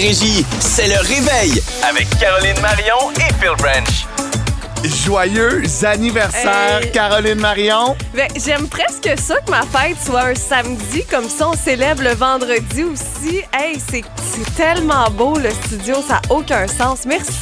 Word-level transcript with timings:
Montérégie, 0.00 0.44
c'est 0.60 0.88
le 0.88 0.98
réveil 0.98 1.62
avec 1.88 2.06
Caroline 2.18 2.60
Marion 2.60 3.10
et 3.16 3.32
Phil 3.40 3.54
Branch. 3.56 4.06
Joyeux 5.06 5.62
anniversaire, 5.84 6.80
Hey. 6.82 6.90
Caroline 6.92 7.40
Marion. 7.40 7.96
Ben, 8.14 8.28
j'aime 8.36 8.68
presque 8.68 9.08
ça 9.18 9.36
que 9.40 9.50
ma 9.50 9.62
fête 9.62 9.96
soit 10.04 10.24
un 10.24 10.34
samedi, 10.34 11.02
comme 11.10 11.30
ça 11.30 11.48
on 11.48 11.54
célèbre 11.56 12.02
le 12.02 12.10
vendredi 12.14 12.84
aussi. 12.84 13.40
Hey, 13.54 13.78
c'est 13.90 14.04
tellement 14.54 15.08
beau 15.10 15.38
le 15.38 15.48
studio, 15.64 15.94
ça 16.06 16.20
n'a 16.28 16.34
aucun 16.34 16.66
sens. 16.68 17.06
Merci. 17.06 17.32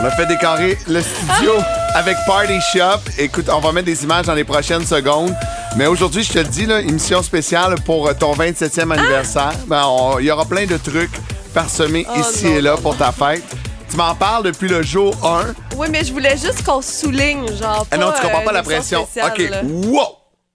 On 0.00 0.06
a 0.06 0.10
fait 0.12 0.24
décorer 0.24 0.78
le 0.88 1.02
studio 1.02 1.52
avec 1.94 2.16
Party 2.26 2.58
Shop. 2.72 3.00
Écoute, 3.18 3.50
on 3.52 3.60
va 3.60 3.70
mettre 3.72 3.84
des 3.86 4.02
images 4.02 4.24
dans 4.24 4.34
les 4.34 4.44
prochaines 4.44 4.86
secondes. 4.86 5.34
Mais 5.76 5.86
aujourd'hui, 5.86 6.22
je 6.22 6.32
te 6.32 6.38
le 6.38 6.44
dis, 6.46 6.64
là, 6.64 6.80
émission 6.80 7.22
spéciale 7.22 7.74
pour 7.84 8.16
ton 8.16 8.32
27e 8.32 8.90
anniversaire. 8.92 9.52
Ben, 9.66 9.82
on- 9.86 10.18
Il 10.20 10.24
y 10.24 10.30
aura 10.30 10.46
plein 10.46 10.64
de 10.64 10.78
trucs 10.78 11.12
parsemés 11.48 12.06
Oh 12.08 12.20
ici 12.20 12.46
non, 12.46 12.50
et 12.56 12.60
là 12.60 12.74
non, 12.76 12.82
pour 12.82 12.96
ta 12.96 13.12
fête. 13.12 13.44
Tu 13.90 13.96
m'en 13.96 14.14
parles 14.14 14.44
depuis 14.44 14.68
le 14.68 14.82
jour 14.82 15.14
1. 15.24 15.54
Oui, 15.76 15.88
mais 15.90 16.04
je 16.04 16.12
voulais 16.12 16.36
juste 16.36 16.62
qu'on 16.64 16.82
souligne, 16.82 17.46
genre. 17.56 17.86
Ah 17.90 17.96
non, 17.96 18.12
tu 18.12 18.20
comprends 18.22 18.40
euh, 18.40 18.44
pas 18.44 18.52
la 18.52 18.62
l'émission 18.62 19.04
pression. 19.06 19.32
spéciale, 19.32 19.32
OK. 19.32 19.50
là. 19.50 19.62
Wow! 19.64 20.06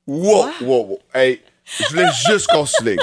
Wow! 0.06 0.46
Wow! 0.62 0.86
wow. 0.86 1.00
Hey, 1.14 1.42
je 1.80 1.88
voulais 1.90 2.10
juste 2.28 2.48
qu'on 2.48 2.66
souligne. 2.66 3.00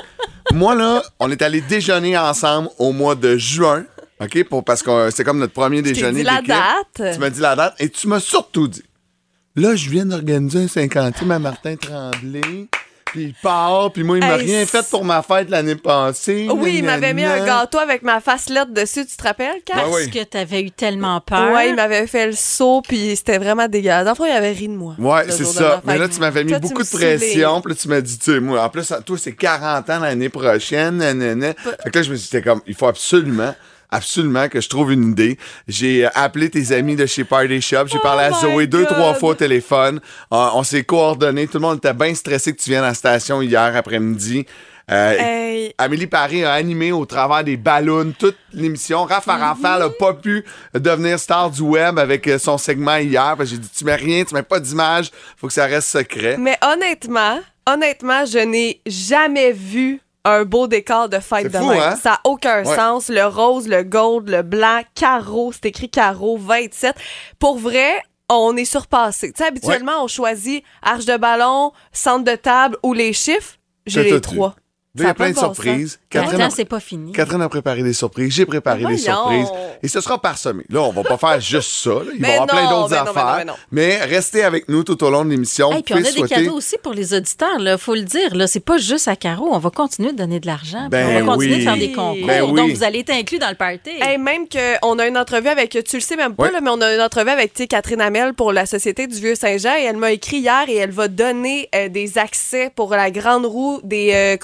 Moi, 0.53 0.75
là, 0.75 1.03
on 1.19 1.31
est 1.31 1.43
allé 1.43 1.61
déjeuner 1.61 2.17
ensemble 2.17 2.69
au 2.79 2.93
mois 2.93 3.15
de 3.15 3.37
juin. 3.37 3.85
OK? 4.21 4.45
Pour, 4.45 4.65
parce 4.65 4.83
que 4.83 4.91
euh, 4.91 5.11
c'est 5.11 5.25
comme 5.25 5.39
notre 5.39 5.53
premier 5.53 5.79
Je 5.79 5.83
t'ai 5.83 5.93
déjeuner 5.95 6.21
dit 6.21 6.25
la 6.25 6.43
date. 6.43 7.15
Tu 7.15 7.19
m'as 7.19 7.31
dit 7.31 7.41
la 7.41 7.57
date 7.57 7.75
et 7.79 7.89
tu 7.89 8.07
m'as 8.07 8.21
surtout 8.21 8.69
dit 8.69 8.83
là, 9.57 9.75
je 9.77 9.89
viens 9.91 10.07
d'organiser 10.07 10.63
un 10.63 10.67
50e 10.67 11.31
à 11.31 11.39
Martin 11.39 11.77
Tremblay. 11.77 12.69
Puis 13.13 13.23
il 13.25 13.35
part, 13.35 13.91
puis 13.93 14.03
moi, 14.03 14.19
il 14.19 14.27
m'a 14.27 14.37
Hey, 14.39 14.47
rien 14.47 14.67
fait 14.67 14.89
pour 14.89 15.05
ma 15.05 15.23
fête 15.23 15.51
l'année 15.51 15.75
passée. 15.75 16.49
Oui, 16.51 16.77
il 16.79 16.85
m'avait 16.85 17.13
mis 17.13 17.25
un 17.25 17.45
gâteau 17.45 17.79
avec 17.79 18.03
ma 18.03 18.21
facelette 18.21 18.73
dessus, 18.73 19.05
tu 19.07 19.17
te 19.17 19.23
rappelles, 19.23 19.63
Kat? 19.65 19.75
Parce 19.75 19.95
oui. 19.95 20.11
que 20.11 20.23
t'avais 20.23 20.63
eu 20.63 20.71
tellement 20.71 21.21
peur. 21.21 21.53
Ouais, 21.53 21.71
il 21.71 21.75
m'avait 21.75 22.07
fait 22.07 22.27
le 22.27 22.33
saut, 22.33 22.83
puis 22.87 23.17
c'était 23.17 23.39
vraiment 23.39 23.69
dégueulasse. 23.69 24.09
Enfin, 24.09 24.27
il 24.27 24.33
avait 24.33 24.53
ri 24.53 24.69
de 24.69 24.75
moi. 24.75 24.95
Ouais, 24.99 25.25
c'est 25.29 25.45
ça. 25.45 25.83
ma 25.85 25.93
Mais 25.93 25.99
là, 25.99 26.09
tu 26.09 26.21
m'avais 26.21 26.45
mis 26.45 26.51
Toi, 26.51 26.61
beaucoup 26.61 26.83
de 26.83 26.89
pression. 26.89 27.61
Puis 27.61 27.73
là, 27.73 27.79
tu 27.81 27.89
m'as 27.89 28.01
dit, 28.01 28.19
tu 28.19 28.33
sais, 28.33 28.41
moi, 28.41 28.63
en 28.63 28.69
plus, 28.69 28.93
toi, 29.05 29.19
c'est 29.19 29.33
40 29.33 29.91
ans 29.91 29.99
l'année 30.01 30.29
prochaine. 30.29 30.99
Nanana. 30.99 31.55
Fait 31.83 31.91
que 31.91 31.99
là, 31.99 32.03
je 32.03 32.11
me 32.11 32.17
suis 32.17 32.23
dit, 32.25 32.29
c'était 32.31 32.43
comme, 32.43 32.61
il 32.67 32.75
faut 32.75 32.87
absolument, 32.87 33.55
absolument 33.91 34.49
que 34.49 34.61
je 34.61 34.69
trouve 34.69 34.93
une 34.93 35.11
idée. 35.13 35.39
J'ai 35.69 36.07
euh, 36.07 36.11
appelé 36.15 36.51
tes 36.51 36.73
amis 36.73 36.97
de 36.97 37.07
chez 37.07 37.25
Party 37.25 37.61
Shop. 37.61 37.87
J'ai 37.87 37.99
Oh 37.99 38.03
parlé 38.03 38.25
à 38.25 38.31
my 38.31 38.37
Zoé 38.41 38.67
deux, 38.67 38.85
God. 38.85 38.89
trois 38.89 39.15
fois 39.15 39.31
au 39.31 39.35
téléphone. 39.35 40.01
Euh, 40.33 40.49
on 40.55 40.63
s'est 40.63 40.85
coordonnés. 40.85 41.47
Tout 41.47 41.59
le 41.59 41.63
monde 41.63 41.79
était 41.79 41.93
bien 41.95 42.15
stressé 42.15 42.53
que 42.55 42.61
tu 42.61 42.71
viennes 42.71 42.85
à 42.85 42.89
la 42.89 42.95
station 42.95 43.43
hier 43.43 43.75
après-midi. 43.77 44.47
Euh, 44.91 45.17
Hey, 45.19 45.75
Amélie 45.79 46.07
Paris 46.09 46.43
a 46.45 46.53
animé 46.55 46.91
au 46.91 47.05
travers 47.05 47.45
des 47.45 47.57
ballons 47.57 48.13
toute 48.19 48.37
l'émission. 48.53 49.05
Rapha 49.05 49.37
Rafal 49.37 49.81
n'a 49.81 49.89
pas 49.91 50.15
pu 50.15 50.45
devenir 50.75 51.19
star 51.19 51.51
du 51.51 51.61
web 51.63 51.99
avec 51.99 52.27
euh, 52.27 52.39
son 52.39 52.59
segment 52.59 52.97
hier. 52.97 53.37
J'ai 53.45 53.59
dit, 53.59 53.69
tu 53.77 53.85
mets 53.85 53.95
rien, 53.95 54.25
tu 54.25 54.35
mets 54.35 54.43
pas 54.43 54.59
d'image, 54.59 55.11
faut 55.37 55.47
que 55.49 55.53
ça 55.53 55.67
reste 55.67 55.89
secret. 55.89 56.37
Mais 56.39 56.57
honnêtement, 56.63 57.39
honnêtement, 57.69 58.25
je 58.25 58.39
n'ai 58.39 58.81
jamais 58.87 59.53
vu 59.53 60.01
un 60.25 60.45
beau 60.45 60.67
décor 60.67 61.09
de 61.09 61.19
fête 61.19 61.51
de 61.53 61.59
fou, 61.59 61.69
même. 61.71 61.79
hein? 61.81 61.97
Ça 61.97 62.11
n'a 62.11 62.21
aucun 62.25 62.65
Ouais. 62.65 62.77
sens. 62.77 63.09
Le 63.09 63.25
rose, 63.27 63.67
le 63.69 63.83
gold, 63.83 64.29
le 64.29 64.43
blanc, 64.43 64.83
carreau, 64.95 65.53
c'est 65.53 65.67
écrit 65.67 65.89
carreau, 65.91 66.37
27. 66.37 66.95
Pour 67.39 67.59
vrai, 67.59 68.03
on 68.29 68.57
est 68.57 68.65
surpassé. 68.65 69.33
Tu 69.33 69.39
sais, 69.43 69.49
habituellement, 69.49 70.05
on 70.05 70.09
choisit 70.09 70.63
arche 70.83 71.05
de 71.07 71.17
ballon, 71.17 71.73
centre 71.93 72.25
de 72.25 72.37
table 72.37 72.77
ou 72.83 72.93
les 72.93 73.13
chiffres. 73.13 73.55
J'ai 73.87 74.03
les 74.05 74.21
trois. 74.21 74.55
Là, 74.97 75.05
il 75.05 75.07
y 75.07 75.11
a 75.11 75.15
plein 75.15 75.31
de 75.31 75.35
bon 75.37 75.41
surprises. 75.41 76.01
Mais 76.03 76.07
Catherine, 76.21 76.41
Attends, 76.41 76.53
a, 76.53 76.57
c'est 76.57 76.65
pas 76.65 76.81
fini. 76.81 77.13
Catherine 77.13 77.43
a 77.43 77.49
préparé 77.49 77.85
des 77.85 77.93
surprises, 77.93 78.33
j'ai 78.35 78.45
préparé 78.45 78.79
des 78.79 78.83
Voyons. 78.85 78.99
surprises. 78.99 79.49
Et 79.85 79.89
ce 79.89 80.01
sera 80.01 80.21
parsemé. 80.21 80.65
Là, 80.69 80.81
on 80.83 80.91
va 80.91 81.05
pas 81.05 81.17
faire 81.17 81.41
juste 81.41 81.71
ça. 81.71 81.91
là. 81.91 82.01
Il 82.13 82.21
va 82.21 82.29
y 82.29 82.33
avoir 82.33 82.47
plein 82.49 82.69
d'autres 82.69 82.91
mais 82.91 82.97
non, 82.97 83.05
mais 83.05 83.13
non, 83.13 83.19
affaires. 83.21 83.37
mais 83.39 83.45
non. 83.45 83.53
Mais 83.71 83.97
restez 84.05 84.43
avec 84.43 84.69
nous 84.69 84.83
tout 84.83 85.03
au 85.05 85.11
long 85.11 85.25
de 85.25 85.31
l'émission. 85.31 85.71
Hey, 85.73 85.83
puis 85.85 85.95
on 85.95 85.99
a 85.99 86.11
des 86.11 86.23
cadeaux 86.23 86.55
aussi 86.57 86.77
pour 86.83 86.93
les 86.93 87.15
auditeurs, 87.15 87.59
là, 87.61 87.79
faut 87.79 87.95
le 87.95 88.03
dire. 88.03 88.35
Là, 88.35 88.49
c'est 88.49 88.59
pas 88.59 88.79
juste 88.79 89.07
à 89.07 89.15
Caro. 89.15 89.49
On 89.53 89.59
va 89.59 89.71
continuer 89.71 90.11
de 90.11 90.17
donner 90.17 90.41
de 90.41 90.47
l'argent. 90.49 90.89
Ben 90.91 91.07
on 91.23 91.27
va 91.27 91.33
continuer 91.35 91.55
oui. 91.55 91.59
de 91.61 91.65
faire 91.65 91.77
des 91.79 91.93
concours. 91.93 92.27
Ben 92.27 92.43
oui. 92.43 92.53
Donc, 92.55 92.71
vous 92.73 92.83
allez 92.83 92.99
être 92.99 93.11
inclus 93.11 93.39
dans 93.39 93.49
le 93.51 93.55
party. 93.55 93.91
Hey, 94.01 94.19
même 94.19 94.47
qu'on 94.49 94.99
a 94.99 95.07
une 95.07 95.17
entrevue 95.17 95.49
avec, 95.49 95.71
tu 95.85 95.97
le 95.97 96.01
sais 96.03 96.17
même 96.17 96.35
pas, 96.35 96.43
Ouais. 96.43 96.51
là, 96.51 96.61
mais 96.61 96.71
on 96.71 96.81
a 96.81 96.93
une 96.93 97.01
entrevue 97.01 97.31
avec 97.31 97.53
Catherine 97.69 98.01
Hamel 98.01 98.35
pour 98.35 98.53
la 98.53 98.67
Société 98.67 99.07
du 99.07 99.17
Vieux-Saint-Jean 99.21 99.77
et 99.79 99.85
elle 99.85 99.99
m'a 99.99 100.11
écrit 100.11 100.39
hier 100.39 100.65
et 100.69 100.75
elle 100.77 100.91
va 100.91 101.07
donner 101.07 101.69
euh, 101.77 101.89
des 101.89 102.19
accès 102.19 102.73
pour 102.75 102.91
la 102.91 103.13
grande 103.13 103.47
roue, 103.47 103.81
des 103.85 104.11
euh, 104.15 104.37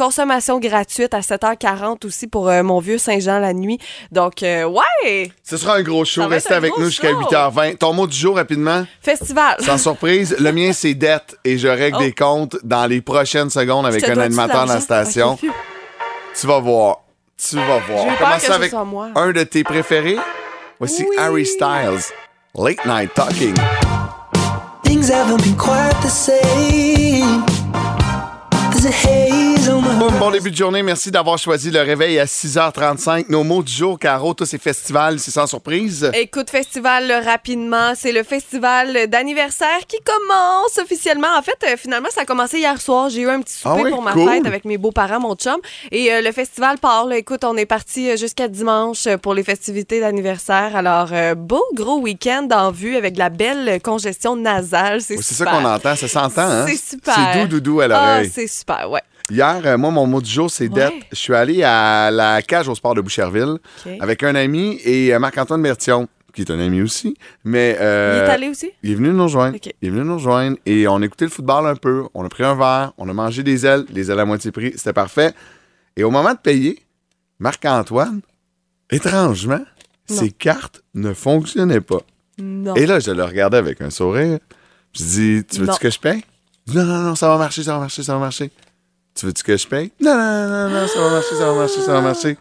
gratuites 0.61 1.15
à 1.15 1.21
7h40 1.21 2.07
aussi 2.07 2.27
pour 2.27 2.49
euh, 2.49 2.63
mon 2.63 2.81
Vieux-Saint-Jean 2.81 3.39
la 3.39 3.53
nuit. 3.53 3.79
Donc, 4.13 4.43
euh, 4.43 4.65
ouais! 4.65 5.31
Ce 5.43 5.57
sera 5.57 5.77
un 5.77 5.83
gros 5.83 6.05
show. 6.05 6.27
Restez 6.27 6.55
avec 6.55 6.77
nous 6.79 6.87
jusqu'à 6.87 7.11
show. 7.11 7.21
8h20. 7.21 7.77
Ton 7.79 7.93
mot 7.93 8.07
du 8.07 8.17
jour, 8.17 8.37
rapidement, 8.37 8.85
Festival. 9.01 9.57
sans 9.61 9.79
surprise. 9.79 10.37
Le 10.39 10.53
mien, 10.53 10.73
c'est 10.73 10.95
dette. 10.95 11.37
Et 11.45 11.59
je 11.59 11.69
règle 11.69 11.97
Oh. 12.01 12.03
des 12.03 12.13
comptes 12.13 12.57
dans 12.65 12.87
les 12.87 13.01
prochaines 13.01 13.51
secondes 13.51 13.87
avec 13.87 14.09
un 14.09 14.19
animateur 14.19 14.65
de 14.65 14.73
la 14.73 14.81
station. 14.81 15.39
Tu 16.39 16.47
vas 16.47 16.59
voir. 16.61 16.99
Tu 17.39 17.57
vas 17.57 17.79
voir. 17.79 18.07
On 18.07 18.15
commence 18.17 18.51
avec 18.51 18.73
un 19.15 19.33
de 19.33 19.43
tes 19.45 19.65
préférés. 19.65 20.19
Voici 20.79 21.05
Oui. 21.09 21.17
Harry 21.19 21.47
Styles. 21.47 22.13
Late 22.55 22.85
Night 22.87 23.15
Talking. 23.15 23.55
Things 24.85 25.11
haven't 25.11 25.43
been 25.43 25.57
quite 25.57 25.95
the 26.03 26.09
same. 26.09 27.06
Boum, 28.89 30.13
bon 30.21 30.31
début 30.31 30.51
de 30.53 30.57
journée. 30.57 30.81
Merci 30.83 31.11
d'avoir 31.11 31.39
choisi 31.39 31.71
le 31.73 31.81
réveil 31.81 32.21
à 32.21 32.25
6h35. 32.27 33.25
Nos 33.31 33.43
mots 33.43 33.63
du 33.65 33.73
jour, 33.73 33.99
Caro, 33.99 34.33
tous 34.35 34.45
ces 34.45 34.59
festivals, 34.59 35.19
c'est 35.19 35.33
sans 35.33 35.47
surprise. 35.49 36.09
Écoute, 36.15 36.51
festival 36.51 37.11
rapidement, 37.25 37.95
c'est 37.97 38.13
le 38.13 38.23
festival 38.23 39.09
d'anniversaire 39.09 39.79
qui 39.89 39.97
commence 40.05 40.79
officiellement. 40.81 41.27
En 41.37 41.43
fait, 41.43 41.57
euh, 41.65 41.77
finalement, 41.77 42.09
ça 42.15 42.21
a 42.21 42.25
commencé 42.25 42.59
hier 42.59 42.81
soir. 42.81 43.09
J'ai 43.11 43.23
eu 43.23 43.29
un 43.29 43.41
petit 43.41 43.55
souper 43.55 43.75
Ah 43.77 43.83
oui, 43.83 43.91
pour 43.91 44.03
ma 44.03 44.13
cool. 44.13 44.29
fête 44.31 44.47
avec 44.47 44.65
mes 44.65 44.79
beaux-parents, 44.79 45.19
mon 45.19 45.35
chum. 45.35 45.57
Et 45.91 46.13
euh, 46.13 46.21
le 46.23 46.31
festival 46.31 46.79
part. 46.79 47.07
là. 47.07 47.17
écoute, 47.17 47.43
on 47.43 47.57
est 47.57 47.67
parti 47.67 48.11
euh, 48.11 48.17
jusqu'à 48.17 48.47
dimanche 48.47 49.09
pour 49.23 49.35
les 49.35 49.43
festivités 49.43 49.99
d'anniversaire. 50.01 50.77
Alors, 50.77 51.09
euh, 51.13 51.35
beau 51.35 51.65
gros 51.75 51.99
week-end 51.99 52.47
en 52.53 52.71
vue 52.71 52.97
avec 52.97 53.15
de 53.15 53.19
la 53.19 53.31
belle 53.31 53.81
congestion 53.83 54.37
nasale. 54.37 55.01
C'est 55.01 55.17
Oui, 55.17 55.23
C'est 55.25 55.35
ça 55.35 55.47
qu'on 55.47 55.65
entend, 55.65 55.97
ça 55.97 56.07
s'entend, 56.07 56.43
hein? 56.43 56.67
C'est 56.69 56.91
super. 56.97 57.15
C'est 57.35 57.41
doux, 57.41 57.49
doudou 57.49 57.81
à 57.81 57.85
Ah, 57.85 57.89
l'oreille. 57.89 58.31
c'est 58.33 58.47
super, 58.47 58.76
ouais. 58.89 59.01
Hier, 59.31 59.61
euh, 59.65 59.77
moi, 59.77 59.91
mon 59.91 60.07
mot 60.07 60.21
du 60.21 60.31
jour, 60.31 60.51
c'est 60.51 60.69
dette. 60.69 60.93
Ouais. 60.93 61.01
Je 61.11 61.17
suis 61.17 61.35
allé 61.35 61.63
à 61.65 62.11
la 62.13 62.43
cage 62.43 62.69
au 62.69 62.75
sport 62.75 62.95
de 62.95 63.01
Boucherville 63.01 63.57
avec 64.01 64.23
un 64.23 64.35
ami 64.35 64.79
et 64.85 65.13
euh, 65.13 65.19
Marc-Antoine 65.19 65.63
Bertion, 65.63 66.07
qui 66.33 66.43
est 66.43 66.51
un 66.51 66.61
ami 66.61 66.81
aussi. 66.81 67.17
Mais, 67.43 67.73
Il 67.73 67.83
euh, 67.83 68.27
est 68.27 68.31
allé 68.31 68.49
aussi? 68.49 68.71
Il 68.85 68.93
est 68.93 68.95
venu 68.95 69.09
nous 69.11 69.25
rejoindre. 69.25 69.59
Il 69.83 69.89
est 69.89 69.91
venu 69.91 70.05
nous 70.05 70.15
rejoindre 70.15 70.57
et 70.65 70.87
on 70.87 71.03
a 71.03 71.05
écouté 71.05 71.25
le 71.25 71.31
football 71.33 71.67
un 71.67 71.75
peu. 71.75 72.05
On 72.15 72.25
a 72.25 72.29
pris 72.29 72.45
un 72.45 72.55
verre, 72.55 72.93
on 72.99 73.09
a 73.09 73.13
mangé 73.13 73.43
des 73.43 73.67
ailes, 73.67 73.85
les 73.93 74.11
ailes 74.13 74.21
à 74.21 74.25
moitié 74.25 74.53
prix. 74.53 74.73
C'était 74.77 74.93
parfait. 74.93 75.33
Et 75.97 76.05
au 76.05 76.11
moment 76.13 76.33
de 76.33 76.39
payer, 76.39 76.79
Marc-Antoine, 77.41 78.21
étrangement, 78.91 79.65
Non. 80.09 80.17
ses 80.17 80.31
cartes 80.31 80.83
ne 80.95 81.13
fonctionnaient 81.13 81.81
pas. 81.81 82.03
Non. 82.39 82.75
Et 82.77 82.87
là, 82.87 83.01
je 83.01 83.11
le 83.11 83.25
regardais 83.25 83.57
avec 83.57 83.81
un 83.81 83.91
sourire. 83.91 84.39
Je 84.93 85.03
dis, 85.03 85.45
tu 85.51 85.61
veux-tu 85.63 85.81
que 85.81 85.91
je 85.91 85.99
paye? 85.99 86.23
Il 86.69 86.75
Non, 86.75 86.85
non, 86.85 86.99
non, 87.01 87.15
ça 87.17 87.29
va 87.29 87.39
marcher, 87.39 87.63
ça 87.63 87.73
va 87.75 87.81
marcher, 87.81 88.03
ça 88.03 88.13
va 88.15 88.19
marcher. 88.21 88.51
Tu 89.17 89.27
veux-tu 89.27 89.43
que 89.43 89.57
je 89.57 89.67
paye? 89.67 89.91
Non, 90.01 90.15
non, 90.15 90.49
non, 90.49 90.69
non, 90.69 90.87
ça 90.87 91.01
va 91.01 91.11
marcher, 91.11 91.35
ça 91.37 91.47
va 91.47 91.55
marcher, 91.55 91.81
ça 91.81 91.93
va 91.93 92.01
marcher. 92.03 92.37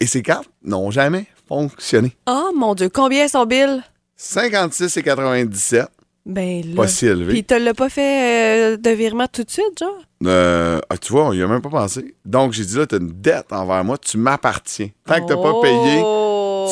Et 0.00 0.06
ces 0.06 0.22
cartes 0.22 0.48
n'ont 0.62 0.90
jamais 0.90 1.26
fonctionné. 1.48 2.12
Oh 2.26 2.50
mon 2.54 2.74
Dieu, 2.74 2.88
combien 2.90 3.26
son 3.26 3.46
bill? 3.46 3.82
56 4.16 4.96
et 4.98 5.02
97, 5.02 5.86
Ben 6.26 6.62
là. 6.66 6.76
pas 6.76 6.88
si 6.88 7.06
élevé. 7.06 7.30
Puis 7.30 7.38
il 7.38 7.44
te 7.44 7.54
l'a 7.54 7.74
pas 7.74 7.88
fait 7.88 8.74
euh, 8.74 8.76
de 8.76 8.90
virement 8.90 9.26
tout 9.32 9.44
de 9.44 9.50
suite, 9.50 9.78
genre? 9.80 9.98
Euh, 10.26 10.78
ah, 10.90 10.96
tu 10.98 11.12
vois, 11.12 11.24
on 11.28 11.32
y 11.32 11.42
a 11.42 11.46
même 11.46 11.62
pas 11.62 11.68
pensé. 11.70 12.14
Donc, 12.24 12.52
j'ai 12.52 12.64
dit 12.64 12.76
là, 12.76 12.86
t'as 12.86 12.98
une 12.98 13.10
dette 13.20 13.52
envers 13.52 13.82
moi, 13.84 13.98
tu 13.98 14.18
m'appartiens. 14.18 14.90
Tant 15.06 15.20
que 15.20 15.28
t'as 15.28 15.36
pas 15.36 15.54
payé, 15.62 16.02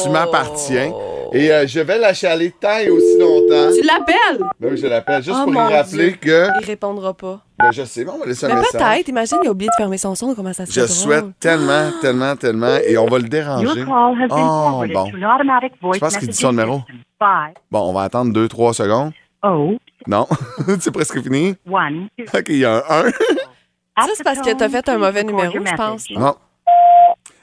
tu 0.02 0.08
m'appartiens. 0.10 0.92
Et 1.32 1.50
euh, 1.50 1.66
je 1.66 1.80
vais 1.80 1.98
la 1.98 2.12
chialer 2.14 2.52
tant 2.60 2.78
et 2.78 2.90
aussi 2.90 3.18
longtemps. 3.18 3.31
Tu 3.76 3.82
l'appelles? 3.86 4.42
Ben 4.60 4.70
oui, 4.72 4.76
je 4.76 4.86
l'appelle 4.86 5.22
juste 5.22 5.36
Oh, 5.38 5.44
pour 5.44 5.52
lui 5.52 5.58
mon 5.58 5.68
rappeler 5.68 6.10
Dieu. 6.10 6.18
que. 6.20 6.48
Il 6.60 6.64
répondra 6.66 7.14
pas. 7.14 7.40
Ben, 7.58 7.70
je 7.72 7.84
sais, 7.84 8.04
mais 8.04 8.10
on 8.10 8.18
va 8.18 8.26
laisser 8.26 8.46
un 8.46 8.48
Mais 8.50 8.54
message. 8.56 8.80
peut-être, 8.80 9.08
imagine, 9.08 9.38
il 9.42 9.48
a 9.48 9.50
oublié 9.52 9.68
de 9.70 9.74
fermer 9.76 9.98
son 9.98 10.14
son, 10.14 10.34
comment 10.34 10.52
ça 10.52 10.66
se 10.66 10.72
Je 10.72 10.86
souhaite 10.86 11.24
tellement, 11.38 11.90
tellement, 12.00 12.34
tellement, 12.36 12.76
et 12.86 12.96
on 12.98 13.06
va 13.06 13.18
le 13.18 13.28
déranger. 13.28 13.64
Your 13.80 13.86
call 13.86 14.20
has 14.20 14.28
been 14.28 14.30
Oh, 14.32 14.68
forwarded 14.70 14.94
bon. 14.94 15.10
to 15.10 15.16
an 15.18 15.34
automatic 15.36 15.72
voice 15.80 15.94
Je 15.94 16.00
pense 16.00 16.12
qu'il 16.16 16.20
dit 16.22 16.26
messaging 16.28 16.40
son 16.46 16.50
numéro. 16.52 16.78
system. 16.80 16.96
Five, 17.20 17.54
Bon, 17.70 17.88
on 17.88 17.92
va 17.92 18.02
attendre 18.02 18.32
2-3 18.32 18.72
secondes. 18.74 19.12
oh, 19.44 19.76
Non, 20.06 20.26
c'est 20.80 20.90
presque 20.90 21.22
fini. 21.22 21.54
one, 21.70 22.08
two. 22.18 22.24
OK, 22.36 22.44
il 22.48 22.58
y 22.58 22.64
a 22.64 22.76
un 22.78 23.06
1. 23.06 23.10
Ça, 23.10 24.12
c'est 24.16 24.24
parce 24.24 24.40
que 24.40 24.52
t'as 24.54 24.68
fait 24.68 24.88
un 24.88 24.98
mauvais 24.98 25.22
numéro, 25.22 25.52
je 25.52 25.76
pense. 25.76 26.10
non? 26.10 26.20
Non. 26.20 26.34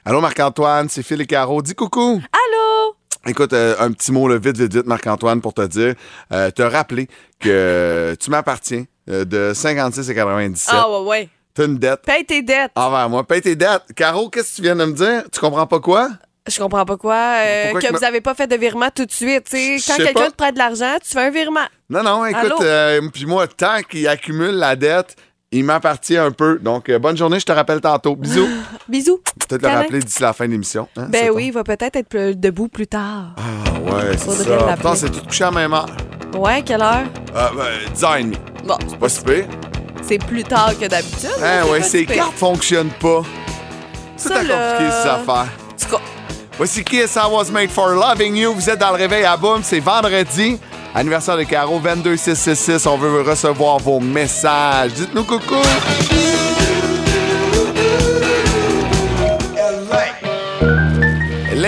Allô, 0.03 0.19
Marc-Antoine, 0.21 0.89
c'est 0.89 1.03
Phil 1.03 1.21
et 1.21 1.25
Caro. 1.27 1.61
Dis 1.61 1.75
coucou. 1.75 2.19
Allô? 2.33 2.95
Écoute, 3.27 3.53
euh, 3.53 3.75
un 3.79 3.91
petit 3.91 4.11
mot, 4.11 4.27
là, 4.27 4.37
vite, 4.37 4.57
vite, 4.57 4.73
vite, 4.73 4.85
Marc-Antoine, 4.85 5.41
pour 5.41 5.53
te 5.53 5.65
dire, 5.67 5.93
euh, 6.31 6.51
te 6.51 6.61
rappeler 6.61 7.07
que 7.39 8.15
tu 8.19 8.29
m'appartiens 8.29 8.85
euh, 9.09 9.25
de 9.25 9.51
56 9.53 10.09
et 10.09 10.15
97. 10.15 10.75
Ah, 10.77 10.89
ouais, 10.89 11.07
ouais. 11.07 11.29
T'as 11.53 11.65
une 11.65 11.77
dette 11.77 12.01
Paye 12.03 12.25
tes 12.25 12.41
dettes. 12.41 12.71
envers 12.75 13.09
moi. 13.09 13.25
Paye 13.25 13.41
tes 13.41 13.55
dettes. 13.55 13.83
Caro, 13.95 14.29
qu'est-ce 14.29 14.51
que 14.51 14.55
tu 14.57 14.61
viens 14.61 14.75
de 14.75 14.85
me 14.85 14.93
dire? 14.93 15.23
Tu 15.31 15.39
comprends 15.39 15.67
pas 15.67 15.79
quoi? 15.79 16.09
Je 16.47 16.57
comprends 16.57 16.85
pas 16.85 16.97
quoi. 16.97 17.35
Pourquoi 17.63 17.81
que 17.81 17.87
que 17.87 17.97
vous 17.97 18.03
avez 18.03 18.21
pas 18.21 18.33
fait 18.33 18.47
de 18.47 18.55
virement 18.55 18.89
tout 18.93 19.05
de 19.05 19.11
suite. 19.11 19.43
tu 19.43 19.57
sais. 19.57 19.77
Je 19.77 19.85
Quand 19.87 19.97
quelqu'un 19.97 20.29
te 20.29 20.35
prête 20.35 20.53
de 20.53 20.59
l'argent, 20.59 20.95
tu 21.03 21.11
fais 21.11 21.25
un 21.25 21.29
virement. 21.29 21.67
Non, 21.89 22.03
non, 22.03 22.25
écoute, 22.25 22.61
euh, 22.61 23.01
puis 23.11 23.25
moi, 23.25 23.47
tant 23.47 23.81
qu'il 23.81 24.07
accumule 24.07 24.55
la 24.55 24.75
dette, 24.75 25.15
il 25.51 25.63
m'appartient 25.63 26.17
un 26.17 26.31
peu. 26.31 26.59
Donc, 26.59 26.89
euh, 26.89 26.99
bonne 26.99 27.17
journée, 27.17 27.39
je 27.39 27.45
te 27.45 27.51
rappelle 27.51 27.81
tantôt. 27.81 28.15
Bisous. 28.15 28.47
Bisous. 28.87 29.19
Peut-être 29.47 29.61
le 29.63 29.67
rappeler 29.69 29.99
d'ici 29.99 30.21
la 30.21 30.33
fin 30.33 30.45
de 30.45 30.51
l'émission. 30.51 30.87
hein, 30.97 31.07
Ben 31.09 31.29
oui, 31.33 31.47
il 31.47 31.51
va 31.53 31.63
peut-être 31.63 31.95
être 31.95 32.33
debout 32.39 32.67
plus 32.67 32.87
tard. 32.87 33.35
Ah, 33.37 33.79
ouais, 33.91 34.17
c'est 34.17 34.29
ça. 34.43 34.57
Pourtant, 34.73 34.95
c'est 34.95 35.09
tout 35.09 35.25
couché 35.25 35.43
à 35.43 35.47
la 35.47 35.51
même 35.53 35.73
heure. 35.73 35.89
Ouais, 36.37 36.61
quelle 36.61 36.81
heure? 36.81 37.03
Ben, 37.33 37.93
10h30. 37.95 38.33
Bon, 38.65 38.77
C'est 38.87 38.99
pas 38.99 39.09
si 39.09 39.23
pire. 39.23 39.45
c'est 40.03 40.17
plus 40.19 40.43
tard 40.43 40.77
que 40.77 40.85
d'habitude. 40.85 41.29
Hein, 41.43 41.65
ouais, 41.71 41.81
ces 41.81 42.05
cartes 42.05 42.35
fonctionnent 42.35 42.91
pas. 43.01 43.21
C'est 44.15 44.29
compliqué, 44.29 44.53
là- 44.53 45.01
ces 45.03 45.07
affaires. 45.09 45.47
En 45.47 45.75
tout 45.81 45.95
cas, 45.95 46.01
Voici 46.57 46.83
Kiss 46.83 47.15
I 47.15 47.19
Was 47.31 47.45
Made 47.51 47.69
for 47.69 47.87
Loving 47.87 48.35
You. 48.35 48.53
Vous 48.53 48.69
êtes 48.69 48.79
dans 48.79 48.89
le 48.89 48.97
réveil 48.97 49.23
à 49.23 49.37
Boom. 49.37 49.61
C'est 49.63 49.79
vendredi. 49.79 50.59
Anniversaire 50.95 51.37
de 51.37 51.43
Caro 51.43 51.79
22666. 51.79 52.85
On 52.87 52.97
veut 52.97 53.21
recevoir 53.21 53.77
vos 53.77 53.99
messages. 53.99 54.93
Dites-nous 54.93 55.23
coucou. 55.23 55.55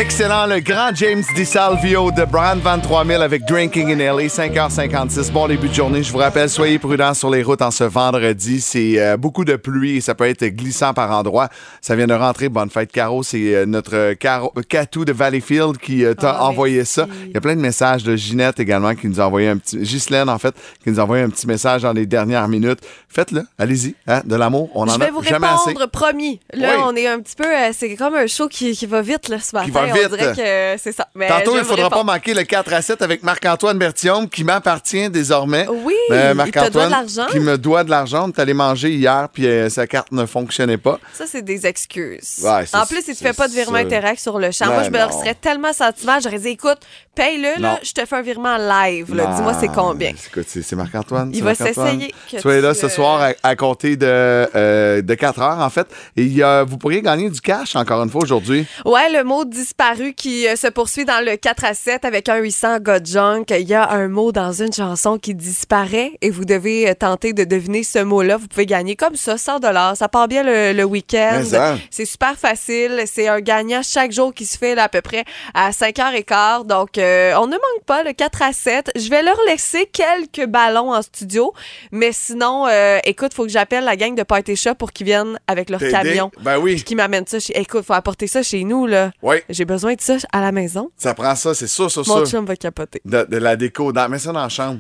L'excellent, 0.02 0.48
le 0.48 0.62
grand 0.62 0.90
James 0.96 1.22
DiSalvio 1.36 2.10
de 2.10 2.26
Brand 2.26 2.60
23000 2.60 3.18
avec 3.22 3.46
Drinking 3.46 3.92
in 3.92 3.98
LA, 3.98 4.24
5h56. 4.30 5.32
Bon 5.32 5.48
début 5.48 5.70
de 5.70 5.76
journée. 5.76 6.02
Je 6.02 6.12
vous 6.12 6.18
rappelle, 6.18 6.50
soyez 6.50 6.80
prudents 6.80 7.14
sur 7.14 7.30
les 7.30 7.44
routes 7.44 7.62
en 7.62 7.70
ce 7.70 7.84
vendredi. 7.84 8.62
C'est 8.62 9.00
euh, 9.00 9.16
beaucoup 9.16 9.46
de 9.46 9.56
pluie 9.58 9.98
et 9.98 10.02
ça 10.02 10.16
peut 10.16 10.26
être 10.28 10.44
glissant 10.44 10.96
par 10.96 11.12
endroits. 11.12 11.50
Ça 11.82 11.96
vient 11.96 12.08
de 12.08 12.16
rentrer. 12.16 12.50
Bonne 12.50 12.72
fête, 12.72 12.92
Caro. 12.92 13.22
C'est 13.22 13.54
euh, 13.54 13.68
notre 13.68 13.96
euh, 13.96 14.16
Caro, 14.16 14.52
Catou 14.68 15.06
de 15.06 15.12
Valleyfield 15.12 15.78
qui 15.78 16.04
euh, 16.04 16.16
t'a 16.16 16.32
Ah, 16.32 16.46
envoyé 16.46 16.78
merci. 16.78 16.94
ça. 16.94 17.08
Il 17.28 17.34
y 17.34 17.38
a 17.38 17.42
plein 17.42 17.56
de 17.56 17.62
messages 17.62 18.04
de 18.04 18.16
Ginette 18.16 18.60
également 18.60 18.96
qui 18.96 19.08
nous 19.08 19.22
a 19.22 19.28
envoyé 19.28 19.50
un 19.50 19.58
petit. 19.58 19.78
Ghislaine, 19.78 20.30
en 20.30 20.40
fait, 20.40 20.56
qui 20.84 20.90
nous 20.90 21.00
a 21.00 21.04
envoyé 21.04 21.22
un 21.24 21.30
petit 21.30 21.46
message 21.46 21.84
dans 21.84 21.94
les 21.94 22.08
dernières 22.08 22.48
minutes. 22.48 22.80
Faites-le. 23.08 23.44
Allez-y. 23.60 23.94
Hein, 24.08 24.22
de 24.26 24.36
l'amour, 24.36 24.72
on 24.74 24.88
je 24.88 24.94
en 24.94 24.98
vais 24.98 25.06
a 25.06 25.12
vous 25.12 25.22
jamais 25.22 25.46
assez. 25.46 25.70
répondre, 25.70 25.88
promis. 25.92 26.40
Là, 26.54 26.70
Oui. 26.76 26.84
on 26.88 26.96
est 26.96 27.06
un 27.08 27.20
petit 27.20 27.36
peu. 27.36 27.46
c'est 27.74 27.96
comme 27.98 28.16
un 28.16 28.26
show 28.26 28.48
qui, 28.48 28.76
qui 28.76 28.88
va 28.88 29.04
vite, 29.04 29.30
là, 29.30 29.38
ce 29.40 29.56
matin. 29.56 29.70
va 29.72 29.91
On 29.92 30.16
dirait 30.16 30.34
que 30.36 30.42
euh, 30.42 30.78
c'est 30.78 30.92
ça. 30.92 31.08
Mais 31.16 31.28
Tantôt, 31.28 31.54
il 31.56 31.60
ne 31.60 31.64
faudra 31.64 31.90
pas 31.90 32.04
manquer 32.04 32.34
le 32.34 32.44
4 32.44 32.74
à 32.74 32.82
7 32.82 33.02
avec 33.02 33.24
Marc-Antoine 33.24 33.78
Berthiaume 33.78 34.30
qui 34.30 34.44
m'appartient 34.44 35.10
désormais. 35.10 35.68
Oui, 35.70 35.94
Euh, 36.12 36.34
il 36.46 36.52
te 36.52 36.70
doit 36.70 36.86
de 36.86 36.92
l'argent. 36.92 37.28
qui 37.32 37.40
me 37.40 37.58
doit 37.58 37.84
de 37.84 37.90
l'argent. 37.90 38.28
Est 38.30 38.40
allé 38.40 38.54
manger 38.54 38.92
hier, 38.92 39.28
puis 39.32 39.48
euh, 39.48 39.70
sa 39.70 39.88
carte 39.88 40.12
ne 40.12 40.26
fonctionnait 40.26 40.78
pas. 40.78 41.00
Ça, 41.14 41.26
c'est 41.28 41.42
des 41.42 41.66
excuses. 41.66 42.40
Ouais, 42.44 42.64
en 42.74 42.86
plus, 42.86 43.04
si 43.04 43.16
tu 43.16 43.24
fais 43.24 43.34
pas 43.34 43.48
de 43.48 43.54
virement. 43.54 43.78
Interact 43.82 44.20
sur 44.20 44.38
le 44.38 44.52
champ, 44.52 44.68
moi, 44.68 44.84
je 44.84 44.90
me 44.90 44.98
serais 45.12 45.36
tellement 45.36 45.74
sentiment. 45.74 46.20
J'aurais 46.22 46.40
dit, 46.40 46.50
écoute, 46.50 46.80
paye-le, 47.16 47.62
là, 47.62 47.80
je 47.84 47.92
te 47.94 48.06
fais 48.06 48.16
un 48.16 48.22
virement 48.22 48.58
live. 48.58 49.06
Dis-moi, 49.08 49.54
c'est 49.60 49.70
combien? 49.70 50.12
Écoute, 50.12 50.46
c'est 50.48 50.76
Marc-Antoine. 50.76 51.32
Il 51.34 51.44
va 51.44 51.52
Marc-Antoine. 51.58 52.00
s'essayer 52.00 52.14
Soyez 52.40 52.62
là 52.62 52.74
tu, 52.74 52.82
ce 52.82 52.86
euh, 52.86 52.90
soir 52.90 53.32
à, 53.44 53.56
compter 53.56 53.96
de, 53.96 54.06
euh, 54.08 55.02
de 55.02 55.14
4 55.14 55.40
heures, 55.42 55.60
en 55.60 55.70
fait. 55.70 55.88
Et 56.16 56.24
il 56.24 56.42
vous 56.68 56.78
pourriez 56.78 57.02
gagner 57.02 57.30
du 57.30 57.40
cash, 57.42 57.76
encore 57.76 58.02
une 58.04 58.10
fois, 58.10 58.22
aujourd'hui. 58.24 58.66
Ouais, 58.86 59.10
le 59.12 59.24
mot 59.24 59.46
disparu 59.82 60.14
qui 60.14 60.48
euh, 60.48 60.56
se 60.56 60.68
poursuit 60.68 61.06
dans 61.06 61.26
le 61.26 61.38
4 61.38 61.66
à 61.66 61.74
7 61.74 62.06
avec 62.06 62.30
un 62.30 62.38
800 62.38 62.82
God 62.82 63.04
Junk. 63.08 63.46
Il 63.50 63.68
y 63.68 63.74
a 63.74 63.90
un 63.90 64.10
mot 64.10 64.32
dans 64.32 64.52
une 64.52 64.72
chanson 64.72 65.18
qui 65.18 65.34
disparaît 65.34 66.12
et 66.22 66.30
vous 66.30 66.46
devez 66.46 66.88
euh, 66.88 66.94
tenter 66.94 67.34
de 67.34 67.44
deviner 67.46 67.82
ce 67.82 67.98
mot-là. 67.98 68.38
Vous 68.38 68.48
pouvez 68.48 68.68
gagner 68.68 68.96
comme 68.96 69.16
ça, 69.16 69.40
100 69.40 69.60
Ça 69.96 70.08
part 70.08 70.28
bien 70.28 70.44
le, 70.44 70.74
le 70.74 70.84
week-end. 70.84 71.42
Ça. 71.44 71.78
C'est 71.90 72.06
super 72.06 72.38
facile. 72.38 73.06
C'est 73.08 73.28
un 73.28 73.40
gagnant 73.40 73.82
chaque 73.82 74.12
jour 74.12 74.36
qui 74.36 74.46
se 74.46 74.56
fait 74.56 74.76
là, 74.76 74.84
à 74.84 74.90
peu 74.90 75.02
près 75.02 75.24
à 75.56 75.72
5h15. 75.72 76.68
Donc, 76.68 77.00
euh, 77.00 77.34
on 77.38 77.48
ne 77.48 77.54
manque 77.54 77.86
pas 77.88 78.04
le 78.04 78.14
4 78.14 78.42
à 78.44 78.54
7. 78.54 78.92
Je 78.96 79.10
vais 79.10 79.24
leur 79.24 79.38
laisser 79.48 79.88
quelques 79.92 80.48
ballons 80.48 80.94
en 80.94 81.02
studio. 81.02 81.54
Mais 81.92 82.12
sinon, 82.12 82.68
euh, 82.68 83.00
écoute, 83.04 83.34
faut 83.34 83.46
que 83.46 83.50
j'appelle 83.50 83.86
la 83.86 83.96
gang 83.96 84.14
de 84.14 84.24
Party 84.24 84.56
Shop 84.56 84.76
pour 84.76 84.92
qu'ils 84.92 85.08
viennent 85.08 85.40
avec 85.48 85.72
leur 85.72 85.80
camion. 85.80 86.30
Ben 86.42 86.60
oui. 86.60 86.76
Puis 86.76 86.84
qu'ils 86.84 86.98
m'amènent 86.98 87.26
ça 87.26 87.40
chez... 87.40 87.60
Écoute, 87.60 87.84
faut 87.84 87.94
apporter 87.94 88.28
ça 88.28 88.44
chez 88.44 88.64
nous, 88.64 88.86
là. 88.86 89.12
Oui, 89.24 89.38
J'ai 89.50 89.66
besoin 89.72 89.94
de 89.94 90.02
ça 90.02 90.16
à 90.32 90.42
la 90.42 90.52
maison. 90.52 90.92
ça 90.98 91.14
prend 91.14 91.36
ça, 91.36 91.54
c'est 91.54 91.68
sûr, 91.68 91.90
sûr, 91.90 92.04
Mon 92.08 92.18
sûr. 92.18 92.28
chum 92.28 92.46
va 92.46 92.56
capoter. 92.56 93.02
De, 93.06 93.26
de 93.30 93.38
la 93.38 93.56
déco. 93.56 93.92
Dans, 93.92 94.10
mets 94.10 94.20
ça 94.20 94.32
dans 94.32 94.42
la 94.42 94.50
chambre. 94.50 94.80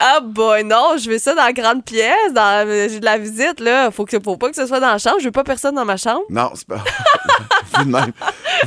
Ah 0.00 0.20
boy, 0.20 0.62
non, 0.62 0.96
je 0.96 1.10
veux 1.10 1.18
ça 1.18 1.34
dans 1.34 1.42
la 1.42 1.52
grande 1.52 1.84
pièce, 1.84 2.32
dans 2.32 2.64
euh, 2.68 2.88
j'ai 2.88 3.00
de 3.00 3.04
la 3.04 3.18
visite 3.18 3.58
là, 3.58 3.90
faut 3.90 4.04
que 4.04 4.16
faut 4.22 4.36
pas 4.36 4.48
que 4.48 4.54
ce 4.54 4.64
soit 4.66 4.78
dans 4.78 4.92
la 4.92 4.98
chambre, 4.98 5.16
je 5.18 5.24
veux 5.24 5.32
pas 5.32 5.42
personne 5.42 5.74
dans 5.74 5.84
ma 5.84 5.96
chambre. 5.96 6.22
Non, 6.30 6.52
c'est 6.54 6.68
pas. 6.68 6.84
Vu 7.78 7.84
de 7.84 7.90
même. 7.90 8.12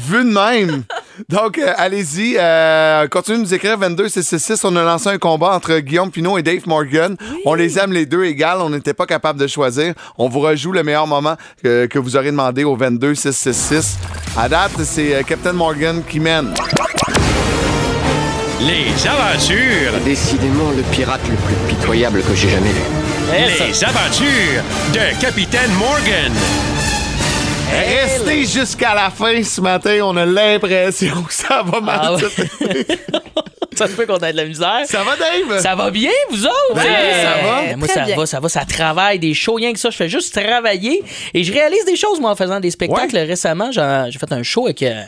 Vu 0.01 0.25
de 0.25 0.29
même. 0.29 0.83
Donc, 1.29 1.57
euh, 1.57 1.73
allez-y. 1.77 2.35
euh, 2.37 3.07
continuez 3.07 3.37
de 3.39 3.43
nous 3.43 3.53
écrire 3.53 3.77
22666. 3.77 4.63
On 4.65 4.75
a 4.75 4.83
lancé 4.83 5.09
un 5.09 5.17
combat 5.17 5.53
entre 5.55 5.77
Guillaume 5.79 6.11
Pinot 6.11 6.37
et 6.37 6.43
Dave 6.43 6.67
Morgan. 6.67 7.15
On 7.45 7.53
les 7.53 7.77
aime 7.79 7.91
les 7.93 8.05
deux 8.05 8.23
égales. 8.23 8.59
On 8.61 8.69
n'était 8.69 8.93
pas 8.93 9.05
capable 9.05 9.39
de 9.39 9.47
choisir. 9.47 9.93
On 10.17 10.29
vous 10.29 10.39
rejoue 10.39 10.71
le 10.71 10.83
meilleur 10.83 11.07
moment 11.07 11.35
que, 11.63 11.85
que 11.85 11.99
vous 11.99 12.15
aurez 12.15 12.31
demandé 12.31 12.63
au 12.63 12.75
22666. 12.75 13.97
À 14.37 14.47
date, 14.49 14.71
c'est 14.83 15.13
euh, 15.15 15.23
Captain 15.23 15.53
Morgan 15.53 16.01
qui 16.07 16.19
mène. 16.19 16.53
Les 18.61 19.07
aventures, 19.07 19.99
Décidément 20.05 20.69
le 20.75 20.83
pirate 20.91 21.21
le 21.29 21.35
plus 21.35 21.55
pitoyable 21.75 22.21
que 22.21 22.35
j'ai 22.35 22.49
jamais 22.49 22.69
vu. 22.69 22.81
les 23.31 23.83
aventures 23.83 24.63
de 24.93 25.19
Capitaine 25.19 25.71
Morgan. 25.79 26.31
Restez 27.71 28.45
jusqu'à 28.45 28.93
la 28.93 29.09
fin 29.09 29.41
ce 29.43 29.61
matin. 29.61 29.99
On 30.03 30.17
a 30.17 30.25
l'impression 30.25 31.23
que 31.23 31.33
ça 31.33 31.63
va 31.63 31.79
mal. 31.79 31.99
Ah 32.01 32.13
ouais. 32.13 32.85
ça 33.75 33.87
se 33.87 33.93
peut 33.93 34.05
qu'on 34.05 34.17
ait 34.19 34.31
de 34.31 34.37
la 34.37 34.45
misère. 34.45 34.81
ça 34.85 35.03
va, 35.03 35.15
Dave? 35.15 35.59
Ça 35.61 35.75
va 35.75 35.89
bien, 35.91 36.11
vous 36.29 36.45
autres? 36.45 36.75
Ben 36.75 36.81
oui, 36.83 37.21
ça 37.21 37.47
va. 37.47 37.75
Moi, 37.77 37.87
Très 37.87 37.99
ça 37.99 38.05
bien. 38.05 38.15
va, 38.15 38.25
ça 38.25 38.39
va, 38.39 38.49
ça 38.49 38.65
travaille, 38.65 39.19
des 39.19 39.33
shows, 39.33 39.55
rien 39.55 39.73
que 39.73 39.79
ça. 39.79 39.89
Je 39.89 39.97
fais 39.97 40.09
juste 40.09 40.33
travailler 40.33 41.03
et 41.33 41.43
je 41.43 41.51
réalise 41.53 41.85
des 41.85 41.95
choses, 41.95 42.19
moi, 42.19 42.31
en 42.31 42.35
faisant 42.35 42.59
des 42.59 42.71
spectacles. 42.71 43.17
Récemment, 43.17 43.71
j'ai 43.71 44.19
fait 44.19 44.31
un 44.31 44.43
show 44.43 44.65
avec 44.65 44.83
euh, 44.83 45.01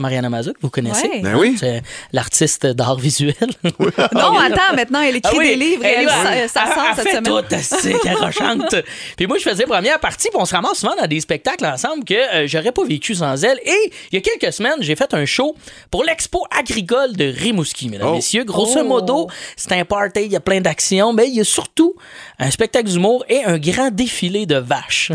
Mariana 0.00 0.28
Mazza, 0.30 0.52
que 0.52 0.58
vous 0.62 0.70
connaissez? 0.70 1.08
Ouais. 1.08 1.20
Ben 1.22 1.34
oui. 1.36 1.56
C'est 1.58 1.82
l'artiste 2.12 2.66
d'art 2.66 2.98
visuel. 2.98 3.34
Non, 4.14 4.38
attends, 4.38 4.74
maintenant 4.76 5.00
elle 5.02 5.16
écrit 5.16 5.32
Ah 5.34 5.38
oui, 5.38 5.48
des 5.50 5.56
livres 5.56 5.84
et 5.84 5.88
elle, 5.88 6.08
elle, 6.08 6.38
elle- 6.42 6.48
ça, 6.48 6.66
sort 6.66 6.84
elle 6.90 6.94
cette 6.96 7.04
fait 7.08 7.16
semaine. 7.16 7.42
tout, 7.48 7.56
c'est 7.60 7.98
carrochante. 8.02 8.74
puis 9.16 9.26
moi, 9.26 9.38
je 9.38 9.42
faisais 9.48 9.64
première 9.64 9.98
partie, 9.98 10.28
puis 10.28 10.38
on 10.40 10.44
se 10.44 10.54
ramasse 10.54 10.78
souvent 10.78 10.94
dans 11.00 11.06
des 11.06 11.20
spectacles 11.20 11.64
ensemble 11.66 12.04
que 12.04 12.14
euh, 12.14 12.46
j'aurais 12.46 12.72
pas 12.72 12.84
vécu 12.84 13.14
sans 13.14 13.42
elle. 13.44 13.58
Et 13.64 13.92
il 14.12 14.14
y 14.14 14.18
a 14.18 14.20
quelques 14.20 14.52
semaines, 14.52 14.76
j'ai 14.80 14.96
fait 14.96 15.12
un 15.14 15.24
show 15.26 15.54
pour 15.90 16.04
l'Expo 16.04 16.44
agricole 16.56 17.14
de 17.16 17.24
Rimouski, 17.26 17.88
mesdames, 17.88 18.13
Oh. 18.14 18.16
messieurs. 18.16 18.44
Grosso 18.44 18.80
Oh. 18.80 18.84
modo, 18.84 19.28
c'est 19.56 19.72
un 19.72 19.84
party, 19.84 20.22
il 20.24 20.32
y 20.32 20.36
a 20.36 20.40
plein 20.40 20.60
d'actions, 20.60 21.12
mais 21.12 21.28
il 21.28 21.34
y 21.36 21.40
a 21.40 21.44
surtout 21.44 21.94
un 22.38 22.50
spectacle 22.50 22.88
d'humour 22.88 23.24
et 23.28 23.44
un 23.44 23.58
grand 23.58 23.90
défilé 23.90 24.46
de 24.46 24.56
vaches. 24.56 25.12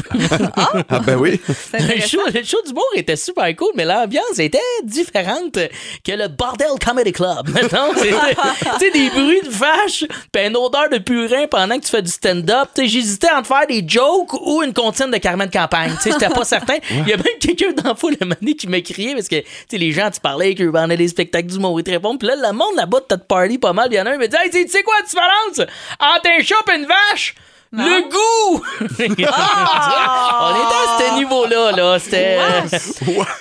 Ah, 0.90 1.00
ben 1.00 1.16
oui. 1.18 1.40
Le, 1.74 2.00
show, 2.02 2.20
le 2.34 2.44
show 2.44 2.58
d'humour 2.66 2.86
était 2.96 3.16
super 3.16 3.54
cool, 3.56 3.72
mais 3.76 3.86
l'ambiance 3.86 4.40
était 4.40 4.60
différente 4.84 5.54
que 5.54 6.12
le 6.12 6.28
Bordel 6.28 6.68
Comedy 6.84 7.12
Club. 7.12 7.50
Tu 8.00 8.86
sais, 8.86 8.92
des 8.92 9.10
bruits 9.10 9.42
de 9.42 9.50
vaches, 9.50 10.06
puis 10.32 10.46
une 10.46 10.56
odeur 10.56 10.90
de 10.92 10.98
purin 10.98 11.48
pendant 11.48 11.78
que 11.78 11.84
tu 11.84 11.90
fais 11.90 12.02
du 12.02 12.12
stand-up. 12.12 12.70
J'hésitais 12.78 13.30
entre 13.32 13.48
faire 13.48 13.68
des 13.68 13.84
jokes 13.88 14.34
ou 14.46 14.62
une 14.64 14.74
comptine 14.74 15.12
de 15.12 15.18
Carmen 15.18 15.50
Campagne. 15.50 15.92
Tu 16.02 16.04
sais, 16.04 16.12
J'étais 16.12 16.34
pas 16.34 16.44
certain. 16.46 16.76
Il 16.92 17.08
y 17.08 17.14
a 17.14 17.18
même 17.18 17.26
quelqu'un 17.40 17.96
foule 17.96 18.16
le 18.20 18.26
moment 18.26 18.36
donné 18.42 18.56
qui 18.56 18.68
m'a 18.68 18.82
crié 18.82 19.14
parce 19.14 19.28
que 19.28 19.40
tu 19.40 19.46
sais, 19.70 19.78
les 19.78 19.92
gens, 19.92 20.10
tu 20.12 20.20
parlais 20.20 20.48
avec 20.48 20.62
eux 20.62 20.72
pendant 20.72 20.96
des 20.96 21.08
spectacles 21.08 21.48
d'humour, 21.48 21.80
ils 21.80 21.84
te 21.84 21.92
répondent. 21.92 22.20
Puis 22.20 22.28
là, 22.28 22.36
le 22.36 22.54
monde 22.54 22.79
là-bas 22.80 23.00
de 23.02 23.06
Tot 23.06 23.28
Party, 23.28 23.58
pas 23.58 23.74
mal. 23.74 23.88
Il 23.92 23.96
y 23.96 24.02
en 24.02 24.06
a 24.06 24.10
un 24.10 24.14
qui 24.14 24.20
me 24.20 24.28
dit 24.28 24.36
Hey, 24.36 24.50
tu 24.50 24.68
sais 24.68 24.84
quoi 24.84 24.96
la 25.00 25.06
différence 25.06 25.60
entre 26.00 26.30
un 26.30 26.44
chat 26.44 26.74
et 26.74 26.76
une 26.76 26.86
vache? 26.86 27.36
Le 27.72 28.10
goût! 28.10 28.64
On 29.00 29.04
était 29.06 29.24
à 29.26 30.98
ce 30.98 31.16
niveau-là, 31.20 31.72
là. 31.72 32.00
C'était. 32.00 32.40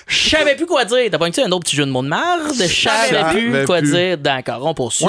Je 0.07 0.29
savais 0.29 0.55
plus 0.55 0.67
quoi 0.67 0.85
dire. 0.85 0.99
T'as 1.11 1.17
pas 1.19 1.27
un 1.27 1.51
autre 1.53 1.61
petit 1.65 1.77
jeu 1.77 1.87
de 1.87 1.91
mots 1.91 2.03
de 2.03 2.09
marde? 2.09 2.53
Je 2.55 2.65
savais 2.67 3.09
savais 3.09 3.31
plus 3.41 3.65
quoi 3.65 3.79
plus. 3.79 3.91
dire. 3.93 4.19
D'accord, 4.19 4.61
on 4.67 4.75
poursuit. 4.75 5.07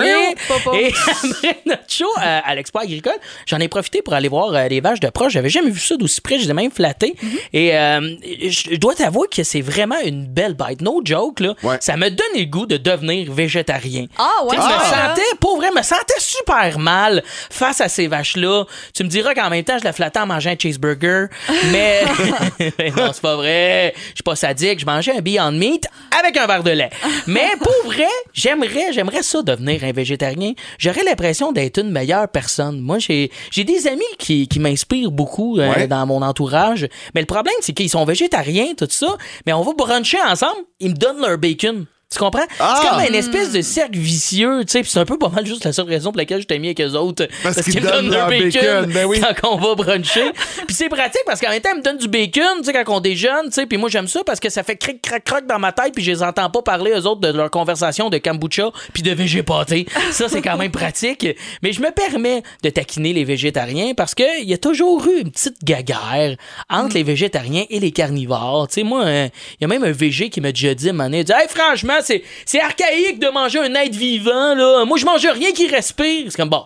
Papa. 0.47 0.77
Et 0.77 0.93
après 0.93 1.59
notre 1.65 1.83
show 1.89 2.05
euh, 2.17 2.39
à 2.45 2.55
l'Expo 2.55 2.79
agricole, 2.79 3.17
j'en 3.45 3.59
ai 3.59 3.67
profité 3.67 4.01
pour 4.01 4.13
aller 4.13 4.29
voir 4.29 4.53
euh, 4.53 4.67
les 4.69 4.79
vaches 4.79 5.01
de 5.01 5.09
proche. 5.09 5.33
J'avais 5.33 5.49
jamais 5.49 5.69
vu 5.69 5.79
ça 5.79 5.97
d'aussi 5.97 6.21
près. 6.21 6.37
Je 6.39 6.45
les 6.45 6.51
ai 6.51 6.53
même 6.53 6.71
flattés. 6.71 7.15
Et 7.51 7.77
euh, 7.77 7.99
je 8.47 8.75
dois 8.77 8.95
t'avouer 8.95 9.27
que 9.27 9.43
c'est 9.43 9.61
vraiment 9.61 9.99
une 10.05 10.27
belle 10.27 10.53
bite. 10.53 10.81
No 10.81 11.01
joke, 11.03 11.41
là. 11.41 11.55
Ouais. 11.63 11.77
Ça 11.81 11.97
me 11.97 12.09
donné 12.09 12.39
le 12.39 12.45
goût 12.45 12.65
de 12.65 12.77
devenir 12.77 13.31
végétarien. 13.33 14.05
Ah 14.17 14.43
ouais. 14.45 14.55
Tu 14.55 14.61
je 14.61 14.67
me 14.67 14.71
Ah. 14.73 15.09
sentais, 15.09 15.27
pour 15.41 15.57
vrai, 15.57 15.71
me 15.75 15.81
sentais 15.81 16.19
super 16.19 16.79
mal 16.79 17.21
face 17.49 17.81
à 17.81 17.89
ces 17.89 18.07
vaches-là. 18.07 18.63
Tu 18.93 19.03
me 19.03 19.08
me 19.09 19.11
diras 19.11 19.33
qu'en 19.33 19.49
même 19.49 19.63
temps, 19.63 19.77
je 19.79 19.83
la 19.83 19.93
flattais 19.93 20.19
en 20.19 20.27
mangeant 20.27 20.51
un 20.51 20.55
cheeseburger. 20.57 21.27
Mais 21.71 22.03
non, 22.97 23.11
c'est 23.13 23.21
pas 23.21 23.35
vrai. 23.35 23.93
Je 24.09 24.15
suis 24.15 24.23
pas 24.23 24.35
sadique. 24.35 24.79
Je 24.79 24.85
mangeais 24.85 25.17
un 25.17 25.21
Beyond 25.21 25.51
Meat 25.53 25.87
avec 26.19 26.37
un 26.37 26.47
verre 26.47 26.63
de 26.63 26.71
lait. 26.71 26.89
Mais 27.27 27.47
pour 27.59 27.91
vrai, 27.91 28.07
j'aimerais, 28.33 28.93
j'aimerais 28.93 29.23
ça 29.23 29.41
devenir 29.41 29.83
un 29.83 29.91
végétarien. 29.91 30.53
J'aurais 30.77 31.03
l'impression 31.03 31.51
d'être 31.51 31.79
une 31.79 31.91
meilleure 31.91 32.27
personne. 32.27 32.79
Moi, 32.79 32.99
j'ai, 32.99 33.31
j'ai 33.51 33.63
des 33.63 33.87
amis 33.87 34.01
qui, 34.17 34.47
qui 34.47 34.59
m'inspirent 34.59 35.11
beaucoup 35.11 35.57
euh, 35.59 35.69
Ouais. 35.73 35.87
dans 35.87 36.05
mon 36.05 36.21
entourage. 36.21 36.87
Mais 37.15 37.21
le 37.21 37.27
problème, 37.27 37.55
c'est 37.61 37.73
qu'ils 37.73 37.89
sont 37.89 38.05
végétariens, 38.05 38.73
tout 38.77 38.87
ça. 38.89 39.17
Mais 39.45 39.53
on 39.53 39.61
va 39.61 39.73
bruncher 39.73 40.17
ensemble. 40.27 40.61
Ils 40.79 40.89
me 40.91 40.95
donnent 40.95 41.21
leur 41.21 41.37
bacon. 41.37 41.85
Tu 42.11 42.17
comprends? 42.17 42.45
Ah! 42.59 42.79
C'est 42.81 42.89
comme 42.89 43.07
une 43.07 43.13
espèce 43.13 43.51
de 43.51 43.61
cercle 43.61 43.99
vicieux, 43.99 44.61
tu 44.65 44.71
sais, 44.71 44.81
puis 44.81 44.89
c'est 44.89 44.97
un 44.97 45.05
peu 45.05 45.19
pas 45.19 45.29
mal 45.29 45.45
juste 45.45 45.63
la 45.63 45.71
seule 45.71 45.87
raison 45.87 46.09
pour 46.11 46.17
laquelle 46.17 46.41
je 46.41 46.47
t'ai 46.47 46.57
mis 46.57 46.69
avec 46.69 46.81
eux 46.81 46.95
autres. 46.95 47.27
Parce 47.43 47.61
qu'ils 47.61 47.73
qu'ils 47.73 47.83
me 47.83 47.87
donnent 47.87 48.05
donnent 48.09 48.11
leur 48.11 48.29
bacon, 48.29 48.51
bacon, 48.51 48.91
ben 48.91 49.05
oui. 49.05 49.21
quand 49.41 49.53
on 49.53 49.57
va 49.57 49.75
bruncher. 49.75 50.31
puis 50.65 50.75
c'est 50.75 50.89
pratique 50.89 51.21
parce 51.27 51.39
qu'en 51.39 51.51
même 51.51 51.61
temps, 51.61 51.69
ils 51.75 51.77
me 51.77 51.83
donnent 51.83 51.99
du 51.99 52.07
bacon, 52.07 52.57
tu 52.57 52.63
sais, 52.63 52.73
quand 52.73 52.95
on 52.95 52.99
déjeune, 52.99 53.45
tu 53.45 53.51
sais, 53.51 53.67
puis 53.67 53.77
moi 53.77 53.89
j'aime 53.89 54.07
ça 54.07 54.23
parce 54.23 54.39
que 54.39 54.49
ça 54.49 54.63
fait 54.63 54.75
cric 54.75 55.03
crac 55.03 55.23
crac 55.23 55.45
dans 55.45 55.59
ma 55.59 55.71
tête 55.71 55.93
puis 55.93 56.03
je 56.03 56.09
les 56.09 56.23
entends 56.23 56.49
pas 56.49 56.63
parler 56.63 56.91
eux 56.91 57.05
autres 57.05 57.21
de 57.21 57.31
leur 57.31 57.51
conversation 57.51 58.09
de 58.09 58.17
kombucha 58.17 58.71
puis 58.91 59.03
de 59.03 59.11
végé 59.11 59.43
pâté. 59.43 59.85
Ça 60.11 60.29
c'est 60.29 60.41
quand 60.41 60.57
même 60.57 60.71
pratique, 60.71 61.27
mais 61.61 61.73
je 61.73 61.81
me 61.81 61.91
permets 61.91 62.41
de 62.63 62.71
taquiner 62.71 63.13
les 63.13 63.23
végétariens 63.23 63.93
parce 63.93 64.15
que 64.15 64.41
il 64.41 64.49
y 64.49 64.53
a 64.55 64.57
toujours 64.57 65.05
eu 65.05 65.21
une 65.21 65.29
petite 65.29 65.63
gaguerre 65.63 66.37
entre 66.71 66.95
les 66.95 67.03
végétariens 67.03 67.65
et 67.69 67.79
les 67.79 67.91
carnivores. 67.91 68.67
Tu 68.67 68.73
sais 68.75 68.83
moi, 68.83 69.05
il 69.07 69.31
y 69.61 69.65
a 69.65 69.67
même 69.67 69.83
un 69.83 69.91
végé 69.91 70.31
qui 70.31 70.41
m'a 70.41 70.51
déjà 70.51 70.73
dit 70.73 70.89
il 70.89 71.23
dit, 71.23 71.31
Hey, 71.31 71.47
franchement, 71.47 71.98
c'est 72.03 72.23
c'est 72.45 72.61
archaïque 72.61 73.19
de 73.19 73.29
manger 73.29 73.59
un 73.59 73.73
être 73.75 73.95
vivant 73.95 74.55
là. 74.55 74.85
Moi 74.85 74.97
je 74.97 75.05
mange 75.05 75.25
rien 75.25 75.51
qui 75.51 75.67
respire. 75.67 76.25
C'est 76.29 76.37
comme 76.37 76.49
bon. 76.49 76.65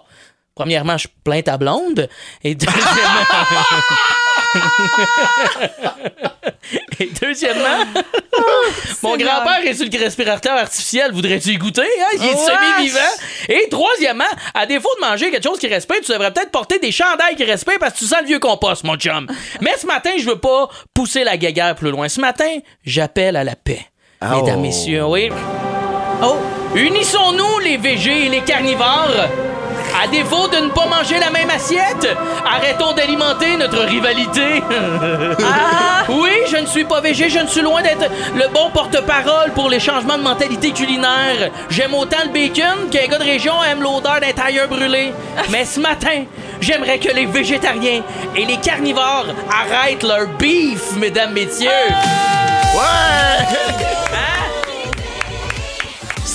Premièrement, 0.56 0.98
je 0.98 1.08
plains 1.24 1.42
ta 1.42 1.58
blonde. 1.58 2.08
Et 2.44 2.54
deuxièmement. 2.54 3.26
Et 7.00 7.10
deuxièmement, 7.20 7.86
mon 9.04 9.18
grand-père 9.18 9.66
est 9.66 9.74
sur 9.74 9.88
le 9.92 10.00
respirateur 10.00 10.54
artificiel. 10.54 11.12
Voudrais-tu 11.12 11.50
y 11.50 11.58
goûter? 11.58 11.82
Hein? 11.82 12.18
Il 12.18 12.24
est 12.24 12.38
semi-vivant. 12.38 13.00
Et 13.50 13.68
troisièmement, 13.70 14.24
à 14.54 14.66
défaut 14.66 14.90
de 15.02 15.06
manger 15.06 15.32
quelque 15.32 15.44
chose 15.44 15.60
qui 15.60 15.68
respire, 15.68 15.98
tu 16.04 16.12
devrais 16.12 16.32
peut-être 16.32 16.52
porter 16.52 16.80
des 16.80 16.92
chandails 16.92 17.36
qui 17.36 17.44
respirent 17.44 17.80
parce 17.80 17.94
que 17.94 18.00
tu 18.00 18.06
sens 18.06 18.22
le 18.22 18.28
vieux 18.28 18.40
compost, 18.40 18.84
mon 18.84 18.96
chum. 18.96 19.28
Mais 19.62 19.76
ce 19.78 19.88
matin, 19.88 20.12
je 20.18 20.26
veux 20.26 20.40
pas 20.40 20.70
pousser 20.94 21.24
la 21.24 21.38
guéguerre 21.38 21.76
plus 21.76 21.90
loin. 21.90 22.08
Ce 22.08 22.22
matin, 22.22 22.60
j'appelle 22.86 23.36
à 23.36 23.44
la 23.44 23.56
paix. 23.56 23.88
Oh. 24.24 24.42
Mesdames, 24.42 24.62
messieurs, 24.62 25.06
oui. 25.06 25.30
Oh! 26.22 26.38
Unissons-nous, 26.76 27.60
les 27.60 27.78
végés 27.78 28.26
et 28.26 28.30
les 28.30 28.42
carnivores! 28.42 29.28
À 30.02 30.08
défaut 30.08 30.48
de 30.48 30.58
ne 30.58 30.70
pas 30.70 30.88
manger 30.88 31.20
la 31.20 31.30
même 31.30 31.50
assiette, 31.50 32.08
arrêtons 32.46 32.94
d'alimenter 32.94 33.58
notre 33.58 33.84
rivalité. 33.84 34.64
Oui, 36.10 36.32
je 36.52 36.58
ne 36.58 36.66
suis 36.66 36.84
pas 36.84 37.00
végé, 37.00 37.30
je 37.30 37.40
ne 37.40 37.48
suis 37.48 37.62
loin 37.62 37.82
d'être 37.82 38.10
le 38.36 38.50
bon 38.54 38.70
porte-parole 38.72 39.52
pour 39.56 39.70
les 39.70 39.80
changements 39.80 40.18
de 40.18 40.24
mentalité 40.24 40.72
culinaire. 40.72 41.50
J'aime 41.70 41.94
autant 41.94 42.18
le 42.26 42.30
bacon 42.30 42.90
qu'un 42.92 43.08
gars 43.08 43.20
de 43.20 43.24
région 43.24 43.54
aime 43.64 43.82
l'odeur 43.82 44.20
d'un 44.20 44.34
tailleur 44.34 44.68
brûlé. 44.68 45.14
Mais 45.50 45.64
ce 45.64 45.80
matin, 45.80 46.26
j'aimerais 46.60 47.00
que 47.00 47.10
les 47.14 47.26
végétariens 47.26 48.02
et 48.36 48.44
les 48.44 48.58
carnivores 48.58 49.28
arrêtent 49.50 50.04
leur 50.04 50.28
beef, 50.38 50.98
mesdames, 50.98 51.32
messieurs. 51.32 51.70
Ouais! 52.76 53.94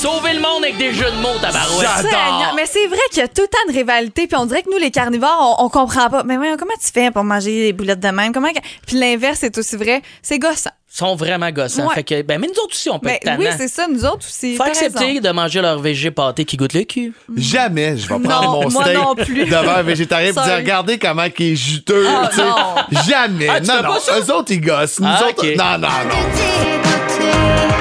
Sauver 0.00 0.35
le 0.35 0.40
monde 0.40 0.62
avec 0.62 0.76
des 0.78 0.93
jeux 0.93 1.11
de 1.11 1.17
mots, 1.21 1.37
tabarouette. 1.40 1.88
Seigneur, 2.02 2.52
Mais 2.55 2.67
c'est 2.67 2.87
vrai 2.87 2.99
qu'il 3.11 3.19
y 3.19 3.23
a 3.25 3.28
tout 3.28 3.43
le 3.43 3.49
temps 3.49 3.59
de 3.69 3.73
rivalité, 3.73 4.28
puis 4.28 4.37
on 4.37 4.47
dirait 4.47 4.62
que 4.62 4.71
nous, 4.71 4.78
les 4.78 4.93
carnivores, 4.93 5.57
on, 5.59 5.64
on 5.64 5.69
comprend 5.69 6.09
pas. 6.09 6.23
Mais 6.23 6.37
voyons, 6.37 6.57
comment 6.57 6.75
tu 6.81 6.90
fais 6.93 7.11
pour 7.11 7.25
manger 7.25 7.64
des 7.64 7.73
boulettes 7.73 7.99
de 7.99 8.09
même? 8.09 8.33
Comment 8.33 8.49
Puis 8.87 8.97
l'inverse 8.97 9.43
est 9.43 9.59
aussi 9.59 9.76
vrai. 9.76 10.02
C'est 10.23 10.38
gossant. 10.38 10.71
sont 10.88 11.17
vraiment 11.17 11.50
gossants. 11.50 11.88
Ouais. 11.88 11.95
Fait 11.97 12.05
que, 12.05 12.23
ben, 12.23 12.40
mais 12.40 12.47
nous 12.47 12.52
autres 12.62 12.75
aussi, 12.75 12.88
on 12.90 13.00
peut 13.00 13.09
Mais 13.09 13.19
être 13.25 13.38
oui, 13.40 13.47
c'est 13.57 13.67
ça, 13.67 13.88
nous 13.88 14.05
autres 14.05 14.25
aussi. 14.28 14.55
Faut 14.55 14.62
accepter 14.62 15.05
raison. 15.05 15.21
de 15.21 15.31
manger 15.31 15.61
leur 15.62 15.81
végé 15.81 16.12
pâté 16.12 16.45
qui 16.45 16.57
goûte 16.57 16.75
le 16.75 16.85
cul. 16.85 17.12
Jamais 17.37 17.97
je 17.97 18.07
vais 18.09 18.14
Non, 18.19 18.21
prendre 18.28 18.52
mon 18.62 18.71
moi 18.71 18.85
steak 18.85 18.97
non 18.99 19.14
plus. 19.17 19.47
devant 19.47 19.73
un 19.73 19.83
végétarien 19.83 20.28
et 20.28 20.33
dire 20.33 20.43
regardez 20.57 20.99
comment 20.99 21.25
il 21.38 21.52
est 21.52 21.57
juteux. 21.57 22.07
Ah, 22.09 22.28
tu 22.31 22.37
sais. 22.37 22.43
non. 22.45 23.02
Jamais. 23.09 23.49
Ah, 23.49 23.61
tu 23.61 23.67
non, 23.67 23.75
fais 23.75 23.83
non. 23.83 23.88
pas 23.95 24.00
ça? 24.00 24.19
Eux 24.21 24.33
autres, 24.33 24.52
ils 24.52 24.61
gossent. 24.61 25.00
Nous 25.00 25.09
Ah, 25.09 25.25
autres, 25.28 25.45
ok. 25.45 25.57
non, 25.57 25.78
non, 25.78 25.88
non. 25.88 27.77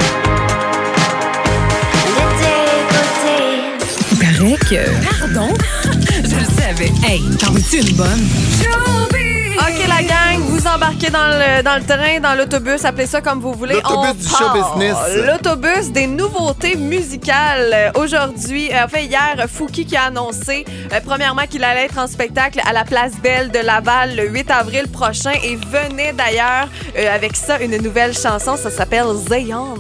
Que. 4.70 5.20
Pardon? 5.20 5.54
Je 6.24 6.36
le 6.36 6.46
savais. 6.60 6.92
Hey, 7.06 7.22
t'en 7.40 7.52
veux-tu 7.52 7.78
une 7.80 7.96
bonne? 7.96 8.28
OK, 9.60 9.88
la 9.88 10.04
gang, 10.04 10.40
vous 10.50 10.66
embarquez 10.68 11.10
dans 11.10 11.28
le, 11.28 11.64
dans 11.64 11.76
le 11.78 11.84
train, 11.84 12.20
dans 12.22 12.36
l'autobus, 12.38 12.84
appelez 12.86 13.08
ça 13.08 13.22
comme 13.22 13.40
vous 13.40 13.54
voulez. 13.54 13.76
L'autobus 13.76 14.16
du 14.18 14.30
show 14.30 14.46
business. 14.54 14.96
L'autobus 15.26 15.92
des 15.92 16.08
nouveautés 16.08 16.76
musicales. 16.76 17.72
Euh, 17.74 17.92
Aujourd'hui, 17.96 18.70
euh, 18.72 18.86
en 18.86 18.88
fait, 18.88 19.06
hier, 19.06 19.36
Fouki 19.48 19.86
qui 19.86 19.96
a 19.96 20.04
annoncé, 20.06 20.66
euh, 20.94 21.00
premièrement, 21.06 21.44
qu'il 21.50 21.64
allait 21.64 21.86
être 21.86 21.98
en 21.98 22.08
spectacle 22.08 22.62
à 22.66 22.74
la 22.74 22.84
Place 22.84 23.14
Belle 23.22 23.52
de 23.52 23.60
Laval 23.60 24.16
le 24.16 24.28
8 24.30 24.52
avril 24.52 24.88
prochain 24.90 25.34
et 25.44 25.56
venait 25.56 26.14
d'ailleurs 26.14 26.68
euh, 26.98 27.16
avec 27.16 27.36
ça 27.36 27.60
une 27.62 27.78
nouvelle 27.78 28.14
chanson. 28.18 28.58
Ça 28.58 28.70
s'appelle 28.70 29.08
Zayon. 29.30 29.76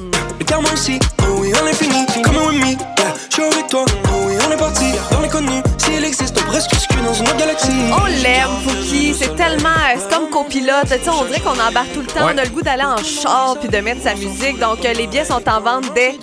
Regarde-moi 0.47 0.73
aussi, 0.73 0.99
oh 1.23 1.37
oui, 1.39 1.51
on 1.61 1.67
est 1.67 1.73
fini. 1.73 2.05
Come 2.23 2.35
with 2.47 2.59
me, 2.59 2.67
yeah. 2.71 3.13
Je 3.29 3.33
suis 3.35 3.43
avec 3.43 3.67
toi, 3.67 3.85
oh 3.89 4.09
oui, 4.27 4.33
on 4.47 4.51
est 4.51 4.57
parti. 4.57 4.85
Dans 5.11 5.19
les 5.21 5.27
connus, 5.29 5.61
s'il 5.77 6.03
existe, 6.03 6.35
on 6.41 6.49
presque 6.49 6.71
que 6.71 6.95
dans 7.05 7.13
une 7.13 7.27
autre 7.27 7.37
galaxie. 7.37 7.67
On 7.91 8.05
l'aime, 8.05 8.47
Fouki. 8.65 9.13
C'est 9.17 9.35
tellement. 9.35 9.69
euh, 9.69 9.97
C'est 9.99 10.15
comme 10.15 10.29
copilote. 10.29 10.83
Tu 10.85 10.89
sais, 11.03 11.09
on 11.09 11.25
dirait 11.25 11.39
qu'on 11.41 11.51
embarque 11.59 11.91
tout 11.93 11.99
le 12.01 12.07
temps. 12.07 12.25
Ouais. 12.25 12.33
On 12.33 12.37
a 12.37 12.43
le 12.43 12.49
goût 12.49 12.61
d'aller 12.61 12.83
en 12.83 12.97
char 12.97 13.57
puis 13.59 13.69
de 13.69 13.77
mettre 13.79 14.01
sa 14.01 14.13
musique. 14.15 14.57
Donc, 14.59 14.83
euh, 14.85 14.93
les 14.93 15.07
billets 15.07 15.25
sont 15.25 15.41
en 15.47 15.59
vente 15.61 15.91
dès 15.93 16.15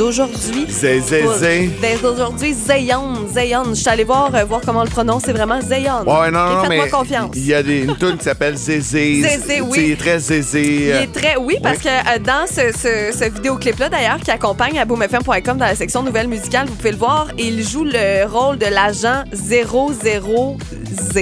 aujourd'hui. 0.00 0.66
Zé, 0.68 1.00
zé, 1.00 1.24
zé. 1.38 1.70
Dès 1.80 2.06
aujourd'hui, 2.06 2.54
Zayon. 2.54 3.26
Zayon. 3.32 3.64
Je 3.70 3.74
suis 3.74 3.88
allée 3.88 4.04
voir, 4.04 4.30
euh, 4.34 4.44
voir 4.44 4.60
comment 4.64 4.80
on 4.80 4.84
le 4.84 4.90
prononce. 4.90 5.22
C'est 5.26 5.32
vraiment 5.32 5.60
Zayon. 5.60 6.02
Ouais, 6.06 6.30
non, 6.30 6.44
non, 6.44 6.62
mais 6.68 6.78
Faites-moi 6.80 7.00
confiance. 7.00 7.30
il 7.34 7.46
y 7.46 7.54
a 7.54 7.62
des, 7.62 7.80
une 7.82 7.96
tune 7.96 8.16
qui 8.18 8.24
s'appelle 8.24 8.56
Zézé. 8.56 9.22
Zézé, 9.28 9.60
oui. 9.60 9.78
Il 9.86 9.90
est 9.92 9.96
très 10.00 10.18
Zézé. 10.18 10.62
Il 10.62 10.90
est 10.90 11.12
très. 11.12 11.36
Oui, 11.36 11.58
parce 11.62 11.78
que 11.78 11.88
euh, 11.88 12.18
dans 12.20 12.46
ce, 12.46 12.72
ce, 12.76 13.16
ce 13.18 13.24
vidéoclip-là, 13.64 13.88
d'ailleurs, 13.88 14.20
qui 14.20 14.30
accompagne 14.30 14.78
à 14.78 14.84
boomfm.com 14.84 15.58
dans 15.58 15.64
la 15.64 15.74
section 15.74 16.02
nouvelles 16.02 16.28
musicales, 16.28 16.66
vous 16.66 16.74
pouvez 16.74 16.92
le 16.92 16.98
voir, 16.98 17.28
il 17.38 17.66
joue 17.66 17.84
le 17.84 18.26
rôle 18.26 18.58
de 18.58 18.66
l'agent 18.66 19.24
00Z. 19.32 20.58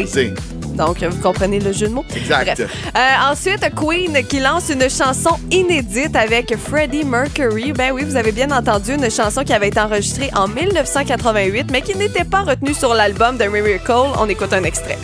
Zé. 0.07 0.35
Donc, 0.75 1.03
vous 1.03 1.21
comprenez 1.21 1.61
le 1.61 1.73
jeu 1.73 1.89
de 1.89 1.93
mots? 1.93 2.05
Exact. 2.17 2.57
Bref. 2.57 2.71
Euh, 2.97 3.31
ensuite, 3.31 3.63
Queen 3.75 4.27
qui 4.27 4.41
lance 4.41 4.71
une 4.71 4.89
chanson 4.89 5.39
inédite 5.51 6.17
avec 6.17 6.57
Freddie 6.57 7.05
Mercury. 7.05 7.73
Ben 7.73 7.93
oui, 7.93 8.05
vous 8.05 8.17
avez 8.17 8.33
bien 8.33 8.51
entendu, 8.51 8.95
une 8.95 9.11
chanson 9.11 9.45
qui 9.45 9.53
avait 9.53 9.69
été 9.69 9.81
enregistrée 9.81 10.31
en 10.35 10.49
1988, 10.49 11.71
mais 11.71 11.83
qui 11.83 11.95
n'était 11.97 12.25
pas 12.25 12.41
retenue 12.41 12.75
sur 12.75 12.95
l'album 12.95 13.37
de 13.37 13.45
Miracle. 13.45 13.93
On 14.19 14.29
écoute 14.29 14.53
un 14.53 14.65
extrait. 14.65 14.99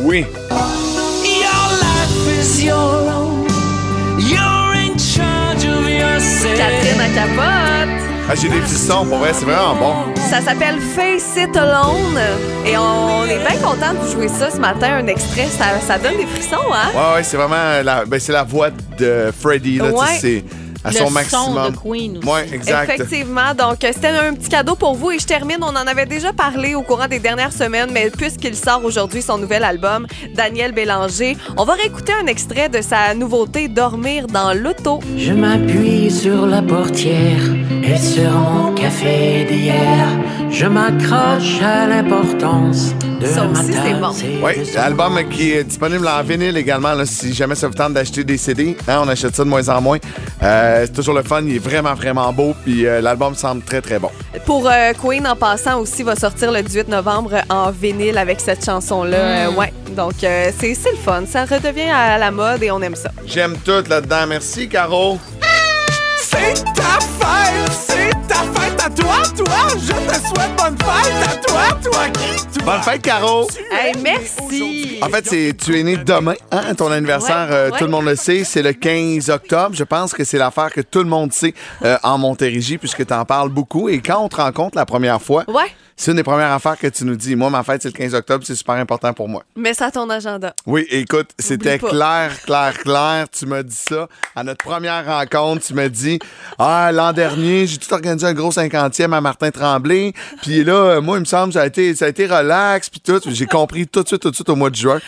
Oui. 0.00 0.24
Your 0.50 1.70
life 1.80 2.40
is 2.40 2.64
your 2.64 2.74
own. 2.74 3.39
Catherine 6.56 7.00
à 7.00 7.08
capote. 7.14 7.88
Ah, 8.28 8.34
J'ai 8.40 8.48
des 8.48 8.60
frissons, 8.60 9.06
pour 9.06 9.18
vrai, 9.18 9.30
c'est 9.32 9.44
vraiment 9.44 9.74
bon. 9.74 9.94
Ça 10.30 10.40
s'appelle 10.40 10.78
Face 10.94 11.36
It 11.36 11.56
Alone. 11.56 12.20
Et 12.64 12.76
on 12.76 13.24
est 13.24 13.38
bien 13.38 13.56
content 13.60 13.92
de 14.00 14.08
jouer 14.08 14.28
ça 14.28 14.50
ce 14.50 14.58
matin, 14.58 14.98
un 15.02 15.06
extrait. 15.06 15.46
Ça, 15.46 15.80
ça 15.84 15.98
donne 15.98 16.16
des 16.16 16.26
frissons, 16.26 16.56
hein? 16.72 16.90
Ouais, 16.94 17.14
ouais, 17.16 17.22
c'est 17.24 17.36
vraiment 17.36 17.82
la, 17.82 18.04
ben, 18.04 18.20
c'est 18.20 18.32
la 18.32 18.44
voix 18.44 18.68
de 18.98 19.32
Freddie, 19.40 19.78
là, 19.78 19.86
tu 19.92 20.18
sais, 20.20 20.44
à 20.84 20.90
Le 20.90 20.96
son 20.96 21.04
son 21.06 21.10
maximum. 21.10 21.70
de 21.72 21.76
Queen 21.76 22.18
aussi. 22.18 22.28
Ouais, 22.28 22.46
exact. 22.52 22.90
Effectivement. 22.90 23.54
Donc, 23.56 23.84
euh, 23.84 23.90
c'était 23.94 24.08
un 24.08 24.34
petit 24.34 24.48
cadeau 24.48 24.74
pour 24.74 24.94
vous. 24.94 25.10
Et 25.10 25.18
je 25.18 25.26
termine. 25.26 25.58
On 25.62 25.66
en 25.68 25.86
avait 25.86 26.06
déjà 26.06 26.32
parlé 26.32 26.74
au 26.74 26.82
courant 26.82 27.06
des 27.08 27.18
dernières 27.18 27.52
semaines, 27.52 27.90
mais 27.92 28.10
puisqu'il 28.10 28.54
sort 28.56 28.84
aujourd'hui 28.84 29.22
son 29.22 29.38
nouvel 29.38 29.64
album, 29.64 30.06
Daniel 30.34 30.72
Bélanger, 30.72 31.36
on 31.56 31.64
va 31.64 31.74
réécouter 31.74 32.12
un 32.12 32.26
extrait 32.26 32.68
de 32.68 32.80
sa 32.80 33.14
nouveauté 33.14 33.68
Dormir 33.68 34.26
dans 34.26 34.52
l'auto. 34.54 35.00
Je 35.16 35.32
m'appuie 35.32 36.10
sur 36.10 36.46
la 36.46 36.62
portière 36.62 37.42
et 37.82 37.96
sur 37.98 38.30
mon 38.30 38.72
café 38.74 39.44
d'hier. 39.50 40.06
Je 40.50 40.66
m'accroche 40.66 41.60
à 41.62 41.86
l'importance 41.86 42.92
Ça 43.26 43.44
aussi, 43.46 43.72
c'est 43.72 43.94
bon. 44.00 44.10
Oui, 44.42 44.52
l'album 44.74 45.18
qui 45.30 45.52
est 45.52 45.64
disponible 45.64 46.06
en 46.08 46.22
vinyle 46.22 46.56
également, 46.56 46.92
là, 46.94 47.04
si 47.06 47.32
jamais 47.34 47.54
ça 47.54 47.68
vous 47.68 47.74
tente 47.74 47.92
d'acheter 47.92 48.24
des 48.24 48.36
CD. 48.36 48.76
hein, 48.88 49.00
on 49.04 49.08
achète 49.08 49.34
ça 49.36 49.44
de 49.44 49.48
moins 49.48 49.68
en 49.68 49.80
moins. 49.80 49.98
Euh, 50.42 50.82
c'est 50.86 50.92
toujours 50.92 51.14
le 51.14 51.22
fun, 51.22 51.42
il 51.42 51.56
est 51.56 51.58
vraiment, 51.58 51.94
vraiment 51.94 52.32
beau, 52.32 52.54
puis 52.64 52.86
euh, 52.86 53.00
l'album 53.00 53.34
semble 53.34 53.62
très, 53.62 53.80
très 53.80 53.98
bon. 53.98 54.10
Pour 54.46 54.66
euh, 54.68 54.92
Queen, 55.00 55.26
en 55.26 55.36
passant 55.36 55.80
aussi, 55.80 56.02
va 56.02 56.16
sortir 56.16 56.50
le 56.52 56.62
18 56.62 56.88
novembre 56.88 57.34
en 57.50 57.70
vinyle 57.70 58.16
avec 58.18 58.40
cette 58.40 58.64
chanson-là. 58.64 59.16
Euh, 59.48 59.52
ouais. 59.52 59.72
Donc, 59.96 60.22
euh, 60.24 60.50
c'est 60.58 60.74
c'est 60.74 60.92
le 60.92 60.96
fun. 60.96 61.24
Ça 61.26 61.44
redevient 61.44 61.90
à 61.90 62.16
la 62.16 62.30
mode 62.30 62.62
et 62.62 62.70
on 62.70 62.80
aime 62.80 62.94
ça. 62.96 63.10
J'aime 63.26 63.56
tout 63.64 63.82
là-dedans. 63.88 64.26
Merci, 64.28 64.68
Caro. 64.68 65.18
C'est 66.30 66.54
ta 66.74 66.98
fête, 67.00 67.72
c'est 67.72 68.10
ta 68.28 68.42
fête 68.60 68.80
à 68.84 68.90
toi, 68.90 69.22
toi. 69.36 69.66
Je 69.74 69.92
te 69.92 70.14
souhaite 70.26 70.56
bonne 70.56 70.76
fête 70.78 71.28
à 71.28 71.36
toi, 71.36 71.78
toi 71.82 72.08
qui, 72.12 72.58
Bonne 72.64 72.82
fête, 72.82 73.02
Caro! 73.02 73.48
Hey, 73.72 73.94
merci. 74.02 74.98
En 75.02 75.08
fait, 75.08 75.26
c'est 75.26 75.56
tu 75.56 75.78
es 75.78 75.82
né 75.82 75.96
demain, 75.96 76.34
hein, 76.52 76.74
ton 76.76 76.90
anniversaire, 76.92 77.48
Ouais, 77.48 77.54
euh, 77.54 77.70
ouais. 77.70 77.78
tout 77.78 77.84
le 77.84 77.90
monde 77.90 78.04
le 78.04 78.16
sait, 78.16 78.44
c'est 78.44 78.62
le 78.62 78.72
15 78.74 79.30
octobre. 79.30 79.74
Je 79.74 79.84
pense 79.84 80.12
que 80.12 80.24
c'est 80.24 80.38
l'affaire 80.38 80.70
que 80.70 80.82
tout 80.82 81.00
le 81.00 81.08
monde 81.08 81.32
sait 81.32 81.54
euh, 81.84 81.96
en 82.02 82.18
Montérégie 82.18 82.78
puisque 82.78 83.04
tu 83.06 83.12
en 83.14 83.24
parles 83.24 83.48
beaucoup. 83.48 83.88
Et 83.88 84.00
quand 84.00 84.22
on 84.22 84.28
te 84.28 84.36
rencontre 84.36 84.76
la 84.76 84.84
première 84.86 85.20
fois, 85.22 85.44
Ouais, 85.48 85.72
c'est 86.00 86.12
une 86.12 86.16
des 86.16 86.22
premières 86.22 86.50
affaires 86.50 86.78
que 86.78 86.86
tu 86.86 87.04
nous 87.04 87.14
dis. 87.14 87.36
Moi, 87.36 87.50
ma 87.50 87.62
fête, 87.62 87.82
c'est 87.82 87.88
le 87.88 87.92
15 87.92 88.14
octobre, 88.14 88.42
c'est 88.46 88.54
super 88.54 88.76
important 88.76 89.12
pour 89.12 89.28
moi. 89.28 89.44
mets 89.54 89.74
ça 89.74 89.86
à 89.86 89.90
ton 89.90 90.08
agenda. 90.08 90.54
Oui, 90.64 90.86
écoute, 90.88 91.28
c'était 91.38 91.78
clair, 91.78 92.40
clair, 92.46 92.78
clair. 92.78 93.26
Tu 93.30 93.44
m'as 93.44 93.62
dit 93.62 93.76
ça. 93.76 94.08
À 94.34 94.42
notre 94.42 94.64
première 94.64 95.04
rencontre, 95.04 95.62
tu 95.62 95.74
m'as 95.74 95.90
dit 95.90 96.18
Ah, 96.58 96.90
l'an 96.90 97.12
dernier, 97.12 97.66
j'ai 97.66 97.76
tout 97.76 97.92
organisé 97.92 98.26
un 98.26 98.32
gros 98.32 98.50
50e 98.50 99.12
à 99.12 99.20
Martin 99.20 99.50
Tremblay. 99.50 100.14
Puis 100.40 100.64
là, 100.64 101.02
moi, 101.02 101.18
il 101.18 101.20
me 101.20 101.26
semble, 101.26 101.52
ça 101.52 101.60
a 101.60 101.66
été, 101.66 101.94
ça 101.94 102.06
a 102.06 102.08
été 102.08 102.24
relax. 102.24 102.88
Puis 102.88 103.00
tout. 103.00 103.20
J'ai 103.26 103.46
compris 103.46 103.86
tout 103.86 104.02
de 104.02 104.08
suite, 104.08 104.22
tout 104.22 104.30
de 104.30 104.34
suite 104.34 104.48
au 104.48 104.56
mois 104.56 104.70
de 104.70 104.76
juin. 104.76 105.00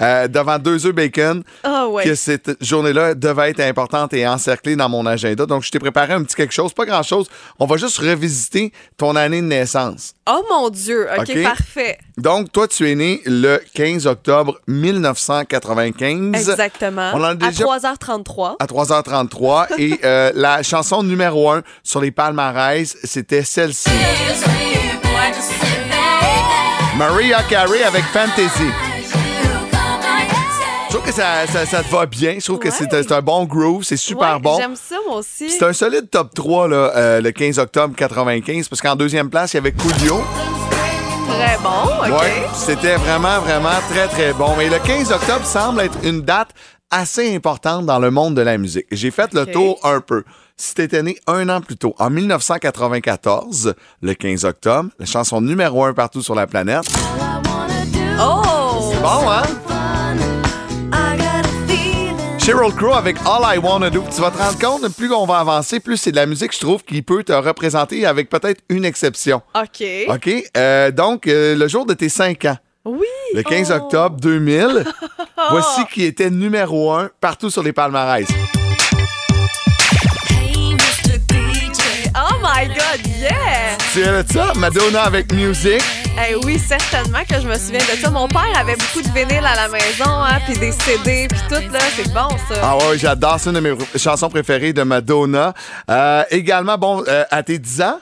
Euh, 0.00 0.28
devant 0.28 0.58
deux 0.58 0.86
œufs 0.86 0.94
bacon, 0.94 1.42
Ah 1.64 1.86
ouais. 1.88 2.04
que 2.04 2.14
cette 2.14 2.62
journée-là 2.62 3.14
devait 3.14 3.50
être 3.50 3.60
importante 3.60 4.12
et 4.14 4.26
encerclée 4.26 4.76
dans 4.76 4.88
mon 4.88 5.04
agenda. 5.06 5.46
Donc, 5.46 5.62
je 5.64 5.70
t'ai 5.70 5.78
préparé 5.78 6.12
un 6.12 6.22
petit 6.22 6.36
quelque 6.36 6.52
chose, 6.54 6.72
pas 6.72 6.86
grand-chose. 6.86 7.28
On 7.58 7.66
va 7.66 7.76
juste 7.76 7.98
revisiter 7.98 8.72
ton 8.96 9.16
année 9.16 9.40
de 9.40 9.46
naissance. 9.46 10.14
Oh 10.28 10.42
mon 10.50 10.68
Dieu. 10.70 11.06
OK, 11.18 11.42
parfait. 11.42 11.98
Donc, 12.16 12.52
toi, 12.52 12.68
tu 12.68 12.88
es 12.90 12.94
né 12.94 13.20
le 13.26 13.60
15 13.74 14.06
octobre 14.06 14.58
1995. 14.66 16.34
Exactement. 16.34 17.10
On 17.14 17.20
en 17.20 17.24
a 17.24 17.34
déjà 17.34 17.64
À 17.64 17.78
3h33. 17.78 18.56
à 18.58 18.66
3h33 18.66 19.66
et 19.78 19.98
euh, 20.04 20.30
la 20.34 20.62
chanson 20.62 21.02
numéro 21.02 21.50
1 21.50 21.62
sur 21.82 22.00
les 22.00 22.10
palmarès, 22.10 22.96
c'était 23.04 23.42
celle-ci. 23.42 23.88
Maria 26.96 27.42
Carey 27.48 27.82
avec 27.82 28.04
Fantasy. 28.12 28.68
Je 30.90 30.96
trouve 30.96 31.06
que 31.06 31.12
ça, 31.14 31.46
ça, 31.46 31.64
ça 31.66 31.84
te 31.84 31.88
va 31.92 32.04
bien. 32.04 32.34
Je 32.40 32.44
trouve 32.44 32.58
que 32.58 32.68
c'est 32.68 33.12
un- 33.12 33.22
bon 33.22 33.44
groove. 33.44 33.84
C'est 33.84 33.96
super 33.96 34.34
Ouais, 34.34 34.40
bon. 34.40 34.56
J'aime 34.58 34.74
ça, 34.74 34.96
moi 35.06 35.18
aussi. 35.18 35.48
C'est 35.48 35.64
un 35.64 35.72
solide 35.72 36.10
top 36.10 36.34
3 36.34 36.66
là, 36.66 36.92
euh, 36.96 37.20
le 37.20 37.30
15 37.30 37.60
octobre 37.60 37.94
95 37.94 38.68
parce 38.68 38.82
qu'en 38.82 38.96
deuxième 38.96 39.30
place, 39.30 39.52
il 39.52 39.58
y 39.58 39.58
avait 39.58 39.70
Coolio. 39.70 40.20
Très 41.28 41.56
bon, 41.62 41.92
OK. 42.12 42.20
Ouais, 42.20 42.42
c'était 42.54 42.96
vraiment, 42.96 43.38
vraiment 43.38 43.78
très, 43.88 44.08
très 44.08 44.32
bon. 44.32 44.56
Mais 44.58 44.68
le 44.68 44.80
15 44.80 45.12
octobre 45.12 45.44
semble 45.46 45.82
être 45.82 45.96
une 46.02 46.22
date 46.22 46.48
assez 46.90 47.36
importante 47.36 47.86
dans 47.86 48.00
le 48.00 48.10
monde 48.10 48.34
de 48.34 48.42
la 48.42 48.58
musique. 48.58 48.86
J'ai 48.90 49.12
fait 49.12 49.32
le 49.32 49.46
tour 49.46 49.78
un 49.84 50.00
peu. 50.00 50.24
Si 50.56 50.74
t'étais 50.74 51.04
né 51.04 51.16
un 51.28 51.48
an 51.50 51.60
plus 51.60 51.76
tôt, 51.76 51.94
en 52.00 52.10
1994, 52.10 53.74
le 54.02 54.14
15 54.14 54.44
octobre, 54.44 54.90
la 54.98 55.06
chanson 55.06 55.40
numéro 55.40 55.84
un 55.84 55.94
partout 55.94 56.20
sur 56.20 56.34
la 56.34 56.48
planète. 56.48 56.82
Oh! 58.20 58.90
C'est 58.92 59.00
bon, 59.00 59.30
hein? 59.30 59.42
Sheryl 62.42 62.72
Crow 62.74 62.94
avec 62.94 63.16
All 63.26 63.56
I 63.56 63.58
Wanna 63.58 63.90
Do. 63.90 64.02
Tu 64.14 64.20
vas 64.20 64.30
te 64.30 64.38
rendre 64.38 64.58
compte, 64.58 64.88
plus 64.96 65.12
on 65.12 65.26
va 65.26 65.38
avancer, 65.40 65.78
plus 65.78 65.96
c'est 65.98 66.10
de 66.10 66.16
la 66.16 66.26
musique, 66.26 66.52
je 66.54 66.60
trouve, 66.60 66.82
qui 66.84 67.02
peut 67.02 67.22
te 67.22 67.32
représenter 67.32 68.06
avec 68.06 68.30
peut-être 68.30 68.62
une 68.68 68.84
exception. 68.84 69.42
OK. 69.54 69.84
OK? 70.08 70.30
Euh, 70.56 70.90
donc, 70.90 71.26
euh, 71.26 71.54
le 71.54 71.68
jour 71.68 71.84
de 71.86 71.94
tes 71.94 72.08
5 72.08 72.44
ans. 72.46 72.56
Oui. 72.86 73.06
Le 73.34 73.42
15 73.42 73.70
Oh. 73.72 73.74
octobre 73.84 74.16
2000, 74.20 74.84
voici 75.50 75.82
qui 75.92 76.04
était 76.04 76.30
numéro 76.30 76.90
un 76.92 77.10
partout 77.20 77.50
sur 77.50 77.62
les 77.62 77.72
palmarès. 77.72 78.26
Oh 82.16 82.34
my 82.42 82.66
God, 82.68 83.06
yeah! 83.18 83.76
Tu 83.92 84.00
de 84.00 84.24
ça? 84.32 84.52
Madonna 84.56 85.02
avec 85.02 85.32
Music. 85.32 85.80
Eh 86.28 86.34
oui, 86.44 86.58
certainement 86.58 87.24
que 87.26 87.40
je 87.40 87.48
me 87.48 87.54
souviens 87.54 87.78
de 87.78 87.98
ça. 87.98 88.10
Mon 88.10 88.28
père 88.28 88.52
avait 88.58 88.76
beaucoup 88.76 89.00
de 89.00 89.08
vinyles 89.08 89.44
à 89.44 89.56
la 89.56 89.68
maison, 89.68 90.04
hein, 90.04 90.38
puis 90.44 90.58
des 90.58 90.72
CD, 90.72 91.26
puis 91.28 91.40
tout, 91.48 91.72
là. 91.72 91.78
C'est 91.96 92.12
bon, 92.12 92.28
ça. 92.48 92.60
Ah 92.62 92.76
ouais, 92.76 92.98
j'adore, 92.98 93.36
c'est 93.38 93.48
une 93.48 93.56
de 93.56 93.60
mes 93.60 93.74
chansons 93.96 94.28
préférées 94.28 94.74
de 94.74 94.82
Madonna. 94.82 95.54
Euh, 95.90 96.22
également, 96.30 96.76
bon, 96.76 97.02
euh, 97.08 97.24
à 97.30 97.42
tes 97.42 97.58
10 97.58 97.82
ans, 97.82 98.00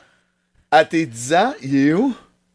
à 0.70 0.84
tes 0.84 1.06
10 1.06 1.34
ans, 1.34 1.54
il 1.62 1.76
est 1.76 1.92
où? 1.92 2.12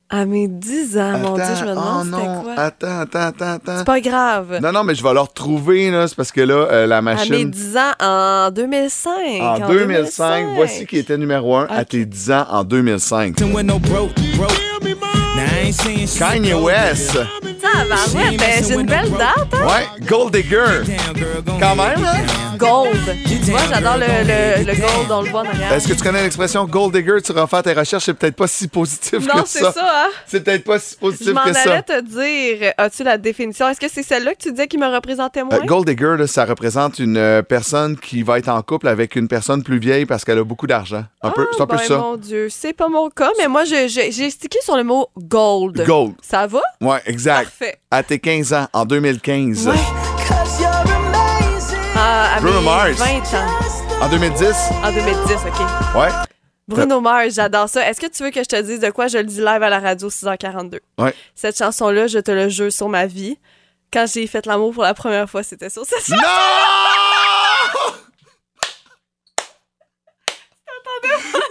À 0.09 0.25
mes 0.25 0.47
10 0.47 0.97
ans, 0.97 1.17
mon 1.17 1.35
Dieu, 1.35 1.45
je 1.57 1.65
me 1.65 1.71
oh 1.71 1.75
demande 1.75 2.07
non, 2.09 2.17
c'était 2.17 2.43
quoi. 2.43 2.63
attends, 2.63 2.99
attends, 2.99 3.19
attends, 3.19 3.51
attends. 3.53 3.77
C'est 3.79 3.85
pas 3.85 4.01
grave. 4.01 4.59
Non, 4.61 4.71
non, 4.71 4.83
mais 4.83 4.95
je 4.95 5.01
vais 5.01 5.13
le 5.13 5.21
retrouver, 5.21 5.89
là, 5.91 6.07
c'est 6.07 6.15
parce 6.15 6.31
que 6.31 6.41
là, 6.41 6.67
euh, 6.71 6.85
la 6.85 6.97
À 6.97 7.01
mes 7.01 7.13
machine... 7.15 7.49
10 7.49 7.77
ans, 7.77 7.93
en 7.99 8.51
2005. 8.51 9.11
En 9.41 9.67
2005, 9.67 10.47
voici 10.55 10.85
qui 10.85 10.97
était 10.97 11.17
numéro 11.17 11.55
un 11.55 11.67
à 11.69 11.85
tes 11.85 12.05
10 12.05 12.31
ans 12.31 12.45
en 12.49 12.63
2005. 12.63 13.37
Kanye 16.17 16.53
West. 16.53 17.13
Tabarouette, 17.61 18.37
ben, 18.37 18.63
j'ai 18.67 18.73
une 18.75 18.85
belle 18.85 19.11
date, 19.11 19.53
hein? 19.53 19.65
Ouais, 19.65 20.05
Gold 20.07 20.33
Digger. 20.33 20.83
Quand 21.59 21.75
même, 21.75 22.05
hein? 22.05 22.52
Gold. 22.57 22.97
Tu 23.25 23.51
vois, 23.51 23.59
j'adore 23.69 23.97
le, 23.97 24.05
le, 24.05 24.65
le 24.65 24.73
gold, 24.75 25.11
on 25.11 25.21
le 25.21 25.29
voit 25.29 25.41
en 25.41 25.45
arrière. 25.45 25.73
Est-ce 25.73 25.87
que 25.87 25.93
tu 25.93 26.03
connais 26.03 26.21
l'expression 26.23 26.65
Gold 26.65 26.93
Digger? 26.95 27.21
Tu 27.23 27.31
refais 27.31 27.61
tes 27.63 27.73
recherches, 27.73 28.05
c'est 28.05 28.13
peut-être 28.13 28.35
pas 28.35 28.47
si 28.47 28.67
positif 28.67 29.19
Non, 29.27 29.41
que 29.43 29.47
c'est 29.49 29.59
ça. 29.61 29.71
ça, 29.73 29.81
hein? 30.05 30.09
C'est 30.27 30.43
peut-être 30.43 30.63
pas 30.63 30.79
si 30.79 30.93
Je 30.95 30.99
positif 30.99 31.33
m'en 31.33 31.43
que 31.43 31.53
ça. 31.53 31.61
allais 31.71 31.81
te 31.83 32.01
dire, 32.01 32.73
as-tu 32.77 33.03
la 33.03 33.17
définition? 33.17 33.67
Est-ce 33.67 33.79
que 33.79 33.89
c'est 33.89 34.03
celle-là 34.03 34.33
que 34.35 34.43
tu 34.43 34.51
disais 34.51 34.67
qui 34.67 34.77
me 34.77 34.87
représentait 34.87 35.43
moins? 35.43 35.55
Euh, 35.59 35.65
Gold 35.65 35.87
Digger, 35.87 36.15
là, 36.17 36.27
ça 36.27 36.45
représente 36.45 36.99
une 36.99 37.17
euh, 37.17 37.41
personne 37.41 37.97
qui 37.97 38.23
va 38.23 38.37
être 38.39 38.49
en 38.49 38.61
couple 38.61 38.87
avec 38.87 39.15
une 39.15 39.27
personne 39.27 39.63
plus 39.63 39.79
vieille 39.79 40.05
parce 40.05 40.23
qu'elle 40.23 40.37
a 40.39 40.43
beaucoup 40.43 40.67
d'argent. 40.67 41.03
Un 41.21 41.31
peu, 41.31 41.47
c'est 41.55 41.61
un 41.61 41.67
peu 41.67 41.77
ben, 41.77 41.83
ça. 41.83 41.97
mon 41.97 42.15
Dieu, 42.17 42.47
c'est 42.49 42.73
pas 42.73 42.87
mon 42.87 43.09
cas, 43.09 43.31
mais 43.39 43.47
moi, 43.47 43.63
je- 43.65 43.87
je- 43.87 44.11
j'ai 44.11 44.29
stické 44.29 44.59
sur 44.61 44.77
le 44.77 44.83
mot 44.83 45.07
gold. 45.17 45.83
Gold. 45.85 46.13
Ça 46.21 46.47
va? 46.47 46.61
Ouais, 46.81 47.01
exact. 47.05 47.43
Parfait. 47.45 47.77
À 47.91 48.03
tes 48.03 48.19
15 48.19 48.53
ans, 48.53 48.67
en 48.73 48.85
2015. 48.85 49.67
Ouais. 49.67 49.73
Ah, 52.05 52.35
à 52.35 52.39
Bruno 52.41 52.59
mes 52.59 52.65
Mars. 52.65 52.97
20 52.99 53.05
ans. 53.37 53.47
En 54.01 54.09
2010. 54.09 54.45
En 54.83 54.91
2010, 54.91 55.33
OK. 55.47 55.95
Ouais. 55.95 56.09
Bruno 56.67 56.99
Mars, 56.99 57.33
j'adore 57.35 57.69
ça. 57.69 57.87
Est-ce 57.89 58.01
que 58.01 58.07
tu 58.07 58.23
veux 58.23 58.29
que 58.31 58.41
je 58.41 58.47
te 58.49 58.61
dise 58.61 58.81
de 58.81 58.89
quoi 58.89 59.07
je 59.07 59.19
le 59.19 59.23
dis 59.23 59.39
live 59.39 59.63
à 59.63 59.69
la 59.69 59.79
radio 59.79 60.09
6h42? 60.09 60.79
Ouais. 60.99 61.15
Cette 61.33 61.57
chanson-là, 61.57 62.07
je 62.07 62.19
te 62.19 62.31
le 62.31 62.49
jure 62.49 62.73
sur 62.73 62.89
ma 62.89 63.05
vie. 63.05 63.37
Quand 63.93 64.05
j'ai 64.11 64.27
fait 64.27 64.45
l'amour 64.45 64.73
pour 64.73 64.83
la 64.83 64.93
première 64.93 65.29
fois, 65.29 65.43
c'était 65.43 65.69
sur 65.69 65.85
cette 65.85 65.99
chanson. 66.05 66.21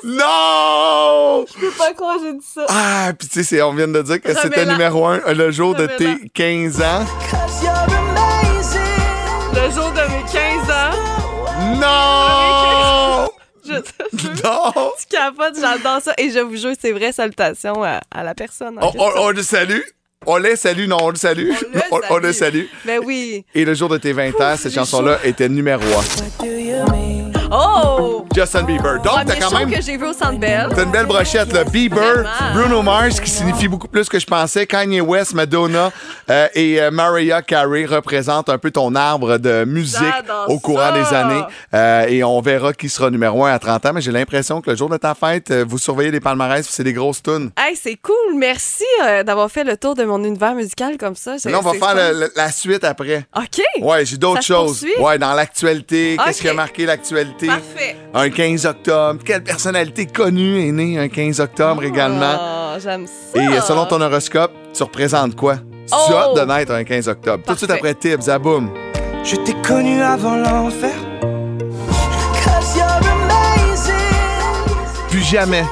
Non! 0.05 1.47
Je 1.55 1.61
peux 1.61 1.71
pas 1.73 1.93
croire 1.95 2.17
que 2.17 2.25
j'ai 2.25 2.33
dit 2.35 2.47
ça. 2.55 2.67
Ah, 2.69 3.13
puis 3.19 3.29
tu 3.29 3.35
sais, 3.35 3.45
c'est- 3.45 3.63
on 3.63 3.73
vient 3.73 3.89
de 3.89 4.03
dire 4.03 4.21
que 4.21 4.35
c'était 4.35 4.67
numéro 4.67 5.07
un 5.07 5.21
euh, 5.27 5.35
le 5.35 5.51
jour 5.51 5.75
de 5.75 5.87
tes 5.87 6.29
15 6.35 6.81
ans. 6.83 7.05
Le 9.55 9.71
jour 9.71 9.91
de 9.93 10.01
mes 10.11 10.23
15 10.33 10.71
ans. 10.71 10.97
Non! 11.81 13.31
Je 13.65 13.79
te. 13.81 14.27
Non! 14.45 14.91
Tu 14.99 15.07
capotes, 15.17 15.57
j'adore 15.61 16.01
ça. 16.03 16.13
Et 16.19 16.31
je 16.31 16.39
vous 16.41 16.57
jure, 16.57 16.73
c'est 16.81 16.93
vrai, 16.93 17.13
salutations 17.13 17.83
à, 17.85 18.01
à 18.11 18.23
la 18.25 18.35
personne. 18.35 18.79
en 18.79 18.89
On, 18.89 18.93
question. 18.93 19.11
on- 19.17 19.23
on 19.27 19.31
le 19.31 19.43
salue. 19.43 19.81
On 20.25 20.37
les 20.37 20.55
salue, 20.57 20.87
non, 20.87 20.99
on 21.01 21.11
le 21.11 21.17
salue. 21.17 21.49
le 21.49 21.81
On, 21.91 22.01
on 22.11 22.17
le 22.19 22.33
salue. 22.33 22.59
salue. 22.63 22.67
Ben 22.85 23.01
oui. 23.05 23.45
Et 23.55 23.65
le 23.65 23.75
jour 23.75 23.89
de 23.89 23.99
tes 23.99 24.13
20 24.13 24.41
ans, 24.41 24.55
cette 24.57 24.73
chanson-là 24.75 25.19
était 25.25 25.49
numéro 25.49 25.83
1. 25.83 27.42
Oh! 27.55 28.25
Justin 28.35 28.63
Bieber. 28.63 28.99
Donc, 29.03 29.13
t'as 29.27 29.37
quand 29.37 29.51
même. 29.59 29.71
que 29.71 29.83
j'ai 29.83 29.99
vu 29.99 30.07
au 30.07 30.13
Centre 30.15 30.39
Bell. 30.39 30.69
T'as 30.75 30.85
une 30.85 30.91
belle 30.91 31.05
brochette, 31.05 31.53
là. 31.53 31.65
Bieber. 31.65 32.25
Bruno 32.55 32.81
Mars, 32.81 33.21
qui 33.21 33.29
signifie 33.31 33.69
beaucoup 33.69 33.89
plus 33.89 34.09
que 34.09 34.19
je 34.19 34.25
pensais. 34.27 34.67
Kanye 34.67 35.03
West, 35.03 35.35
Madonna 35.35 35.93
euh, 36.31 36.49
et 36.55 36.81
euh, 36.81 36.91
Mariah 36.91 37.43
Carey 37.43 37.85
représentent 37.85 38.49
un 38.49 38.57
peu 38.57 38.71
ton 38.71 38.95
arbre 38.95 39.37
de 39.37 39.65
musique 39.67 40.01
au 40.49 40.59
courant 40.59 40.93
ça. 40.93 40.99
des 41.11 41.15
années. 41.15 41.43
Euh, 41.75 42.07
et 42.09 42.25
on 42.25 42.41
verra 42.41 42.73
qui 42.73 42.89
sera 42.89 43.11
numéro 43.11 43.45
un 43.45 43.53
à 43.53 43.59
30 43.59 43.85
ans. 43.87 43.93
Mais 43.93 44.01
j'ai 44.01 44.13
l'impression 44.13 44.63
que 44.63 44.71
le 44.71 44.77
jour 44.77 44.89
de 44.89 44.97
ta 44.97 45.15
fête, 45.15 45.53
vous 45.53 45.77
surveillez 45.79 46.11
les 46.11 46.21
palmarès, 46.21 46.67
c'est 46.67 46.85
des 46.85 46.95
grosses 46.95 47.23
tunes. 47.23 47.51
Hey, 47.59 47.77
c'est 47.77 47.97
cool. 47.97 48.15
Merci 48.39 48.85
d'avoir 49.27 49.51
fait 49.51 49.65
le 49.65 49.77
tour 49.77 49.95
de 49.95 50.05
mon 50.05 50.25
univers 50.25 50.55
musical 50.55 50.97
comme 50.97 51.17
ça. 51.17 51.33
Là, 51.45 51.59
on 51.59 51.61
va 51.61 51.73
faire 51.73 51.81
fun. 51.91 51.95
le- 51.95 52.21
le- 52.21 52.33
la 52.35 52.51
suite 52.51 52.85
après. 52.85 53.27
OK. 53.37 53.63
Ouais, 53.83 54.07
j'ai 54.07 54.17
d'autres 54.17 54.43
choses. 54.43 54.87
Ouais, 54.99 55.19
dans 55.19 55.35
l'actualité, 55.35 56.17
qu'est-ce 56.25 56.41
qui 56.41 56.49
a 56.49 56.55
marqué 56.55 56.87
l'actualité? 56.87 57.42
Parfait. 57.47 57.97
Un 58.15 58.31
15 58.31 58.67
octobre. 58.67 59.21
Quelle 59.25 59.43
personnalité 59.43 60.07
connue 60.07 60.67
est 60.67 60.73
née 60.73 60.99
un 60.99 61.09
15 61.09 61.41
octobre 61.41 61.83
également? 61.85 62.35
Oh, 62.39 62.79
j'aime 62.83 63.07
ça. 63.07 63.41
Et 63.43 63.61
selon 63.61 63.87
ton 63.87 64.01
horoscope, 64.01 64.53
tu 64.75 64.83
représentes 64.83 65.35
quoi? 65.37 65.57
Tu 65.57 65.95
Oh! 65.95 66.15
as 66.37 66.41
de 66.41 66.47
naître 66.47 66.73
un 66.73 66.85
15 66.85 67.09
octobre. 67.09 67.43
Tout 67.47 67.53
de 67.55 67.59
suite 67.59 67.71
après 67.71 67.95
Tibbs, 67.95 68.29
à 68.29 68.39
boum. 68.39 68.71
Je 69.25 69.37
t'ai 69.37 69.55
connu 69.67 70.01
avant 70.03 70.37
l'enfer. 70.37 70.91
Plus 75.11 75.23
jamais 75.23 75.65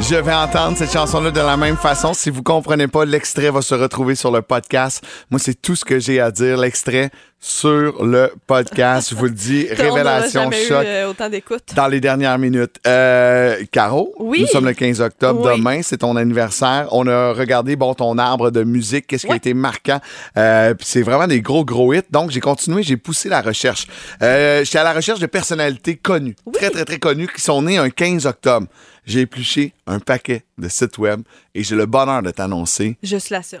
je 0.00 0.16
vais 0.16 0.32
entendre 0.34 0.76
cette 0.76 0.92
chanson-là 0.92 1.30
de 1.30 1.40
la 1.40 1.56
même 1.56 1.76
façon. 1.76 2.14
Si 2.14 2.30
vous 2.30 2.42
comprenez 2.42 2.88
pas, 2.88 3.04
l'extrait 3.04 3.50
va 3.50 3.62
se 3.62 3.74
retrouver 3.74 4.14
sur 4.14 4.30
le 4.30 4.42
podcast. 4.42 5.04
Moi, 5.30 5.38
c'est 5.38 5.60
tout 5.60 5.76
ce 5.76 5.84
que 5.84 5.98
j'ai 5.98 6.20
à 6.20 6.30
dire. 6.30 6.56
L'extrait, 6.58 7.10
sur 7.38 8.04
le 8.04 8.32
podcast. 8.46 9.10
Je 9.10 9.14
vous 9.14 9.24
le 9.26 9.30
dis, 9.30 9.66
révélation 9.70 10.50
eu, 10.50 10.54
choc. 10.68 10.84
euh, 10.84 11.08
autant 11.10 11.28
d'écoute. 11.28 11.62
Dans 11.74 11.86
les 11.86 12.00
dernières 12.00 12.38
minutes. 12.38 12.76
Euh, 12.86 13.62
Caro, 13.72 14.12
Oui. 14.18 14.40
nous 14.42 14.46
sommes 14.48 14.66
le 14.66 14.72
15 14.74 15.00
octobre. 15.00 15.42
Oui. 15.50 15.56
Demain, 15.58 15.80
c'est 15.82 15.98
ton 15.98 16.16
anniversaire. 16.16 16.88
On 16.92 17.06
a 17.06 17.32
regardé 17.32 17.76
bon, 17.76 17.94
ton 17.94 18.18
arbre 18.18 18.50
de 18.50 18.62
musique, 18.64 19.06
qu'est-ce 19.06 19.26
qui 19.26 19.32
a 19.32 19.36
été 19.36 19.54
marquant? 19.54 20.00
Euh, 20.36 20.74
puis 20.74 20.86
c'est 20.88 21.02
vraiment 21.02 21.26
des 21.28 21.40
gros, 21.40 21.64
gros 21.64 21.92
hits. 21.94 22.02
Donc, 22.10 22.30
j'ai 22.30 22.40
continué, 22.40 22.82
j'ai 22.82 22.96
poussé 22.96 23.28
la 23.28 23.40
recherche. 23.42 23.86
Euh, 24.22 24.64
J'étais 24.64 24.78
à 24.78 24.84
la 24.84 24.92
recherche 24.92 25.20
de 25.20 25.26
personnalités 25.26 25.96
connues, 25.96 26.36
très, 26.52 26.70
très, 26.70 26.84
très 26.84 26.98
connues, 26.98 27.28
qui 27.28 27.40
sont 27.40 27.62
nées 27.62 27.78
un 27.78 27.90
15 27.90 28.26
octobre. 28.26 28.66
J'ai 29.06 29.20
épluché 29.20 29.72
un 29.86 29.98
paquet 29.98 30.44
de 30.58 30.68
sites 30.68 30.98
web 30.98 31.22
et 31.54 31.62
j'ai 31.64 31.74
le 31.76 31.86
bonheur 31.86 32.22
de 32.22 32.30
t'annoncer 32.30 32.96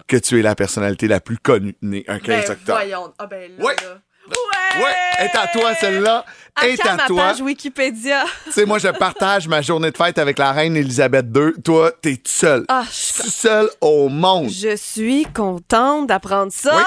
que 0.06 0.16
tu 0.16 0.38
es 0.38 0.42
la 0.42 0.54
personnalité 0.54 1.08
la 1.08 1.20
plus 1.20 1.38
connue 1.38 1.74
née 1.82 2.04
un 2.08 2.18
15 2.18 2.26
Ben, 2.46 2.52
octobre. 2.52 2.78
voyons. 2.80 3.12
Ah 3.18 3.26
ben 3.26 3.50
là, 3.58 3.64
Ouais. 3.64 3.76
là. 3.82 4.00
Ouais! 4.28 4.82
Ouais, 4.84 5.24
est 5.26 5.36
à 5.36 5.46
toi 5.48 5.74
celle-là. 5.74 6.24
À 6.56 6.66
Est 6.68 6.76
quand 6.76 6.90
à 6.90 6.96
ma 6.96 7.06
toi. 7.06 7.22
page 7.28 7.40
Wikipédia? 7.40 8.24
Tu 8.46 8.52
sais, 8.52 8.66
moi, 8.66 8.78
je 8.78 8.88
partage 8.88 9.46
ma 9.48 9.62
journée 9.62 9.90
de 9.92 9.96
fête 9.96 10.18
avec 10.18 10.36
la 10.38 10.50
reine 10.52 10.76
Elisabeth 10.76 11.26
II. 11.34 11.52
Toi, 11.62 11.92
t'es 12.02 12.16
toute 12.16 12.28
seule. 12.28 12.64
Ah, 12.68 12.82
je 12.84 13.22
Tu 13.22 13.30
seule 13.30 13.68
au 13.80 14.08
monde. 14.08 14.50
Je 14.50 14.76
suis 14.76 15.24
contente 15.32 16.08
d'apprendre 16.08 16.52
ça. 16.52 16.76
Oui. 16.76 16.82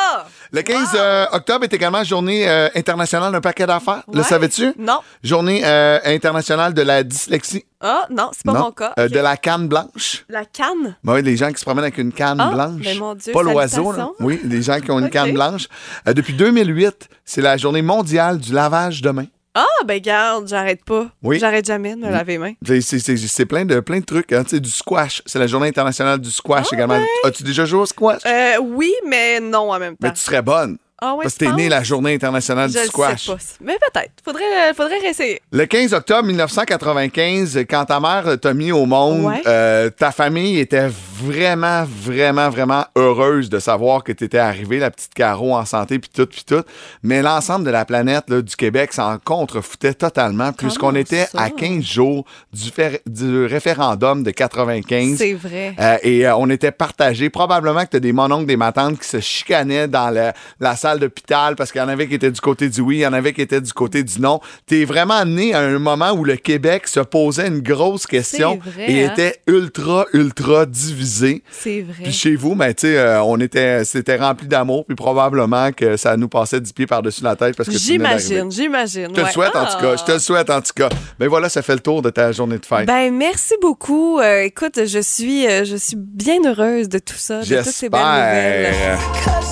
Le 0.52 0.62
15 0.62 0.90
euh, 0.96 1.26
octobre 1.32 1.64
est 1.64 1.74
également 1.74 2.04
journée 2.04 2.48
euh, 2.48 2.68
internationale 2.76 3.32
d'un 3.32 3.42
paquet 3.42 3.66
d'affaires. 3.66 4.04
Le 4.12 4.22
savais-tu? 4.22 4.74
Non. 4.78 5.00
Journée 5.24 5.62
euh, 5.64 6.00
internationale 6.06 6.74
de 6.74 6.82
la 6.82 7.04
dyslexie. 7.04 7.66
Ah, 7.80 8.06
non, 8.10 8.30
c'est 8.34 8.46
pas 8.46 8.54
non. 8.54 8.60
mon 8.66 8.72
cas. 8.72 8.94
De 8.98 9.20
la 9.20 9.38
canne 9.38 9.68
blanche. 9.68 10.24
La 10.30 10.46
canne? 10.46 10.96
Ben 11.04 11.14
oui, 11.16 11.22
les 11.24 11.36
gens 11.36 11.52
qui 11.52 11.58
se 11.60 11.66
promènent 11.66 11.84
avec 11.86 11.98
une 11.98 12.14
canne 12.14 12.40
Ah, 12.40 12.50
blanche. 12.52 12.82
ben 12.82 12.98
mon 12.98 13.14
Dieu, 13.16 13.34
pas 13.34 13.44
l'oiseau. 13.44 13.94
Oui, 14.20 14.40
les 14.46 14.62
gens 14.62 14.80
qui 14.80 14.92
ont 14.92 15.00
une 15.00 15.10
canne 15.10 15.34
blanche. 15.34 15.68
Depuis 16.06 16.34
2008, 16.34 17.10
c'est 17.26 17.42
la 17.42 17.58
journée 17.58 17.82
mondiale 17.82 18.38
du 18.40 18.54
lavage 18.54 19.02
de 19.02 19.10
mains. 19.12 19.28
Ah, 19.56 19.66
ben 19.86 20.02
garde, 20.02 20.48
j'arrête 20.48 20.84
pas. 20.84 21.10
Oui. 21.22 21.38
J'arrête 21.40 21.66
jamais 21.68 21.96
de 21.96 22.00
me 22.02 22.10
laver 22.10 22.34
les 22.34 22.38
mains. 22.40 22.54
C'est- 22.66 22.82
C'est 22.82 22.98
c'est- 23.00 23.18
c'est 23.18 23.46
plein 23.46 23.66
de, 23.66 23.80
plein 23.82 24.00
de 24.00 24.06
trucs. 24.06 24.34
Hein. 24.34 24.44
Tu 24.44 24.52
sais, 24.56 24.60
du 24.60 24.70
squash. 24.72 25.22
C'est 25.28 25.38
la 25.38 25.46
journée 25.46 25.68
internationale 25.68 26.20
du 26.20 26.32
squash 26.32 26.68
Ah, 26.72 26.76
également. 26.76 27.00
As-tu 27.24 27.44
déjà 27.44 27.64
joué 27.66 27.82
au 27.82 27.86
squash? 27.86 28.22
Euh, 28.26 28.58
oui, 28.60 28.92
mais 29.08 29.40
non 29.40 29.72
en 29.72 29.78
même 29.78 29.94
temps. 29.94 30.08
Mais 30.08 30.14
tu 30.14 30.22
serais 30.22 30.42
bonne. 30.42 30.78
Ah 31.06 31.16
ouais, 31.16 31.24
parce 31.24 31.34
que 31.36 31.44
t'es 31.44 31.52
né 31.52 31.68
la 31.68 31.84
journée 31.84 32.14
internationale 32.14 32.70
Je 32.72 32.80
du 32.80 32.86
squash. 32.86 33.26
sais 33.26 33.32
pas. 33.34 33.38
Mais 33.60 33.78
peut-être. 33.92 34.12
Faudrait, 34.24 34.74
faudrait 34.74 35.00
réessayer. 35.00 35.42
Le 35.52 35.66
15 35.66 35.94
octobre 35.94 36.24
1995, 36.28 37.58
quand 37.70 37.84
ta 37.86 38.00
mère 38.00 38.40
t'a 38.40 38.54
mis 38.54 38.72
au 38.72 38.86
monde, 38.86 39.26
Ouais. 39.26 39.42
euh, 39.46 39.90
ta 39.90 40.12
famille 40.12 40.60
était 40.60 40.88
vraiment, 41.22 41.84
vraiment, 41.86 42.50
vraiment 42.50 42.86
heureuse 42.96 43.50
de 43.50 43.60
savoir 43.60 44.04
que 44.04 44.14
tu 44.14 44.24
étais 44.24 44.38
arrivée, 44.38 44.80
la 44.80 44.92
petite 44.92 45.14
Caro 45.14 45.56
en 45.56 45.66
santé, 45.66 46.00
puis 46.00 46.10
tout, 46.14 46.26
puis 46.26 46.44
tout. 46.46 46.64
Mais 47.04 47.22
l'ensemble 47.22 47.66
de 47.66 47.72
la 47.72 47.84
planète, 47.84 48.30
là, 48.30 48.42
du 48.42 48.56
Québec, 48.56 48.94
s'en 48.94 49.18
contrefoutait 49.18 49.94
totalement, 49.94 50.54
puisqu'on 50.54 50.96
était 50.96 51.26
ça? 51.26 51.42
à 51.42 51.50
15 51.50 51.84
jours 51.84 52.26
du, 52.54 53.46
référendum 53.46 54.24
de 54.24 54.32
95. 54.32 55.18
C'est 55.18 55.34
vrai. 55.34 55.76
Euh, 55.80 55.98
et 56.02 56.26
euh, 56.26 56.36
on 56.38 56.50
était 56.50 56.72
partagés. 56.72 57.30
Probablement 57.30 57.84
que 57.86 57.92
tu 57.92 57.98
as 57.98 58.00
des 58.00 58.14
mononcles, 58.14 58.46
des 58.46 58.58
matantes 58.58 59.00
qui 59.00 59.08
se 59.08 59.20
chicanaient 59.20 59.88
dans 59.88 60.10
la, 60.10 60.34
la 60.60 60.76
salle 60.76 60.93
d'hôpital 61.00 61.56
parce 61.56 61.72
qu'il 61.72 61.82
y 61.82 61.84
en 61.84 61.88
avait 61.88 62.08
qui 62.08 62.16
étaient 62.16 62.32
du 62.32 62.42
côté 62.42 62.70
du 62.70 62.82
oui, 62.82 62.98
il 62.98 63.02
y 63.02 63.08
en 63.08 63.14
avait 63.14 63.34
qui 63.34 63.42
étaient 63.42 63.62
du 63.62 63.74
côté 63.74 64.04
du 64.04 64.20
non. 64.20 64.40
Tu 64.68 64.82
es 64.82 64.86
vraiment 64.86 65.26
né 65.26 65.54
à 65.54 65.60
un 65.60 65.80
moment 65.80 66.12
où 66.12 66.24
le 66.24 66.36
Québec 66.36 66.88
se 66.88 67.00
posait 67.00 67.48
une 67.48 67.62
grosse 67.62 68.06
question 68.06 68.60
vrai, 68.64 68.92
et 68.92 69.06
hein? 69.06 69.12
était 69.12 69.40
ultra, 69.48 70.06
ultra 70.14 70.66
divisé. 70.66 71.44
C'est 71.52 71.82
vrai. 71.82 72.04
Puis 72.04 72.14
chez 72.14 72.36
vous, 72.36 72.56
ben, 72.56 72.74
tu 72.74 72.88
sais, 72.88 72.98
euh, 72.98 73.24
on 73.24 73.40
était, 73.40 73.86
c'était 73.86 74.18
rempli 74.18 74.48
d'amour, 74.48 74.86
puis 74.86 74.96
probablement 74.96 75.72
que 75.72 75.98
ça 75.98 76.18
nous 76.18 76.30
passait 76.30 76.62
dix 76.62 76.74
pieds 76.74 76.88
par-dessus 76.88 77.24
la 77.24 77.36
tête 77.36 77.56
parce 77.56 77.70
que. 77.70 77.78
J'imagine, 77.78 78.52
j'imagine. 78.52 79.10
Je 79.10 79.16
te 79.16 79.22
le 79.22 79.32
souhaite 79.32 79.56
en 79.56 79.66
tout 79.66 79.80
cas. 79.80 79.96
Je 79.98 80.04
te 80.04 80.12
le 80.12 80.20
souhaite 80.20 80.50
en 80.50 80.62
tout 80.62 80.74
cas. 80.76 80.90
Ben 81.20 81.28
voilà, 81.28 81.50
ça 81.50 81.62
fait 81.62 81.74
le 81.74 81.80
tour 81.80 82.02
de 82.02 82.10
ta 82.10 82.32
journée 82.32 82.58
de 82.58 82.66
fête. 82.66 82.88
Ben 82.88 83.14
merci 83.14 83.54
beaucoup. 83.62 84.20
Euh, 84.20 84.44
écoute, 84.44 84.86
je 84.86 85.00
suis, 85.00 85.48
euh, 85.48 85.66
je 85.66 85.76
suis 85.76 85.98
bien 85.98 86.40
heureuse 86.46 86.90
de 86.90 87.00
tout 87.00 87.14
ça, 87.16 87.42
de 87.42 87.56
toutes 87.56 87.66
ces 87.66 87.90
belles 87.90 88.02
nouvelles. 88.02 88.74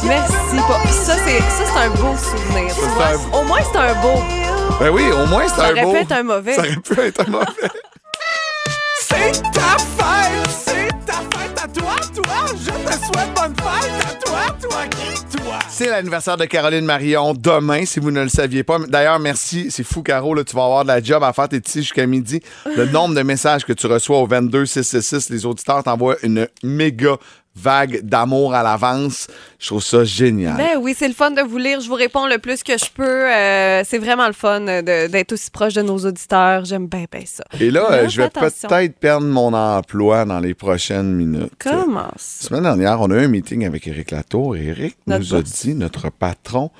Merci. 0.06 0.34
Puis 0.84 0.94
ça, 0.94 1.16
c'est 1.26 1.31
ça, 1.40 1.64
c'est 1.74 1.80
un 1.80 1.90
beau 1.90 2.16
souvenir. 2.18 2.74
tu 2.76 2.82
Ça, 2.82 2.88
vois. 2.88 3.08
c'est 3.18 3.38
Au 3.38 3.44
moins, 3.44 3.60
c'est 3.72 3.78
un 3.80 3.94
beau. 4.02 4.22
Ben 4.80 4.90
oui, 4.90 5.04
au 5.12 5.26
moins 5.28 5.48
c'est 5.48 5.56
Ça 5.56 5.68
un 5.68 5.72
aurait 5.72 5.84
beau. 5.84 5.92
pu 5.94 5.98
être 6.00 6.12
un 6.12 6.24
mauvais. 6.24 6.54
Ça 6.54 6.62
aurait 6.62 6.76
pu 6.76 7.00
être 7.02 7.20
un 7.28 7.32
mauvais. 7.32 7.46
C'est 9.04 9.32
ta 9.52 9.78
fête, 9.78 10.50
c'est 10.50 10.88
ta 11.06 11.14
fête 11.16 11.62
à 11.62 11.68
toi, 11.68 11.96
toi. 12.16 12.34
Je 12.56 12.70
te 12.70 12.94
souhaite 12.94 13.34
bonne 13.36 13.54
fête 13.58 13.92
à 14.08 14.14
toi, 14.26 14.40
toi 14.62 14.82
qui, 14.90 15.38
toi. 15.38 15.60
C'est 15.70 15.88
l'anniversaire 15.90 16.38
de 16.38 16.46
Caroline 16.46 16.86
Marion 16.86 17.34
demain, 17.34 17.84
si 17.86 18.00
vous 18.00 18.10
ne 18.12 18.22
le 18.24 18.30
saviez 18.30 18.64
pas. 18.64 18.78
D'ailleurs, 18.88 19.20
merci. 19.20 19.70
C'est 19.70 19.84
fou, 19.84 20.02
Caro. 20.02 20.34
Là, 20.34 20.44
tu 20.46 20.56
vas 20.56 20.64
avoir 20.64 20.84
de 20.84 20.88
la 20.88 21.02
job 21.04 21.22
à 21.24 21.34
faire. 21.34 21.50
T'es 21.50 21.58
ici 21.66 21.80
jusqu'à 21.82 22.06
midi. 22.08 22.42
Le 22.78 22.86
nombre 22.86 23.14
de 23.16 23.22
messages 23.22 23.66
que 23.66 23.74
tu 23.74 23.86
reçois 23.88 24.18
au 24.20 24.28
22 24.28 24.66
666, 24.66 25.30
les 25.30 25.46
auditeurs 25.46 25.84
t'envoient 25.84 26.16
une 26.24 26.48
méga 26.64 27.18
vague 27.56 28.02
d'amour 28.02 28.54
à 28.54 28.64
l'avance. 28.64 29.28
Je 29.60 29.68
trouve 29.68 29.84
ça 29.84 30.04
génial. 30.04 30.58
Ben 30.58 30.78
oui, 30.80 30.96
c'est 30.98 31.08
le 31.08 31.14
fun 31.14 31.32
de 31.32 31.42
vous 31.42 31.58
lire. 31.58 31.82
Je 31.82 31.88
vous 31.88 31.96
réponds 31.96 32.26
le 32.28 32.38
plus 32.38 32.64
que 32.64 32.78
je 32.78 32.86
peux. 32.94 33.04
Euh, 33.32 33.84
c'est 33.86 33.98
vraiment 33.98 34.28
le 34.28 34.34
fun 34.34 34.62
d'être 34.62 35.34
aussi 35.34 35.52
proche 35.52 35.74
de 35.74 35.82
nos 35.82 35.98
auditeurs. 36.00 36.66
J'aime 36.66 36.88
bien, 36.88 37.06
bien 37.12 37.24
ça. 37.26 37.44
Et 37.60 37.70
là, 37.72 37.92
euh, 37.92 38.10
je 38.10 38.22
vais 38.22 38.30
peut-être 38.30 38.98
perdre 39.00 39.28
mon 39.28 39.54
emploi 39.54 40.26
dans 40.26 40.40
les 40.40 40.54
prochaines 40.54 41.14
minutes. 41.14 41.52
Comment 41.60 42.04
La 42.04 42.12
ça? 42.18 42.48
semaine 42.48 42.64
dernière, 42.64 43.02
on 43.02 43.12
a 43.12 43.16
eu 43.16 43.26
un 43.26 43.28
meeting 43.28 43.66
avec 43.66 43.86
Éric 43.88 44.12
Latour 44.12 44.56
Éric 44.56 44.98
Notre 45.08 45.20
nous 45.22 45.36
a 45.36 45.42
dit, 45.42 45.76
notre 45.76 46.10
patron, 46.10 46.72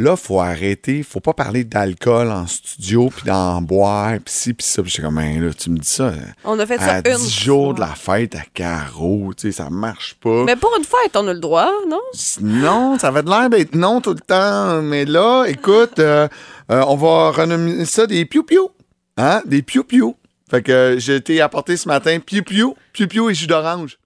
là, 0.00 0.16
faut 0.16 0.40
arrêter, 0.40 1.02
faut 1.02 1.20
pas 1.20 1.34
parler 1.34 1.64
d'alcool 1.64 2.30
en 2.30 2.46
studio, 2.46 3.10
puis 3.14 3.26
d'en 3.26 3.60
boire, 3.60 4.14
puis 4.24 4.32
ci, 4.34 4.54
puis 4.54 4.66
ça. 4.66 4.82
Puis 4.82 4.90
j'étais 4.90 5.02
comme, 5.02 5.16
Ben 5.16 5.44
là, 5.44 5.52
tu 5.52 5.70
me 5.70 5.78
dis 5.78 5.88
ça 5.88 6.12
On 6.44 6.58
a 6.58 6.66
fait 6.66 6.78
ça 6.78 6.96
à 6.96 7.08
une 7.08 7.16
10 7.16 7.30
jours 7.30 7.74
de 7.74 7.80
la 7.80 7.94
fête 7.94 8.34
à 8.34 8.42
Caro, 8.52 9.32
tu 9.36 9.48
sais, 9.48 9.52
ça 9.52 9.70
marche 9.70 10.14
pas. 10.14 10.44
Mais 10.44 10.56
pour 10.56 10.74
une 10.76 10.84
fête, 10.84 11.14
on 11.16 11.28
a 11.28 11.34
le 11.34 11.40
droit, 11.40 11.70
non? 11.88 12.00
Non, 12.40 12.98
ça 12.98 13.08
avait 13.08 13.22
l'air 13.22 13.50
d'être 13.50 13.74
non 13.74 14.00
tout 14.00 14.14
le 14.14 14.20
temps. 14.20 14.80
Mais 14.82 15.04
là, 15.04 15.44
écoute, 15.46 15.98
euh, 15.98 16.26
euh, 16.72 16.82
on 16.88 16.96
va 16.96 17.30
renommer 17.30 17.84
ça 17.84 18.06
des 18.06 18.24
piou-piou. 18.24 18.70
Hein? 19.16 19.42
Des 19.44 19.62
piou-piou. 19.62 20.16
Fait 20.50 20.62
que 20.62 20.72
euh, 20.72 20.98
j'ai 20.98 21.16
été 21.16 21.40
apporté 21.40 21.76
ce 21.76 21.86
matin 21.86 22.18
piou-piou, 22.18 22.74
piou-piou 22.92 23.30
et 23.30 23.34
jus 23.34 23.46
d'orange. 23.46 23.99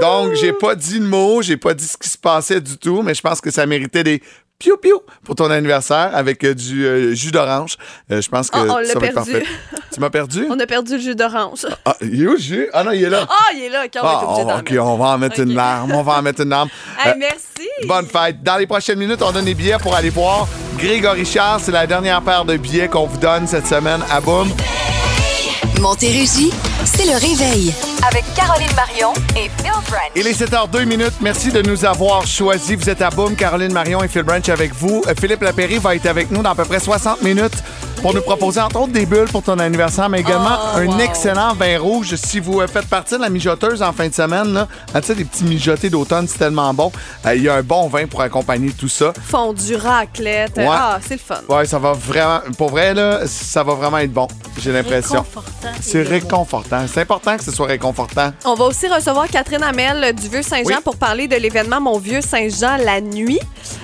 Donc, 0.00 0.34
j'ai 0.34 0.52
pas 0.52 0.74
dit 0.74 0.98
le 0.98 1.06
mot, 1.06 1.42
j'ai 1.42 1.56
pas 1.56 1.74
dit 1.74 1.86
ce 1.86 1.96
qui 1.96 2.08
se 2.08 2.18
passait 2.18 2.60
du 2.60 2.76
tout, 2.76 3.02
mais 3.02 3.14
je 3.14 3.22
pense 3.22 3.40
que 3.40 3.50
ça 3.50 3.64
méritait 3.66 4.04
des 4.04 4.22
piou-piou 4.58 5.00
pour 5.24 5.36
ton 5.36 5.50
anniversaire 5.52 6.10
avec 6.14 6.42
euh, 6.42 6.52
du 6.52 6.84
euh, 6.84 7.14
jus 7.14 7.30
d'orange. 7.30 7.76
Euh, 8.10 8.20
je 8.20 8.28
pense 8.28 8.50
que 8.50 8.58
on 8.58 8.78
l'a 8.78 8.84
ça 8.86 8.98
va 8.98 9.06
être 9.06 9.14
parfait. 9.14 9.44
Tu 9.94 10.00
m'as 10.00 10.10
perdu? 10.10 10.46
On 10.50 10.58
a 10.58 10.66
perdu 10.66 10.94
le 10.94 10.98
jus 10.98 11.14
d'orange. 11.14 11.64
Ah, 11.84 11.96
il 12.00 12.22
est 12.22 12.26
où 12.26 12.32
le 12.32 12.38
jus? 12.38 12.68
Ah 12.72 12.82
non, 12.82 12.90
il 12.90 13.04
est 13.04 13.08
là. 13.08 13.24
Ah, 13.30 13.52
il 13.54 13.62
est 13.62 13.68
là, 13.68 13.82
on 13.82 13.84
être 13.84 14.00
Ah, 14.02 14.24
on- 14.26 14.44
mettre. 14.46 14.72
on 14.82 14.96
va 14.96 15.04
en 15.06 15.18
mettre 15.18 15.38
une 15.40 15.54
larme. 15.54 15.92
On 15.92 16.02
va 16.02 16.14
en 16.18 16.22
mettre 16.22 16.42
une 16.42 16.48
larme. 16.48 16.68
Hey, 17.04 17.12
Euh, 17.12 17.14
merci. 17.18 17.68
Bonne 17.86 18.06
fête. 18.06 18.42
Dans 18.42 18.56
les 18.56 18.66
prochaines 18.66 18.98
minutes, 18.98 19.22
on 19.22 19.30
donne 19.30 19.44
des 19.44 19.54
billets 19.54 19.78
pour 19.80 19.94
aller 19.94 20.10
voir 20.10 20.48
Grégory 20.76 21.24
Charles. 21.24 21.60
C'est 21.64 21.70
la 21.72 21.86
dernière 21.86 22.20
paire 22.22 22.44
de 22.44 22.56
billets 22.56 22.88
qu'on 22.88 23.06
vous 23.06 23.18
donne 23.18 23.46
cette 23.46 23.66
semaine 23.68 24.00
à 24.10 24.20
Boom. 24.20 24.48
Montérégie, 25.80 26.52
c'est 26.88 27.04
le 27.04 27.12
réveil. 27.18 27.74
Avec 28.06 28.24
Caroline 28.34 28.72
Marion 28.74 29.12
et 29.36 29.50
Phil 29.58 29.70
Branch. 29.90 30.10
Il 30.16 30.26
est 30.26 30.40
7h02 30.40 30.84
minutes. 30.86 31.12
Merci 31.20 31.50
de 31.50 31.60
nous 31.62 31.84
avoir 31.84 32.26
choisis. 32.26 32.76
Vous 32.76 32.88
êtes 32.88 33.02
à 33.02 33.10
Boom. 33.10 33.34
Caroline 33.36 33.72
Marion 33.72 34.02
et 34.02 34.08
Phil 34.08 34.22
Branch 34.22 34.48
avec 34.48 34.72
vous. 34.74 35.02
Euh, 35.06 35.14
Philippe 35.18 35.42
Lapéry 35.42 35.78
va 35.78 35.94
être 35.94 36.06
avec 36.06 36.30
nous 36.30 36.42
dans 36.42 36.50
à 36.50 36.54
peu 36.54 36.64
près 36.64 36.80
60 36.80 37.22
minutes 37.22 37.62
pour 38.00 38.14
nous 38.14 38.22
proposer 38.22 38.60
entre 38.60 38.80
autres 38.80 38.92
des 38.92 39.06
bulles 39.06 39.26
pour 39.28 39.42
ton 39.42 39.58
anniversaire, 39.58 40.08
mais 40.08 40.20
également 40.20 40.56
Oh, 40.74 40.78
un 40.78 40.86
wow. 40.86 41.00
excellent 41.00 41.52
vin 41.54 41.78
rouge. 41.80 42.14
Si 42.14 42.38
vous 42.38 42.60
euh, 42.60 42.68
faites 42.68 42.86
partie 42.86 43.16
de 43.16 43.20
la 43.22 43.28
mijoteuse 43.28 43.82
en 43.82 43.92
fin 43.92 44.08
de 44.08 44.14
semaine, 44.14 44.54
là, 44.54 44.68
ah, 44.94 45.00
tu 45.00 45.08
sais, 45.08 45.14
des 45.16 45.24
petits 45.24 45.42
mijotés 45.44 45.90
d'automne, 45.90 46.26
c'est 46.28 46.38
tellement 46.38 46.72
bon. 46.72 46.92
Euh, 47.26 47.34
Il 47.34 47.42
y 47.42 47.48
a 47.48 47.54
un 47.56 47.62
bon 47.62 47.88
vin 47.88 48.06
pour 48.06 48.20
accompagner 48.22 48.70
tout 48.70 48.88
ça. 48.88 49.12
Fondu, 49.28 49.74
raclette. 49.74 50.56
Ouais. 50.56 50.68
Ah, 50.70 50.98
c'est 51.06 51.14
le 51.14 51.20
fun. 51.20 51.40
Ouais, 51.48 51.66
ça 51.66 51.78
va 51.80 51.92
vraiment. 51.92 52.40
Pour 52.56 52.70
vrai, 52.70 52.94
là, 52.94 53.20
ça 53.26 53.62
va 53.64 53.74
vraiment 53.74 53.98
être 53.98 54.12
bon. 54.12 54.28
J'ai 54.60 54.72
l'impression. 54.72 55.16
Réconfortant, 55.16 55.68
C'est 55.80 55.90
c'est 55.90 56.02
réconfortant. 56.78 56.92
C'est 56.94 57.00
important 57.00 57.36
que 57.36 57.44
ce 57.44 57.52
soit 57.52 57.66
réconfortant. 57.66 58.32
On 58.44 58.54
va 58.54 58.64
aussi 58.66 58.86
recevoir 58.88 59.28
Catherine 59.28 59.62
Hamel 59.62 60.14
du 60.14 60.28
Vieux-Saint-Jean 60.28 60.64
Oui. 60.66 60.74
pour 60.84 60.96
parler 60.96 61.28
de 61.28 61.36
l'événement 61.36 61.80
Mon 61.80 61.98
Vieux-Saint-Jean 61.98 62.76
la 62.84 63.00
nuit 63.00 63.38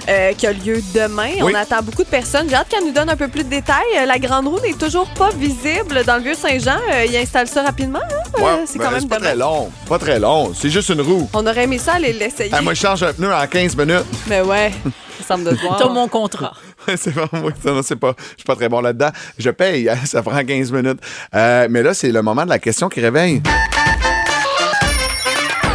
euh, 0.09 0.33
qui 0.35 0.47
a 0.47 0.53
lieu 0.53 0.81
demain. 0.95 1.31
Oui. 1.41 1.53
On 1.53 1.55
attend 1.55 1.83
beaucoup 1.83 2.05
de 2.05 2.09
personnes. 2.09 2.49
J'ai 2.49 2.55
hâte 2.57 2.69
qu'elle 2.69 2.85
nous 2.85 2.93
donne 2.93 3.09
un 3.11 3.17
peu 3.17 3.29
plus 3.29 3.45
de 3.45 3.49
détails. 3.49 3.83
Euh, 3.99 4.07
La 4.07 4.19
grande 4.19 4.47
roue 4.49 4.61
n'est 4.61 4.75
toujours 4.75 5.09
pas 5.11 5.31
visible 5.31 6.05
dans 6.07 6.17
le 6.17 6.23
Vieux-Saint-Jean. 6.23 6.77
Euh, 6.93 7.05
il 7.07 7.17
installe 7.17 7.49
ça 7.49 7.63
rapidement. 7.63 8.01
hein? 8.03 8.31
Euh, 8.39 8.43
Ouais, 8.43 8.65
c'est 8.67 8.79
ben, 8.79 8.85
quand 8.87 8.91
même 8.91 9.01
c'est 9.01 9.09
pas 9.09 9.17
demain. 9.19 9.27
très 9.29 9.37
long. 9.37 9.71
Pas 9.89 9.99
très 9.99 10.19
long. 10.19 10.53
C'est 10.55 10.71
juste 10.71 10.89
une 10.91 11.01
roue. 11.01 11.29
On 11.35 11.47
aurait 11.47 11.65
aimé 11.65 11.79
ça 11.79 11.95
aller 11.95 12.13
l'essayer. 12.13 12.51
Ah, 12.53 12.63
moi, 12.63 12.75
je 12.75 12.81
change 12.81 13.03
un 13.03 13.13
pneu 13.13 13.33
en 13.33 13.47
15 13.47 13.77
minutes. 13.77 14.05
Mais 14.27 14.41
ouais, 14.41 14.73
ça 15.21 15.35
semble 15.35 15.45
de 15.51 15.57
te 15.57 15.61
voir. 15.63 15.79
T'as 15.79 15.89
mon 15.89 16.09
contrat. 16.09 16.53
c'est 16.97 17.15
pas 17.15 17.29
moi, 17.33 17.51
ça, 17.63 17.83
c'est 17.83 17.97
pas, 17.97 18.15
je 18.19 18.25
suis 18.39 18.45
pas 18.45 18.57
très 18.57 18.69
bon 18.69 18.81
là-dedans. 18.81 19.11
Je 19.39 19.51
paye, 19.51 19.89
hein, 19.89 19.97
ça 20.05 20.23
prend 20.23 20.45
15 20.45 20.73
minutes. 20.73 21.01
Euh, 21.35 21.67
mais 21.71 21.83
là, 21.83 21.95
c'est 21.95 22.11
le 22.13 22.23
moment 22.23 22.45
de 22.45 22.51
la 22.51 22.59
question 22.59 22.89
qui 22.89 23.01
réveille. 23.01 23.43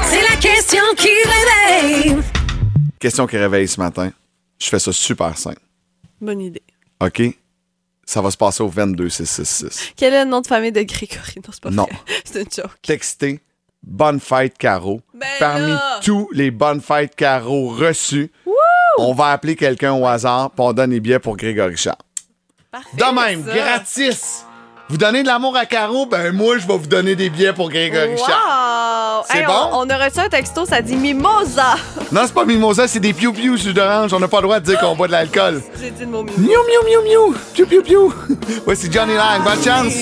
C'est 0.03 0.21
la 0.21 0.35
question 0.37 0.83
qui 0.97 1.09
réveille. 1.25 2.17
Question 2.99 3.27
qui 3.27 3.37
réveille 3.37 3.67
ce 3.67 3.79
matin. 3.79 4.11
Je 4.61 4.67
fais 4.67 4.79
ça 4.79 4.91
super 4.91 5.37
simple. 5.37 5.61
Bonne 6.19 6.41
idée. 6.41 6.63
OK? 7.01 7.21
Ça 8.05 8.21
va 8.21 8.31
se 8.31 8.37
passer 8.37 8.63
au 8.63 8.69
22666. 8.69 9.93
Quel 9.95 10.13
est 10.13 10.23
le 10.25 10.29
nom 10.29 10.41
de 10.41 10.47
famille 10.47 10.71
de 10.71 10.81
Grégory? 10.81 11.35
Non, 11.37 11.51
c'est 11.51 11.61
pas 11.63 11.69
Non. 11.69 11.83
vrai. 11.83 11.99
C'est 12.25 12.41
une 12.41 12.47
joke. 12.63 12.71
Textez 12.81 13.39
Bonne 13.81 14.19
fête, 14.19 14.57
Caro. 14.57 14.99
Parmi 15.39 15.71
là! 15.71 15.99
tous 16.03 16.27
les 16.33 16.51
bonnes 16.51 16.81
fêtes, 16.81 17.15
Caro 17.15 17.69
reçues, 17.69 18.29
on 18.99 19.13
va 19.13 19.27
appeler 19.31 19.55
quelqu'un 19.55 19.93
au 19.93 20.05
hasard 20.05 20.51
puis 20.51 20.65
on 20.65 20.73
donne 20.73 20.91
les 20.91 20.99
billets 20.99 21.19
pour 21.19 21.35
Grégory 21.37 21.77
Charles. 21.77 21.95
De 22.93 23.03
même, 23.15 23.45
ça. 23.45 23.53
gratis. 23.55 24.45
Vous 24.89 24.97
donnez 24.97 25.21
de 25.21 25.27
l'amour 25.27 25.55
à 25.55 25.65
Caro, 25.67 26.07
ben 26.07 26.31
moi, 26.33 26.57
je 26.57 26.65
vais 26.67 26.77
vous 26.77 26.87
donner 26.87 27.15
des 27.15 27.29
billets 27.29 27.53
pour 27.53 27.69
Grégory 27.69 28.17
Charles. 28.17 28.31
Wow! 28.31 29.23
C'est 29.29 29.37
Hey, 29.39 29.45
bon? 29.45 29.53
On, 29.73 29.85
on 29.85 29.89
a 29.89 29.97
reçu 30.05 30.19
un 30.19 30.29
texto, 30.29 30.65
ça 30.65 30.81
dit 30.81 30.95
Mimosa. 30.95 31.75
Non, 32.11 32.21
c'est 32.25 32.33
pas 32.33 32.43
Mimosa, 32.45 32.87
c'est 32.87 32.99
des 32.99 33.13
piou-piou 33.13 33.55
jus 33.55 33.71
d'orange. 33.73 34.11
On 34.13 34.19
n'a 34.19 34.27
pas 34.27 34.37
le 34.37 34.43
droit 34.43 34.59
de 34.59 34.65
dire 34.65 34.79
qu'on 34.79 34.95
boit 34.95 35.05
de 35.05 35.11
l'alcool. 35.11 35.61
J'ai 35.79 35.91
dit 35.91 36.01
le 36.01 36.07
mot 36.07 36.23
Miou, 36.23 36.31
Mimosa. 36.37 36.57
miou, 36.87 37.01
miou, 37.03 37.27
miou. 37.27 37.35
Piou, 37.53 37.67
piou, 37.67 37.81
piou. 37.83 38.13
Voici 38.65 38.91
Johnny 38.91 39.13
Lang. 39.13 39.43
Bonne 39.43 39.63
chance. 39.63 39.93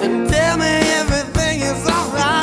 Tell 0.00 0.56
me 0.58 0.80
everything 1.00 1.60
is 1.62 1.88
alright. 1.88 2.41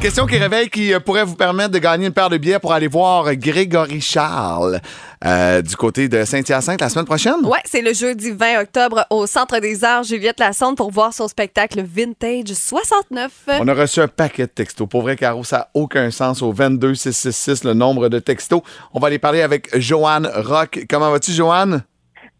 Question 0.00 0.26
qui 0.26 0.36
réveille 0.36 0.68
qui 0.68 0.94
euh, 0.94 1.00
pourrait 1.00 1.24
vous 1.24 1.34
permettre 1.34 1.70
de 1.70 1.78
gagner 1.78 2.06
une 2.06 2.12
paire 2.12 2.28
de 2.28 2.36
billets 2.36 2.58
pour 2.60 2.72
aller 2.72 2.86
voir 2.86 3.34
Grégory 3.34 4.00
Charles 4.00 4.78
euh, 5.24 5.62
du 5.62 5.74
côté 5.74 6.08
de 6.08 6.24
Saint-Hyacinthe 6.24 6.80
la 6.80 6.88
semaine 6.88 7.06
prochaine. 7.06 7.44
Ouais, 7.44 7.58
c'est 7.64 7.80
le 7.82 7.92
jeudi 7.92 8.30
20 8.30 8.60
octobre 8.60 9.04
au 9.10 9.26
Centre 9.26 9.58
des 9.58 9.82
Arts 9.84 10.04
Juliette 10.04 10.38
Lassonde 10.38 10.76
pour 10.76 10.92
voir 10.92 11.12
son 11.12 11.26
spectacle 11.26 11.82
Vintage 11.82 12.52
69. 12.52 13.48
On 13.60 13.66
a 13.66 13.74
reçu 13.74 14.00
un 14.00 14.06
paquet 14.06 14.44
de 14.44 14.50
textos. 14.50 14.86
Pour 14.88 15.02
vrai, 15.02 15.16
Caro, 15.16 15.42
ça 15.42 15.56
n'a 15.56 15.68
aucun 15.74 16.10
sens 16.10 16.40
au 16.42 16.52
22666, 16.52 17.64
le 17.64 17.74
nombre 17.74 18.08
de 18.08 18.18
textos. 18.18 18.60
On 18.92 19.00
va 19.00 19.08
aller 19.08 19.18
parler 19.18 19.42
avec 19.42 19.76
Joanne 19.76 20.30
Rock. 20.32 20.84
Comment 20.88 21.10
vas-tu, 21.10 21.32
Joanne? 21.32 21.82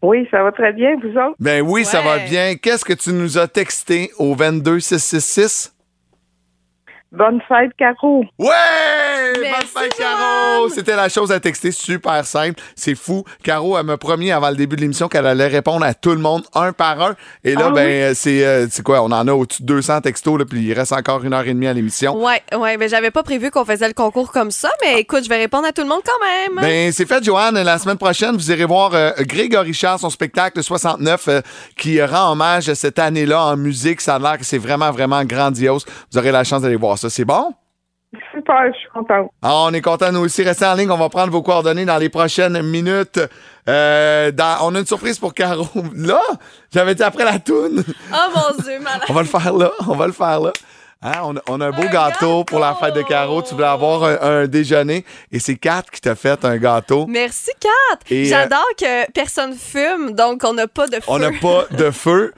Oui, 0.01 0.27
ça 0.29 0.43
va 0.43 0.51
très 0.51 0.73
bien, 0.73 0.95
vous 1.01 1.09
autres? 1.09 1.35
Ben 1.39 1.61
oui, 1.61 1.83
ça 1.83 2.01
va 2.01 2.19
bien. 2.19 2.55
Qu'est-ce 2.55 2.85
que 2.85 2.93
tu 2.93 3.11
nous 3.11 3.37
as 3.39 3.47
texté 3.47 4.11
au 4.19 4.35
22666? 4.35 5.73
Bonne 7.11 7.39
fête, 7.47 7.71
Caro. 7.77 8.25
Ouais! 8.37 8.47
Merci, 9.41 9.51
Bonne 9.73 9.83
fête, 9.83 9.95
Caro! 9.97 10.67
C'était 10.69 10.95
la 10.95 11.07
chose 11.07 11.31
à 11.31 11.39
texter, 11.39 11.71
super 11.71 12.25
simple. 12.25 12.59
C'est 12.75 12.95
fou. 12.95 13.23
Caro, 13.43 13.77
elle 13.77 13.85
m'a 13.85 13.97
promis 13.97 14.29
avant 14.31 14.49
le 14.49 14.57
début 14.57 14.75
de 14.75 14.81
l'émission 14.81 15.07
qu'elle 15.07 15.25
allait 15.25 15.47
répondre 15.47 15.85
à 15.85 15.93
tout 15.93 16.11
le 16.11 16.17
monde 16.17 16.43
un 16.53 16.73
par 16.73 17.01
un. 17.01 17.15
Et 17.45 17.53
là, 17.55 17.67
Ah 17.67 17.71
ben, 17.71 17.85
oui? 17.87 17.93
euh, 18.01 18.11
c'est 18.13 18.45
euh, 18.45 18.67
c'est 18.69 18.83
quoi? 18.83 19.01
On 19.03 19.11
en 19.11 19.25
a 19.25 19.31
au-dessus 19.33 19.61
de 19.63 19.67
200 19.67 20.01
textos, 20.01 20.37
là, 20.37 20.43
puis 20.43 20.61
il 20.61 20.73
reste 20.73 20.91
encore 20.91 21.23
une 21.23 21.33
heure 21.33 21.47
et 21.47 21.53
demie 21.53 21.67
à 21.67 21.73
l'émission. 21.73 22.21
Ouais, 22.21 22.41
ouais, 22.57 22.75
mais 22.75 22.89
j'avais 22.89 23.11
pas 23.11 23.23
prévu 23.23 23.51
qu'on 23.51 23.63
faisait 23.63 23.87
le 23.87 23.93
concours 23.93 24.33
comme 24.33 24.51
ça, 24.51 24.69
mais 24.83 24.99
écoute, 24.99 25.23
je 25.23 25.29
vais 25.29 25.37
répondre 25.37 25.65
à 25.65 25.71
tout 25.71 25.83
le 25.83 25.87
monde 25.89 26.01
quand 26.05 26.25
même. 26.25 26.61
Ben, 26.61 26.91
c'est 26.91 27.07
fait, 27.07 27.23
Joanne. 27.23 27.55
La 27.61 27.77
semaine 27.77 27.97
prochaine, 27.97 28.35
vous 28.35 28.51
irez 28.51 28.65
voir 28.65 28.91
euh, 28.93 29.11
Grégory 29.21 29.73
Charles, 29.73 29.99
son 29.99 30.09
spectacle 30.09 30.61
69, 30.61 31.27
euh, 31.29 31.41
qui 31.77 32.01
rend 32.03 32.33
hommage 32.33 32.73
cette 32.73 32.99
année-là 32.99 33.45
en 33.45 33.55
musique. 33.55 34.01
Ça 34.01 34.15
a 34.15 34.19
l'air 34.19 34.37
que 34.37 34.43
c'est 34.45 34.57
vraiment, 34.57 34.91
vraiment 34.91 35.23
grandiose. 35.23 35.85
Vous 36.11 36.17
aurez 36.17 36.31
la 36.33 36.43
chance 36.43 36.63
d'aller 36.63 36.75
voir 36.75 36.96
ça. 36.97 37.09
C'est 37.09 37.25
bon? 37.25 37.53
Super, 38.33 38.71
je 38.73 38.77
suis 38.79 38.89
contente. 38.93 39.29
Ah, 39.41 39.53
on 39.65 39.73
est 39.73 39.81
content, 39.81 40.11
nous 40.13 40.21
aussi. 40.21 40.41
Restez 40.41 40.65
en 40.65 40.73
ligne. 40.75 40.89
On 40.89 40.97
va 40.97 41.09
prendre 41.09 41.31
vos 41.31 41.41
coordonnées 41.41 41.83
dans 41.85 41.97
les 41.97 42.07
prochaines 42.09 42.61
minutes. 42.61 43.19
Euh, 43.67 44.31
dans- 44.31 44.57
on 44.61 44.73
a 44.75 44.79
une 44.79 44.85
surprise 44.85 45.19
pour 45.19 45.33
Caro. 45.33 45.67
Là, 45.95 46.21
j'avais 46.73 46.95
dit 46.95 47.03
après 47.03 47.25
la 47.25 47.37
toune. 47.37 47.83
Oh 48.13 48.15
mon 48.33 48.63
Dieu, 48.63 48.79
malade. 48.79 49.01
On 49.09 49.13
va 49.13 49.21
le 49.21 49.27
faire 49.27 49.53
là. 49.53 49.71
On 49.87 49.95
va 49.95 50.07
le 50.07 50.13
faire 50.13 50.39
là. 50.39 50.53
Hein, 51.03 51.11
on, 51.25 51.35
a, 51.37 51.41
on 51.47 51.61
a 51.61 51.67
un 51.67 51.71
beau 51.71 51.87
gâteau, 51.91 52.43
pour 52.43 52.59
la 52.59 52.73
fête 52.73 52.95
de 52.95 53.03
Caro. 53.03 53.43
Tu 53.43 53.53
voulais 53.53 53.67
avoir 53.67 54.03
un, 54.05 54.17
un 54.21 54.47
déjeuner. 54.47 55.05
Et 55.31 55.37
c'est 55.39 55.55
Kat 55.55 55.83
qui 55.91 56.01
t'a 56.01 56.15
fait 56.15 56.43
un 56.43 56.57
gâteau. 56.57 57.05
Merci, 57.07 57.51
Kat. 57.59 57.99
Euh, 58.11 58.23
J'adore 58.25 58.65
que 58.79 59.11
personne 59.11 59.53
fume, 59.53 60.13
donc 60.13 60.41
on 60.43 60.53
n'a 60.53 60.67
pas 60.67 60.87
de 60.87 60.95
feu. 60.95 61.01
On 61.07 61.19
n'a 61.19 61.29
pas 61.39 61.65
de 61.69 61.91
feu. 61.91 62.33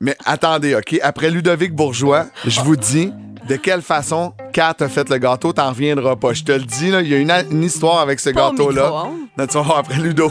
Mais 0.00 0.16
attendez, 0.26 0.74
OK? 0.74 0.98
Après 1.02 1.30
Ludovic 1.30 1.72
Bourgeois, 1.72 2.26
je 2.44 2.60
vous 2.60 2.76
dis 2.76 3.10
de 3.48 3.56
quelle 3.56 3.82
façon 3.82 4.32
Kat 4.52 4.76
a 4.80 4.88
fait 4.88 5.08
le 5.10 5.18
gâteau, 5.18 5.52
t'en 5.52 5.70
reviendras 5.70 6.16
pas. 6.16 6.32
Je 6.32 6.44
te 6.44 6.52
le 6.52 6.60
dis, 6.64 6.90
là, 6.90 7.02
il 7.02 7.08
y 7.08 7.14
a 7.14 7.18
une, 7.18 7.32
une 7.50 7.62
histoire 7.62 8.00
avec 8.00 8.20
ce 8.20 8.30
gâteau-là. 8.30 8.90
vas 9.36 9.62
voir 9.62 9.78
après 9.78 9.98
Ludo. 9.98 10.30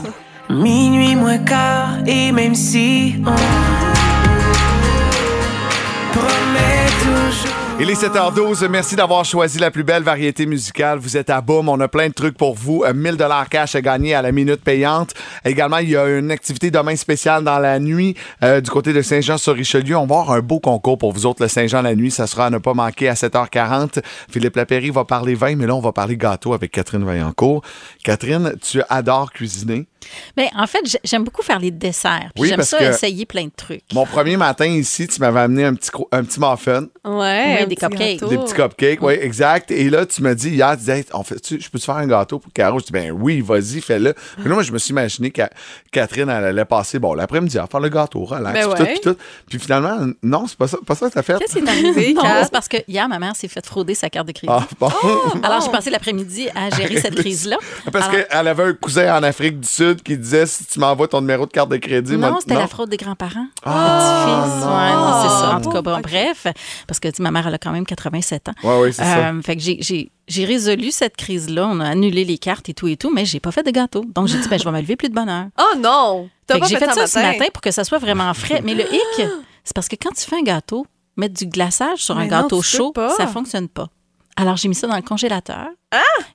Minuit 0.49 1.15
moins 1.15 1.37
quart, 1.37 1.99
et 2.05 2.31
même 2.31 2.55
si 2.55 3.15
on 3.25 3.92
Il 7.79 7.89
est 7.89 8.01
7h12. 8.01 8.67
Merci 8.69 8.95
d'avoir 8.95 9.25
choisi 9.25 9.57
la 9.59 9.69
plus 9.71 9.83
belle 9.83 10.03
variété 10.03 10.45
musicale. 10.45 10.99
Vous 10.99 11.17
êtes 11.17 11.29
à 11.29 11.41
Boom. 11.41 11.67
On 11.67 11.79
a 11.81 11.87
plein 11.89 12.07
de 12.07 12.13
trucs 12.13 12.37
pour 12.37 12.53
vous. 12.55 12.83
Euh, 12.85 12.93
1000 12.93 13.17
dollars 13.17 13.49
cash 13.49 13.75
à 13.75 13.81
gagner 13.81 14.13
à 14.13 14.21
la 14.21 14.31
minute 14.31 14.61
payante. 14.63 15.13
Également, 15.43 15.79
il 15.79 15.89
y 15.89 15.97
a 15.97 16.07
une 16.07 16.31
activité 16.31 16.71
demain 16.71 16.95
spéciale 16.95 17.43
dans 17.43 17.59
la 17.59 17.79
nuit 17.79 18.15
euh, 18.43 18.61
du 18.61 18.69
côté 18.69 18.93
de 18.93 19.01
Saint-Jean-sur-Richelieu. 19.01 19.97
On 19.97 20.05
va 20.05 20.15
avoir 20.19 20.31
un 20.31 20.39
beau 20.39 20.59
concours 20.61 20.97
pour 20.97 21.11
vous 21.11 21.25
autres, 21.25 21.41
le 21.41 21.49
Saint-Jean 21.49 21.81
la 21.81 21.95
nuit. 21.95 22.11
Ça 22.11 22.25
sera 22.27 22.45
à 22.45 22.49
ne 22.49 22.59
pas 22.59 22.73
manquer 22.73 23.09
à 23.09 23.15
7h40. 23.15 24.01
Philippe 24.29 24.55
Lapéry 24.55 24.89
va 24.91 25.03
parler 25.03 25.33
vin, 25.35 25.55
mais 25.55 25.65
là, 25.65 25.75
on 25.75 25.81
va 25.81 25.91
parler 25.91 26.15
gâteau 26.15 26.53
avec 26.53 26.71
Catherine 26.71 27.03
Vaillancourt. 27.03 27.63
Catherine, 28.03 28.53
tu 28.61 28.81
adores 28.89 29.33
cuisiner. 29.33 29.87
Ben, 30.35 30.47
en 30.57 30.67
fait, 30.67 30.81
j'ai- 30.85 30.99
j'aime 31.05 31.23
beaucoup 31.23 31.41
faire 31.41 31.59
les 31.59 31.71
desserts. 31.71 32.29
Puis 32.35 32.43
Oui, 32.43 32.49
j'aime 32.49 32.61
ça 32.61 32.83
essayer 32.83 33.25
plein 33.25 33.45
de 33.45 33.51
trucs. 33.55 33.83
Mon 33.93 34.05
premier 34.05 34.35
matin 34.35 34.65
ici, 34.65 35.07
tu 35.07 35.19
m'avais 35.21 35.39
amené 35.39 35.63
un 35.63 35.73
petit, 35.75 35.89
un 36.11 36.23
petit 36.25 36.41
muffin. 36.41 36.87
Ouais, 37.05 37.57
Oui, 37.61 37.62
un 37.63 37.67
des 37.67 37.75
cupcakes. 37.75 38.19
gâteau. 38.19 38.27
Des 38.29 38.37
petits 38.37 38.53
cupcakes, 38.53 39.01
oui, 39.01 39.13
exact. 39.19 39.71
Et 39.71 39.89
là, 39.89 40.05
tu 40.05 40.21
m'as 40.21 40.33
dit 40.35 40.49
hier, 40.49 40.71
tu 40.71 40.77
disais, 40.77 40.99
Hey, 40.99 41.05
on 41.13 41.23
fait 41.23 41.35
je 41.59 41.69
peux 41.69 41.79
te 41.79 41.83
faire 41.85 41.95
un 41.97 42.07
gâteau 42.07 42.39
pour 42.39 42.51
Caro? 42.53 42.79
Je 42.79 42.85
dis, 42.85 42.91
ben 42.91 43.11
oui, 43.11 43.41
vas-y, 43.41 43.81
fais-le. 43.81 44.13
Puis 44.13 44.43
là, 44.47 44.53
moi, 44.53 44.63
je 44.63 44.71
me 44.71 44.77
suis 44.77 44.91
imaginé 44.91 45.31
que 45.31 45.41
Catherine, 45.91 46.29
elle 46.29 46.43
allait 46.45 46.65
passer, 46.65 46.99
bon, 46.99 47.13
l'après-midi 47.13 47.57
à 47.57 47.67
faire 47.67 47.79
le 47.79 47.89
gâteau, 47.89 48.23
relax, 48.23 48.53
Ben 48.67 48.73
puis 48.73 48.77
tout, 48.77 48.85
puis 48.91 48.99
tout. 49.01 49.15
Puis 49.49 49.59
finalement, 49.59 50.07
non, 50.21 50.45
c'est 50.47 50.57
pas 50.57 50.67
ça, 50.67 50.77
pas 50.85 50.95
ça 50.95 51.09
que 51.09 51.13
t'as 51.13 51.21
fait. 51.23 51.37
Qu'est-ce 51.39 51.53
qui 51.53 51.59
est 51.59 51.67
arrivé, 51.69 52.15
c'est 52.43 52.51
parce 52.51 52.67
que 52.67 52.77
hier, 52.87 53.07
ma 53.09 53.19
mère 53.19 53.35
s'est 53.35 53.47
fait 53.47 53.65
frauder 53.65 53.95
sa 53.95 54.09
carte 54.09 54.27
de 54.27 54.31
crédit. 54.33 54.53
Ah, 54.55 54.65
bon. 54.79 54.89
Alors, 55.43 55.61
j'ai 55.61 55.71
passé 55.71 55.89
l'après-midi 55.89 56.47
à 56.55 56.69
gérer 56.75 56.97
cette 56.99 57.15
crise-là. 57.19 57.57
Parce 57.91 58.07
Alors- 58.07 58.27
qu'elle 58.27 58.47
avait 58.47 58.63
un 58.63 58.73
cousin 58.73 59.17
en 59.17 59.23
Afrique 59.23 59.59
du 59.59 59.67
Sud 59.67 60.01
qui 60.03 60.17
disait, 60.17 60.45
si 60.45 60.65
tu 60.65 60.79
m'envoies 60.79 61.07
ton 61.07 61.21
numéro 61.21 61.45
de 61.45 61.51
carte 61.51 61.69
de 61.69 61.77
crédit, 61.77 62.17
Non, 62.17 62.37
c'était 62.39 62.55
la 62.55 62.67
fraude 62.67 62.89
des 62.89 62.97
grands-parents. 62.97 63.47
Ah. 63.65 64.45
Ouais, 64.63 64.95
non, 64.95 65.21
c'est 65.23 65.45
ça. 65.45 65.55
En 65.55 65.61
tout 65.61 65.69
cas, 65.69 65.81
bon, 65.81 65.99
bref, 66.01 66.47
parce 66.87 66.99
que 66.99 67.07
tu 67.09 67.21
ma 67.21 67.31
mère, 67.31 67.47
elle 67.53 67.55
a 67.55 67.59
quand 67.59 67.71
même 67.71 67.85
87 67.85 68.49
ans. 68.49 68.53
Ouais, 68.63 68.81
oui, 68.81 68.93
c'est 68.93 69.03
ça. 69.03 69.29
Euh, 69.29 69.41
Fait 69.41 69.55
que 69.55 69.61
j'ai- 69.61 69.77
j'ai 69.81 70.09
j'ai 70.27 70.45
résolu 70.45 70.89
cette 70.91 71.17
crise-là. 71.17 71.67
On 71.69 71.79
a 71.81 71.89
annulé 71.89 72.23
les 72.23 72.37
cartes 72.37 72.69
et 72.69 72.73
tout 72.73 72.87
et 72.87 72.95
tout, 72.95 73.11
mais 73.13 73.25
j'ai 73.25 73.39
pas 73.41 73.51
fait 73.51 73.61
de 73.63 73.71
gâteau. 73.71 74.05
Donc, 74.15 74.27
j'ai 74.29 74.37
dit, 74.39 74.47
ben, 74.47 74.57
je 74.57 74.63
vais 74.63 74.71
me 74.71 74.79
lever 74.79 74.95
plus 74.95 75.09
de 75.09 75.13
bonne 75.13 75.27
heure. 75.29 75.47
Oh 75.59 75.77
non! 75.77 76.29
T'as 76.47 76.55
Fait 76.55 76.59
que 76.59 76.65
pas 76.65 76.69
j'ai 76.69 76.77
fait 76.77 76.93
ça 76.93 77.07
ce 77.07 77.19
matin? 77.19 77.45
pour 77.53 77.61
que 77.61 77.71
ça 77.71 77.83
soit 77.83 77.97
vraiment 77.99 78.33
frais. 78.33 78.61
Mais 78.63 78.73
le 78.73 78.83
hic, 78.93 79.01
c'est 79.65 79.73
parce 79.75 79.87
que 79.89 79.95
quand 80.01 80.11
tu 80.11 80.21
fais 80.25 80.37
un 80.37 80.43
gâteau, 80.43 80.85
mettre 81.17 81.35
du 81.35 81.45
glaçage 81.45 81.99
sur 81.99 82.15
Mais 82.15 82.23
un 82.23 82.25
non, 82.25 82.41
gâteau 82.43 82.61
chaud, 82.61 82.93
ça 83.17 83.27
fonctionne 83.27 83.67
pas. 83.67 83.89
Alors, 84.35 84.55
j'ai 84.57 84.67
mis 84.67 84.73
ça 84.75 84.87
dans 84.87 84.95
le 84.95 85.01
congélateur. 85.03 85.67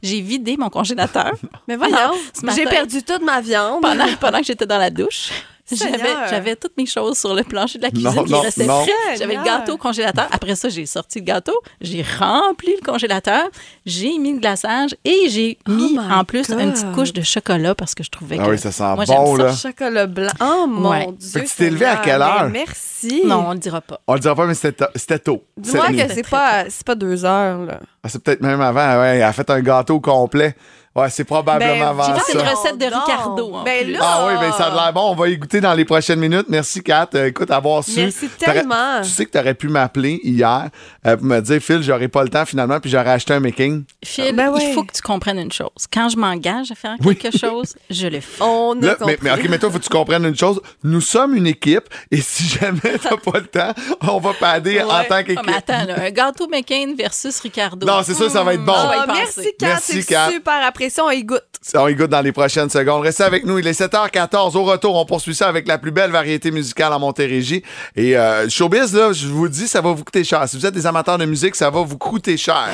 J'ai 0.03 0.21
vidé 0.21 0.57
mon 0.57 0.69
congélateur. 0.69 1.33
Mais 1.67 1.77
ce 1.77 2.55
j'ai 2.55 2.65
perdu 2.65 3.03
toute 3.03 3.23
ma 3.23 3.41
viande. 3.41 3.81
pendant, 3.83 4.05
pendant 4.21 4.39
que 4.39 4.45
j'étais 4.45 4.67
dans 4.67 4.79
la 4.79 4.91
douche. 4.91 5.31
J'avais, 5.71 6.57
toutes 6.57 6.77
mes 6.77 6.87
choses 6.87 7.19
sur 7.19 7.35
le 7.35 7.43
plancher 7.43 7.79
de 7.79 7.85
la 7.85 7.91
cuisine 7.91 8.11
Non, 8.15 8.25
qui 8.25 8.33
non, 8.33 8.43
frais. 8.43 9.17
J'avais 9.19 9.37
le 9.37 9.45
gâteau 9.45 9.75
au 9.75 9.77
congélateur. 9.77 10.27
Après 10.31 10.57
ça, 10.57 10.69
j'ai 10.69 10.87
sorti 10.87 11.19
le 11.21 11.25
gâteau, 11.25 11.59
j'ai 11.81 12.03
rempli 12.19 12.75
le 12.81 12.85
congélateur, 12.85 13.45
j'ai 13.85 14.17
mis 14.19 14.33
le 14.35 14.39
glaçage 14.41 14.97
et 15.05 15.29
j'ai 15.29 15.59
mis 15.69 15.97
Oh 15.99 16.01
my 16.01 16.13
en 16.15 16.25
plus 16.25 16.49
une 16.51 16.73
petite 16.73 16.93
couche 16.93 17.13
de 17.13 17.23
chocolat 17.23 17.75
parce 17.75 17.95
que 17.95 18.03
je 18.03 18.11
trouvais 18.11 18.37
Ah 18.41 18.47
que. 18.47 18.51
oui, 18.51 18.59
ça 18.59 18.73
sent 18.73 18.83
moi, 18.83 19.05
bon, 19.05 19.37
j'aime 19.37 19.47
là. 19.47 19.53
Chocolat 19.55 20.07
blanc. 20.07 20.33
Oh 20.41 20.67
mon 20.67 20.91
Ouais. 20.91 21.07
Dieu. 21.19 21.43
Tu 21.45 21.55
t'es 21.57 21.71
levé 21.71 21.85
à 21.87 21.97
quelle 21.97 22.23
heure? 22.23 22.45
Mais 22.51 22.65
merci. 22.67 23.23
Non, 23.25 23.45
on 23.49 23.53
le 23.53 23.59
dira 23.59 23.81
pas. 23.81 24.01
On 24.07 24.15
le 24.15 24.21
dira 24.21 24.35
pas, 24.35 24.47
mais 24.47 24.55
c'était 24.55 24.87
c'était 24.95 25.19
tôt. 25.19 25.45
Dis-moi 25.57 25.89
que 25.89 26.13
c'est 26.15 26.29
pas, 26.29 26.65
c'est 26.69 26.85
pas 26.87 26.95
deux 26.95 27.25
heures, 27.25 27.61
là. 27.65 27.81
Ah, 28.03 28.09
c'est 28.09 28.23
peut-être 28.23 28.41
même 28.41 28.61
avant, 28.61 29.01
ouais. 29.01 29.17
Elle 29.19 29.23
a 29.23 29.33
fait 29.33 29.49
un 29.51 29.61
gâteau 29.61 30.01
complet. 30.01 30.55
Ouais, 30.99 31.11
c'est 31.11 31.25
probablement 31.25 31.75
Ben, 31.79 31.83
avant 31.87 32.05
J'ai 32.05 32.21
fait 32.21 32.33
ça. 32.33 32.39
une 32.41 32.49
recette 32.49 32.79
de 32.79 32.87
Non. 32.87 33.01
Ricardo. 33.01 33.55
en 33.55 33.63
Ben 33.65 33.85
plus. 33.85 33.93
là- 33.93 33.99
Ah 34.03 34.25
oui, 34.27 34.33
ben 34.41 34.53
ça 34.53 34.65
a 34.67 34.75
l'air 34.75 34.93
bon. 34.93 35.11
On 35.11 35.15
va 35.15 35.29
y 35.29 35.37
goûter 35.39 35.61
dans 35.61 35.75
les 35.75 35.85
prochaines 35.85 36.19
minutes. 36.19 36.47
Merci, 36.49 36.83
Kat. 36.83 37.09
Euh, 37.15 37.27
écoute, 37.27 37.51
avoir 37.51 37.85
su. 37.85 37.97
Merci 37.97 38.29
tellement. 38.39 39.01
Tu 39.03 39.09
sais 39.11 39.27
que 39.27 39.31
tu 39.31 39.39
aurais 39.39 39.55
pu 39.55 39.69
m'appeler 39.69 40.21
hier 40.25 40.69
euh, 41.07 41.17
pour 41.17 41.27
me 41.27 41.41
dire, 41.41 41.61
Phil, 41.61 41.83
j'aurais 41.83 42.09
pas 42.09 42.23
le 42.23 42.29
temps 42.31 42.45
finalement, 42.47 42.81
puis 42.81 42.91
j'aurais 42.91 43.11
acheté 43.11 43.35
un 43.35 43.41
making. 43.41 43.85
Phil, 44.05 44.35
Ben 44.35 44.51
ouais. 44.51 44.61
il 44.63 44.75
faut 44.75 44.85
que 44.85 44.93
tu 44.93 45.03
comprennes 45.03 45.39
une 45.39 45.53
chose. 45.53 45.69
Quand 45.93 46.09
je 46.09 46.17
m'engage 46.17 46.71
à 46.73 46.75
faire 46.75 46.97
Oui. 47.05 47.17
quelque 47.17 47.37
chose, 47.39 47.75
je 47.91 48.07
le 48.07 48.21
fais. 48.21 48.43
On 48.43 48.75
Là, 48.75 48.97
mais, 49.07 49.19
mais 49.23 49.33
OK, 49.33 49.47
mais 49.49 49.59
toi, 49.59 49.71
faut 49.71 49.79
que 49.79 49.85
tu 49.85 49.89
comprennes 49.91 50.25
une 50.25 50.37
chose. 50.37 50.61
Nous 50.85 51.01
sommes 51.01 51.35
une 51.35 51.47
équipe 51.47 51.85
et 52.11 52.21
si 52.21 52.45
jamais 52.45 52.99
t'as 53.03 53.17
pas 53.17 53.39
le 53.39 53.47
temps, 53.47 53.73
on 54.03 54.19
va 54.19 54.33
pader 54.33 54.81
en 54.83 54.89
tant 54.89 54.95
Ah, 55.11 55.23
qu'équipe. 55.23 55.49
attends, 55.57 55.85
là, 55.87 55.95
un 56.07 56.11
gâteau 56.11 56.49
McCain 56.49 56.95
versus 56.97 57.39
Ricardo. 57.41 57.87
Non, 57.87 58.03
c'est 58.03 58.15
sûr, 58.15 58.31
ça 58.31 58.43
va 58.43 58.55
être 58.55 58.65
bon. 58.65 58.73
Vais 58.73 58.97
y 58.97 59.01
Ah, 59.01 59.07
merci, 59.07 59.49
Kat. 59.59 59.67
Merci, 59.67 60.03
C'est 60.03 60.15
Kat. 60.15 60.31
super 60.31 60.65
apprécié. 60.67 60.88
On 61.01 61.11
y 61.11 61.25
goûte. 61.25 61.43
On 61.75 61.89
y 61.89 61.95
goûte 61.95 62.11
dans 62.11 62.21
les 62.21 62.33
prochaines 62.33 62.71
secondes. 62.71 63.03
Restez 63.03 63.25
avec 63.25 63.45
nous. 63.45 63.59
Il 63.59 63.67
est 63.67 63.79
7h14. 63.79 64.57
Au 64.57 64.65
retour, 64.65 64.97
on 64.97 65.05
poursuit 65.05 65.35
ça 65.35 65.49
avec 65.49 65.69
la 65.69 65.79
plus 65.79 65.91
belle 65.91 66.11
variété 66.11 66.51
musicale 66.51 66.93
en 66.93 66.99
Montérégie. 66.99 67.63
Et 67.97 68.17
euh, 68.17 68.49
Showbiz, 68.49 68.95
là, 68.95 69.13
je 69.13 69.27
vous 69.27 69.49
dis, 69.49 69.69
ça 69.69 69.81
va 69.81 69.93
vous 69.93 70.05
coûter 70.05 70.25
cher. 70.25 70.49
Si 70.49 70.57
vous 70.57 70.67
êtes 70.67 70.75
des 70.75 70.87
amateurs 70.87 71.19
de 71.19 71.27
musique, 71.27 71.57
ça 71.57 71.71
va 71.71 71.83
vous 71.83 71.99
coûter 71.99 72.37
cher. 72.37 72.69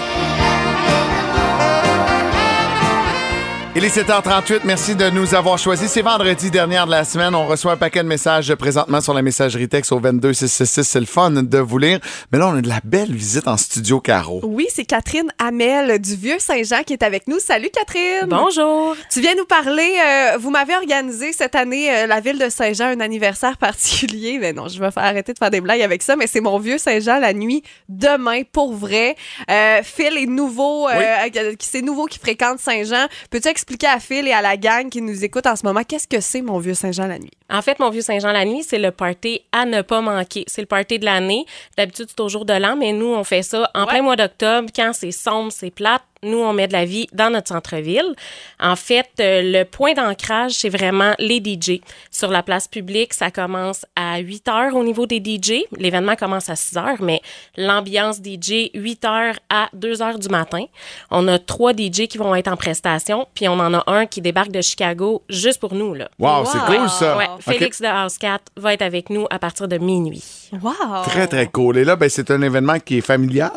Il 3.76 3.84
est 3.84 3.88
7h38. 3.88 4.60
Merci 4.62 4.94
de 4.94 5.10
nous 5.10 5.34
avoir 5.34 5.58
choisis. 5.58 5.90
C'est 5.90 6.00
vendredi 6.02 6.48
dernière 6.48 6.86
de 6.86 6.92
la 6.92 7.02
semaine. 7.04 7.34
On 7.34 7.44
reçoit 7.48 7.72
un 7.72 7.76
paquet 7.76 8.04
de 8.04 8.08
messages 8.08 8.54
présentement 8.54 9.00
sur 9.00 9.12
la 9.14 9.20
messagerie 9.20 9.68
texte 9.68 9.90
au 9.90 9.98
22666. 9.98 10.84
C'est 10.84 11.00
le 11.00 11.06
fun 11.06 11.32
de 11.32 11.58
vous 11.58 11.78
lire. 11.78 11.98
Mais 12.30 12.38
là, 12.38 12.46
on 12.46 12.56
a 12.56 12.60
de 12.60 12.68
la 12.68 12.78
belle 12.84 13.12
visite 13.12 13.48
en 13.48 13.56
studio, 13.56 13.98
Caro. 13.98 14.40
Oui, 14.44 14.68
c'est 14.72 14.84
Catherine 14.84 15.28
Hamel 15.40 16.00
du 16.00 16.14
Vieux 16.14 16.38
Saint-Jean 16.38 16.84
qui 16.86 16.92
est 16.92 17.02
avec 17.02 17.26
nous. 17.26 17.40
Salut 17.40 17.68
Catherine. 17.72 18.28
Bonjour. 18.28 18.94
Tu 19.10 19.20
viens 19.20 19.34
nous 19.34 19.44
parler. 19.44 19.96
euh, 20.06 20.38
vous 20.38 20.50
m'avez 20.50 20.76
organisé 20.76 21.32
cette 21.32 21.56
année, 21.56 21.92
euh, 21.92 22.06
la 22.06 22.20
ville 22.20 22.38
de 22.38 22.48
Saint-Jean, 22.50 22.96
un 22.96 23.00
anniversaire 23.00 23.56
particulier. 23.58 24.38
Mais 24.40 24.52
non, 24.52 24.68
je 24.68 24.78
vais 24.78 24.92
faire 24.92 25.02
arrêter 25.02 25.32
de 25.32 25.38
faire 25.38 25.50
des 25.50 25.60
blagues 25.60 25.82
avec 25.82 26.04
ça. 26.04 26.14
Mais 26.14 26.28
c'est 26.28 26.40
mon 26.40 26.60
Vieux 26.60 26.78
Saint-Jean 26.78 27.18
la 27.18 27.32
nuit 27.32 27.64
demain 27.88 28.42
pour 28.52 28.72
vrai. 28.72 29.16
Euh, 29.50 29.80
Phil 29.82 30.16
est 30.16 30.26
nouveau, 30.26 30.88
euh, 30.88 30.92
euh, 30.92 31.54
c'est 31.58 31.82
nouveau 31.82 32.06
qui 32.06 32.20
fréquente 32.20 32.60
Saint-Jean. 32.60 33.08
Peux-tu 33.30 33.48
expliquer 33.64 33.86
à 33.86 33.98
Phil 33.98 34.28
et 34.28 34.32
à 34.32 34.42
la 34.42 34.58
gang 34.58 34.90
qui 34.90 35.00
nous 35.00 35.24
écoute 35.24 35.46
en 35.46 35.56
ce 35.56 35.64
moment 35.64 35.84
qu'est-ce 35.84 36.06
que 36.06 36.20
c'est 36.20 36.42
mon 36.42 36.58
Vieux 36.58 36.74
Saint-Jean 36.74 37.06
la 37.06 37.18
nuit? 37.18 37.30
En 37.50 37.62
fait, 37.62 37.78
mon 37.78 37.88
vieux 37.88 38.02
Saint-Jean 38.02 38.32
la 38.32 38.44
nuit, 38.44 38.62
c'est 38.62 38.78
le 38.78 38.90
party 38.90 39.40
à 39.52 39.64
ne 39.64 39.80
pas 39.80 40.00
manquer. 40.00 40.44
C'est 40.46 40.60
le 40.60 40.66
party 40.66 40.98
de 40.98 41.04
l'année. 41.04 41.46
D'habitude, 41.76 42.06
c'est 42.08 42.20
au 42.20 42.28
jour 42.28 42.44
de 42.44 42.52
l'an, 42.52 42.76
mais 42.76 42.92
nous, 42.92 43.06
on 43.14 43.24
fait 43.24 43.42
ça 43.42 43.70
en 43.74 43.86
plein 43.86 44.02
mois 44.02 44.16
d'octobre, 44.16 44.68
quand 44.74 44.92
c'est 44.92 45.12
sombre, 45.12 45.52
c'est 45.52 45.70
plate. 45.70 46.02
Nous, 46.24 46.38
on 46.38 46.52
met 46.52 46.68
de 46.68 46.72
la 46.72 46.84
vie 46.84 47.06
dans 47.12 47.30
notre 47.30 47.48
centre-ville. 47.48 48.14
En 48.60 48.76
fait, 48.76 49.08
euh, 49.20 49.42
le 49.42 49.64
point 49.64 49.94
d'ancrage, 49.94 50.52
c'est 50.52 50.68
vraiment 50.68 51.14
les 51.18 51.38
DJ. 51.38 51.80
Sur 52.10 52.30
la 52.30 52.42
place 52.42 52.66
publique, 52.68 53.14
ça 53.14 53.30
commence 53.30 53.86
à 53.96 54.18
8 54.18 54.48
heures 54.48 54.74
au 54.74 54.84
niveau 54.84 55.06
des 55.06 55.18
DJ. 55.18 55.64
L'événement 55.76 56.16
commence 56.16 56.48
à 56.48 56.56
6 56.56 56.76
heures, 56.76 57.02
mais 57.02 57.20
l'ambiance 57.56 58.18
DJ, 58.18 58.70
8 58.74 59.04
heures 59.04 59.38
à 59.50 59.68
2 59.74 60.02
heures 60.02 60.18
du 60.18 60.28
matin. 60.28 60.64
On 61.10 61.28
a 61.28 61.38
trois 61.38 61.72
DJ 61.72 62.06
qui 62.08 62.18
vont 62.18 62.34
être 62.34 62.48
en 62.48 62.56
prestation, 62.56 63.26
puis 63.34 63.48
on 63.48 63.58
en 63.58 63.74
a 63.74 63.84
un 63.86 64.06
qui 64.06 64.20
débarque 64.20 64.50
de 64.50 64.62
Chicago 64.62 65.22
juste 65.28 65.60
pour 65.60 65.74
nous. 65.74 65.94
Là. 65.94 66.08
Wow, 66.18 66.44
c'est 66.46 66.58
cool, 66.60 66.88
ça. 66.88 67.16
Ouais. 67.16 67.28
Félix 67.40 67.80
de 67.80 67.86
House 67.86 68.18
Cat 68.18 68.40
va 68.56 68.72
être 68.72 68.82
avec 68.82 69.10
nous 69.10 69.26
à 69.30 69.38
partir 69.38 69.68
de 69.68 69.78
minuit. 69.78 70.22
Wow! 70.52 71.02
Très, 71.04 71.26
très 71.26 71.46
cool. 71.48 71.78
Et 71.78 71.84
là, 71.84 71.96
ben, 71.96 72.08
c'est 72.08 72.30
un 72.30 72.42
événement 72.42 72.78
qui 72.78 72.98
est 72.98 73.00
familial. 73.00 73.52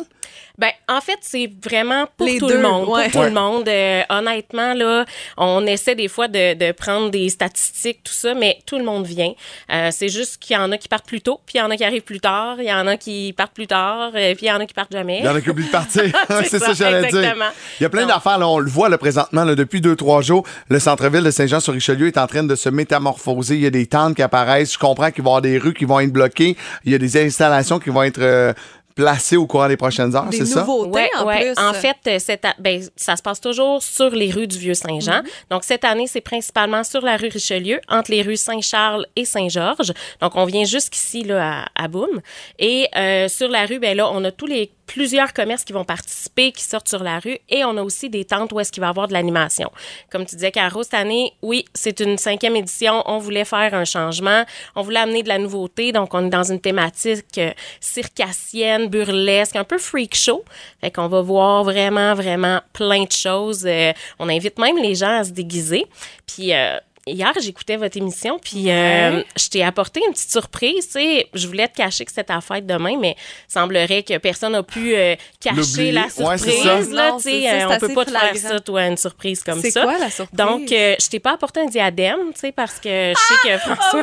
Ben, 0.58 0.70
en 0.88 1.00
fait, 1.00 1.18
c'est 1.20 1.48
vraiment 1.64 2.06
pour 2.16 2.26
Les 2.26 2.38
tout 2.38 2.46
deux, 2.48 2.56
le 2.56 2.62
monde. 2.62 2.88
ouais. 2.88 3.04
Pour 3.04 3.12
tout 3.12 3.18
Ouais. 3.18 3.28
le 3.28 3.34
monde. 3.34 3.68
Euh, 3.68 4.02
honnêtement, 4.08 4.74
là, 4.74 5.04
on 5.36 5.64
essaie 5.66 5.94
des 5.94 6.08
fois 6.08 6.26
de, 6.28 6.54
de 6.54 6.72
prendre 6.72 7.10
des 7.10 7.28
statistiques, 7.28 8.00
tout 8.02 8.12
ça, 8.12 8.34
mais 8.34 8.58
tout 8.66 8.76
le 8.76 8.84
monde 8.84 9.06
vient. 9.06 9.32
Euh, 9.72 9.90
c'est 9.92 10.08
juste 10.08 10.38
qu'il 10.38 10.56
y 10.56 10.58
en 10.58 10.70
a 10.72 10.78
qui 10.78 10.88
partent 10.88 11.06
plus 11.06 11.20
tôt, 11.20 11.40
puis 11.46 11.54
il 11.56 11.58
y 11.58 11.62
en 11.62 11.70
a 11.70 11.76
qui 11.76 11.84
arrivent 11.84 12.02
plus 12.02 12.20
tard, 12.20 12.56
il 12.58 12.64
y 12.66 12.72
en 12.72 12.86
a 12.86 12.96
qui 12.96 13.32
partent 13.36 13.54
plus 13.54 13.66
tard, 13.68 14.10
euh, 14.14 14.34
puis 14.34 14.46
il 14.46 14.48
y 14.48 14.52
en 14.52 14.58
a 14.60 14.66
qui 14.66 14.74
partent 14.74 14.92
jamais. 14.92 15.18
Il 15.20 15.24
y 15.24 15.28
en 15.28 15.34
a 15.36 15.40
qui 15.40 15.50
oublient 15.50 15.66
de 15.66 15.70
partir. 15.70 16.02
C'est 16.28 16.48
ça, 16.48 16.58
ça, 16.58 16.66
que 16.68 16.74
j'allais 16.74 17.06
dire. 17.08 17.18
exactement. 17.20 17.50
Il 17.78 17.82
y 17.84 17.86
a 17.86 17.90
plein 17.90 18.06
d'affaires. 18.06 18.38
là, 18.38 18.48
On 18.48 18.58
le 18.58 18.70
voit 18.70 18.88
là, 18.88 18.98
présentement, 18.98 19.44
là, 19.44 19.54
depuis 19.54 19.80
deux, 19.80 19.94
trois 19.96 20.22
jours. 20.22 20.44
Le 20.68 20.78
centre-ville 20.80 21.22
de 21.22 21.30
Saint-Jean-sur-Richelieu 21.30 22.08
est 22.08 22.18
en 22.18 22.26
train 22.26 22.42
de 22.42 22.54
se 22.54 22.68
métamorphoser. 22.68 23.54
Il 23.54 23.62
y 23.62 23.66
a 23.66 23.70
des 23.70 23.86
tentes 23.86 24.16
qui 24.16 24.22
apparaissent. 24.22 24.72
Je 24.72 24.78
comprends 24.78 25.10
qu'il 25.10 25.22
va 25.22 25.28
y 25.28 25.30
avoir 25.30 25.42
des 25.42 25.58
rues 25.58 25.74
qui 25.74 25.84
vont 25.84 26.00
être 26.00 26.12
bloquées. 26.12 26.56
Il 26.84 26.92
y 26.92 26.94
a 26.94 26.98
des 26.98 27.16
installations 27.24 27.78
qui 27.78 27.90
vont 27.90 28.02
être 28.02 28.54
placées 28.98 29.36
au 29.36 29.46
courant 29.46 29.68
des 29.68 29.76
prochaines 29.76 30.14
heures, 30.16 30.26
c'est 30.32 30.44
ça? 30.44 30.60
nouveautés 30.60 30.90
Ouais, 30.90 31.10
en 31.16 31.24
ouais. 31.24 31.52
plus. 31.54 31.62
En 31.62 31.72
fait, 31.72 31.96
euh, 32.08 32.18
cette 32.18 32.44
a- 32.44 32.56
ben, 32.58 32.82
ça 32.96 33.14
se 33.14 33.22
passe 33.22 33.40
toujours 33.40 33.80
sur 33.80 34.10
les 34.10 34.32
rues 34.32 34.48
du 34.48 34.58
Vieux-Saint-Jean. 34.58 35.18
Mhm. 35.22 35.28
Donc, 35.52 35.62
cette 35.62 35.84
année, 35.84 36.08
c'est 36.08 36.20
principalement 36.20 36.82
sur 36.82 37.00
la 37.02 37.16
rue 37.16 37.28
Richelieu, 37.28 37.80
entre 37.88 38.10
les 38.10 38.22
rues 38.22 38.36
Saint-Charles 38.36 39.06
et 39.14 39.24
Saint-Georges. 39.24 39.92
Donc, 40.20 40.32
on 40.34 40.44
vient 40.46 40.64
jusqu'ici, 40.64 41.22
là, 41.22 41.62
à, 41.76 41.84
à 41.84 41.86
Boum. 41.86 42.20
Et 42.58 42.88
euh, 42.96 43.28
sur 43.28 43.48
la 43.48 43.66
rue, 43.66 43.78
ben 43.78 43.96
là, 43.96 44.10
on 44.12 44.24
a 44.24 44.32
tous 44.32 44.46
les 44.46 44.72
plusieurs 44.88 45.32
commerces 45.32 45.62
qui 45.64 45.72
vont 45.72 45.84
participer, 45.84 46.50
qui 46.50 46.64
sortent 46.64 46.88
sur 46.88 47.04
la 47.04 47.20
rue, 47.20 47.38
et 47.48 47.64
on 47.64 47.76
a 47.76 47.82
aussi 47.82 48.10
des 48.10 48.24
tentes 48.24 48.50
où 48.52 48.58
est-ce 48.58 48.72
qu'il 48.72 48.80
va 48.80 48.88
y 48.88 48.90
avoir 48.90 49.06
de 49.06 49.12
l'animation. 49.12 49.70
Comme 50.10 50.26
tu 50.26 50.34
disais, 50.34 50.50
Caro, 50.50 50.82
cette 50.82 50.94
année, 50.94 51.32
oui, 51.42 51.66
c'est 51.74 52.00
une 52.00 52.18
cinquième 52.18 52.56
édition. 52.56 53.02
On 53.06 53.18
voulait 53.18 53.44
faire 53.44 53.74
un 53.74 53.84
changement. 53.84 54.44
On 54.74 54.82
voulait 54.82 55.00
amener 55.00 55.22
de 55.22 55.28
la 55.28 55.38
nouveauté. 55.38 55.92
Donc, 55.92 56.14
on 56.14 56.26
est 56.26 56.30
dans 56.30 56.50
une 56.50 56.60
thématique 56.60 57.38
euh, 57.38 57.52
circassienne, 57.80 58.88
burlesque, 58.88 59.56
un 59.56 59.64
peu 59.64 59.78
freak 59.78 60.16
show. 60.16 60.42
Fait 60.80 60.90
qu'on 60.90 61.08
va 61.08 61.20
voir 61.20 61.64
vraiment, 61.64 62.14
vraiment 62.14 62.60
plein 62.72 63.04
de 63.04 63.12
choses. 63.12 63.64
Euh, 63.66 63.92
on 64.18 64.28
invite 64.28 64.58
même 64.58 64.78
les 64.78 64.94
gens 64.94 65.20
à 65.20 65.24
se 65.24 65.30
déguiser. 65.30 65.86
Puis, 66.26 66.54
euh, 66.54 66.78
Hier, 67.12 67.32
j'écoutais 67.40 67.76
votre 67.76 67.96
émission, 67.96 68.38
puis 68.42 68.70
euh, 68.70 69.22
je 69.36 69.48
t'ai 69.48 69.62
apporté 69.64 70.00
une 70.06 70.12
petite 70.12 70.30
surprise. 70.30 70.86
tu 70.86 70.92
sais. 70.92 71.26
Je 71.34 71.46
voulais 71.46 71.68
te 71.68 71.76
cacher 71.76 72.04
que 72.04 72.10
c'était 72.10 72.24
ta 72.24 72.40
fête 72.40 72.66
demain, 72.66 72.96
mais 72.98 73.16
semblerait 73.48 74.02
que 74.02 74.16
personne 74.18 74.52
n'a 74.52 74.62
pu 74.62 74.94
euh, 74.94 75.14
cacher 75.40 75.92
la 75.92 76.08
surprise. 76.10 76.42
c'est 76.44 76.62
ça. 76.62 76.80
là, 76.94 77.10
Non, 77.10 77.18
c'est 77.18 77.42
ça, 77.42 77.48
euh, 77.48 77.58
c'est 77.60 77.64
on 77.66 77.78
peut 77.78 77.94
pas 77.94 78.04
te 78.04 78.10
faire 78.10 78.36
ça, 78.36 78.60
toi, 78.60 78.82
une 78.86 78.96
surprise 78.96 79.42
comme 79.42 79.60
C'est 79.60 79.70
ça. 79.70 79.82
quoi 79.82 79.98
la 79.98 80.10
surprise? 80.10 80.36
Donc, 80.38 80.70
euh, 80.72 80.94
je 81.00 81.08
t'ai 81.08 81.20
pas 81.20 81.32
apporté 81.34 81.60
un 81.60 81.66
diadème, 81.66 82.32
tu 82.34 82.40
sais, 82.40 82.52
parce 82.52 82.78
que 82.78 83.12
je 83.14 83.18
sais 83.18 83.48
que 83.48 83.58
François... 83.58 84.00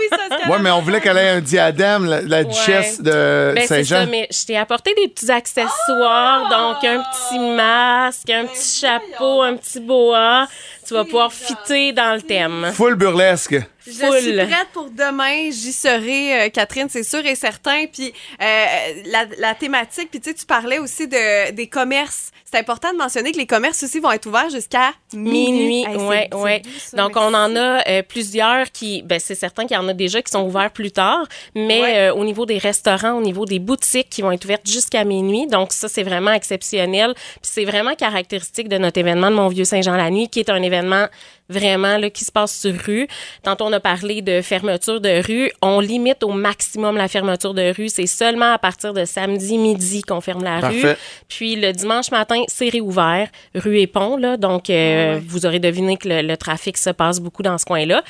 Ouais, 0.50 0.60
mais 0.60 0.72
on 0.72 0.82
voulait 0.82 1.02
qu'elle 1.02 1.18
ait 1.18 1.30
un 1.30 1.42
diadème, 1.42 2.06
la, 2.06 2.22
la 2.22 2.44
duchesse 2.44 3.02
de 3.02 3.54
Ben, 3.56 3.62
c'est 3.68 3.84
ça, 3.84 3.96
Saint-Jean. 3.96 4.10
mais 4.12 4.28
je 4.32 4.46
t'ai 4.46 4.58
apporté 4.58 4.94
des 4.96 5.08
petits 5.08 5.32
accessoires, 5.32 6.50
donc 6.50 6.84
un 6.84 7.04
petit 7.04 7.40
masque, 7.40 8.30
un 8.30 8.46
petit 8.46 8.80
chapeau, 8.80 9.42
un 9.42 9.56
petit 9.58 9.80
boa. 9.80 10.48
Tu 10.88 10.94
vas 10.94 11.04
pouvoir 11.04 11.34
fitter 11.34 11.94
dans 11.94 12.14
le 12.16 12.22
thème. 12.22 12.72
Full 12.74 12.96
burlesque. 12.96 13.56
Je 13.86 13.92
suis 13.92 14.34
prête 14.36 14.68
pour 14.74 14.90
demain. 14.90 15.50
J'y 15.52 15.72
serai, 15.74 16.42
euh, 16.46 16.50
Catherine, 16.50 16.88
c'est 16.90 17.04
sûr 17.04 17.26
et 17.26 17.36
certain. 17.36 17.86
Puis 17.92 18.12
euh, 18.42 18.66
la, 19.06 19.26
la 19.38 19.56
thématique, 19.56 20.10
puis 20.12 20.20
tu 20.20 20.30
sais, 20.30 20.36
tu 20.36 20.46
parlais 20.46 20.80
aussi 20.80 21.08
de, 21.08 21.52
des 21.52 21.68
commerces. 21.68 22.32
C'est 22.50 22.60
important 22.60 22.94
de 22.94 22.98
mentionner 22.98 23.32
que 23.32 23.38
les 23.38 23.48
commerces 23.48 23.84
aussi 23.84 24.00
vont 24.00 24.12
être 24.12 24.28
ouverts 24.28 24.50
jusqu'à 24.50 24.92
minuit. 25.14 25.52
Minuit, 25.52 25.86
Hey, 25.86 25.98
ouais, 25.98 26.30
ouais. 26.36 26.60
doux, 26.62 26.70
ça, 26.78 26.96
Donc, 26.98 27.14
on 27.16 27.34
en 27.34 27.56
a 27.56 27.82
euh, 27.88 28.02
plusieurs 28.04 28.72
qui, 28.72 29.02
ben, 29.02 29.20
c'est 29.20 29.36
certain 29.36 29.66
qu'il 29.66 29.76
y 29.76 29.80
en 29.80 29.88
a 29.88 29.94
déjà 29.94 30.22
qui 30.22 30.32
sont 30.32 30.44
ouverts 30.46 30.72
plus 30.72 30.92
tard, 30.92 31.26
mais 31.54 31.82
Ouais. 31.82 31.98
euh, 31.98 32.14
au 32.14 32.24
niveau 32.24 32.46
des 32.46 32.58
restaurants, 32.58 33.14
au 33.14 33.22
niveau 33.22 33.46
des 33.46 33.60
boutiques 33.60 34.10
qui 34.10 34.22
vont 34.22 34.32
être 34.32 34.46
ouvertes 34.46 34.68
jusqu'à 34.70 35.04
minuit. 35.04 35.48
Donc, 35.48 35.74
ça, 35.74 35.90
c'est 35.90 36.04
vraiment 36.04 36.32
exceptionnel. 36.32 37.14
Puis, 37.16 37.52
c'est 37.52 37.66
vraiment 37.66 37.96
caractéristique 37.96 38.70
de 38.70 38.78
notre 38.78 39.00
événement 39.00 39.32
de 39.32 39.36
Mon-Vieux-Saint-Jean-la-Nuit, 39.36 40.30
qui 40.30 40.40
est 40.40 40.50
un 40.50 40.62
événement 40.62 41.08
vraiment 41.50 41.98
là, 41.98 42.10
qui 42.10 42.26
se 42.26 42.32
passe 42.32 42.58
sur 42.60 42.74
rue. 42.74 43.08
Tantôt, 43.44 43.66
on 43.66 43.74
a 43.74 43.80
parlé 43.80 44.22
de 44.22 44.42
fermeture 44.42 45.00
de 45.02 45.26
rue. 45.26 45.52
On 45.62 45.80
limite 45.80 46.24
au 46.24 46.32
maximum 46.32 46.98
la 46.98 47.08
fermeture 47.08 47.54
de 47.54 47.74
rue. 47.76 47.90
C'est 47.90 48.08
seulement 48.08 48.54
à 48.54 48.58
partir 48.58 48.94
de 48.94 49.06
samedi 49.06 49.58
midi 49.58 50.02
qu'on 50.02 50.22
ferme 50.22 50.44
la 50.44 50.60
Parfait. 50.62 50.92
rue. 50.92 50.98
Puis 51.28 51.56
le 51.56 51.72
dimanche 51.72 52.12
matin, 52.12 52.42
c'est 52.48 52.70
réouvert, 52.70 53.30
rue 53.54 53.80
et 53.80 53.88
pont, 53.88 54.18
là. 54.18 54.38
Donc, 54.38 54.70
euh, 54.70 55.20
vous 55.28 55.46
aurez 55.46 55.60
deviné 55.60 55.98
que 55.98 56.08
le, 56.10 56.22
le 56.22 56.38
trafic 56.38 56.78
se 56.78 56.90
passe 56.90 57.20
beaucoup 57.20 57.44
dans 57.44 57.58
ce 57.58 57.66
coin-là. 57.66 58.04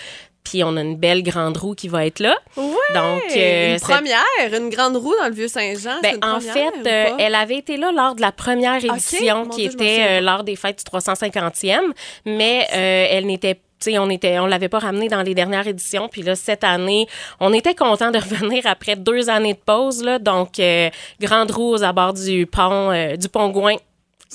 Puis 0.45 0.63
on 0.63 0.77
a 0.77 0.81
une 0.81 0.95
belle 0.95 1.23
grande 1.23 1.57
roue 1.57 1.75
qui 1.75 1.89
va 1.89 2.05
être 2.05 2.19
là. 2.21 2.37
Ouais, 2.55 2.63
Donc, 2.93 3.23
euh, 3.35 3.73
une 3.73 3.79
première, 3.81 4.53
une 4.53 4.69
grande 4.69 4.95
roue 4.95 5.13
dans 5.19 5.27
le 5.27 5.33
Vieux-Saint-Jean. 5.33 5.99
Ben, 6.01 6.17
en 6.23 6.39
fait, 6.39 6.71
euh, 6.85 7.09
pas? 7.09 7.15
elle 7.19 7.35
avait 7.35 7.57
été 7.57 7.75
là 7.75 7.91
lors 7.91 8.15
de 8.15 8.21
la 8.21 8.31
première 8.31 8.83
édition 8.83 9.47
qui 9.47 9.67
Dieu, 9.67 9.71
était 9.73 9.99
euh, 9.99 10.15
pas. 10.19 10.21
lors 10.21 10.43
des 10.43 10.55
fêtes 10.55 10.77
du 10.77 10.97
350e, 10.97 11.91
mais 12.25 12.67
euh, 12.73 13.07
elle 13.11 13.25
n'était 13.25 13.59
tu 13.77 13.91
sais, 13.91 13.97
on 13.99 14.09
était 14.09 14.39
on 14.39 14.45
l'avait 14.45 14.69
pas 14.69 14.79
ramenée 14.79 15.09
dans 15.09 15.21
les 15.21 15.35
dernières 15.35 15.67
éditions 15.67 16.07
puis 16.07 16.21
là 16.21 16.35
cette 16.35 16.63
année 16.63 17.07
on 17.41 17.51
était 17.51 17.75
content 17.75 18.09
de 18.09 18.17
revenir 18.19 18.65
après 18.67 18.95
deux 18.95 19.29
années 19.29 19.53
de 19.53 19.59
pause 19.59 20.01
là 20.01 20.17
donc 20.17 20.59
euh, 20.59 20.89
grande 21.19 21.51
roue 21.51 21.71
aux 21.73 21.83
abords 21.83 22.13
du 22.13 22.45
pont 22.45 22.91
euh, 22.91 23.17
du 23.17 23.27
pont 23.27 23.49
Gouin 23.49 23.75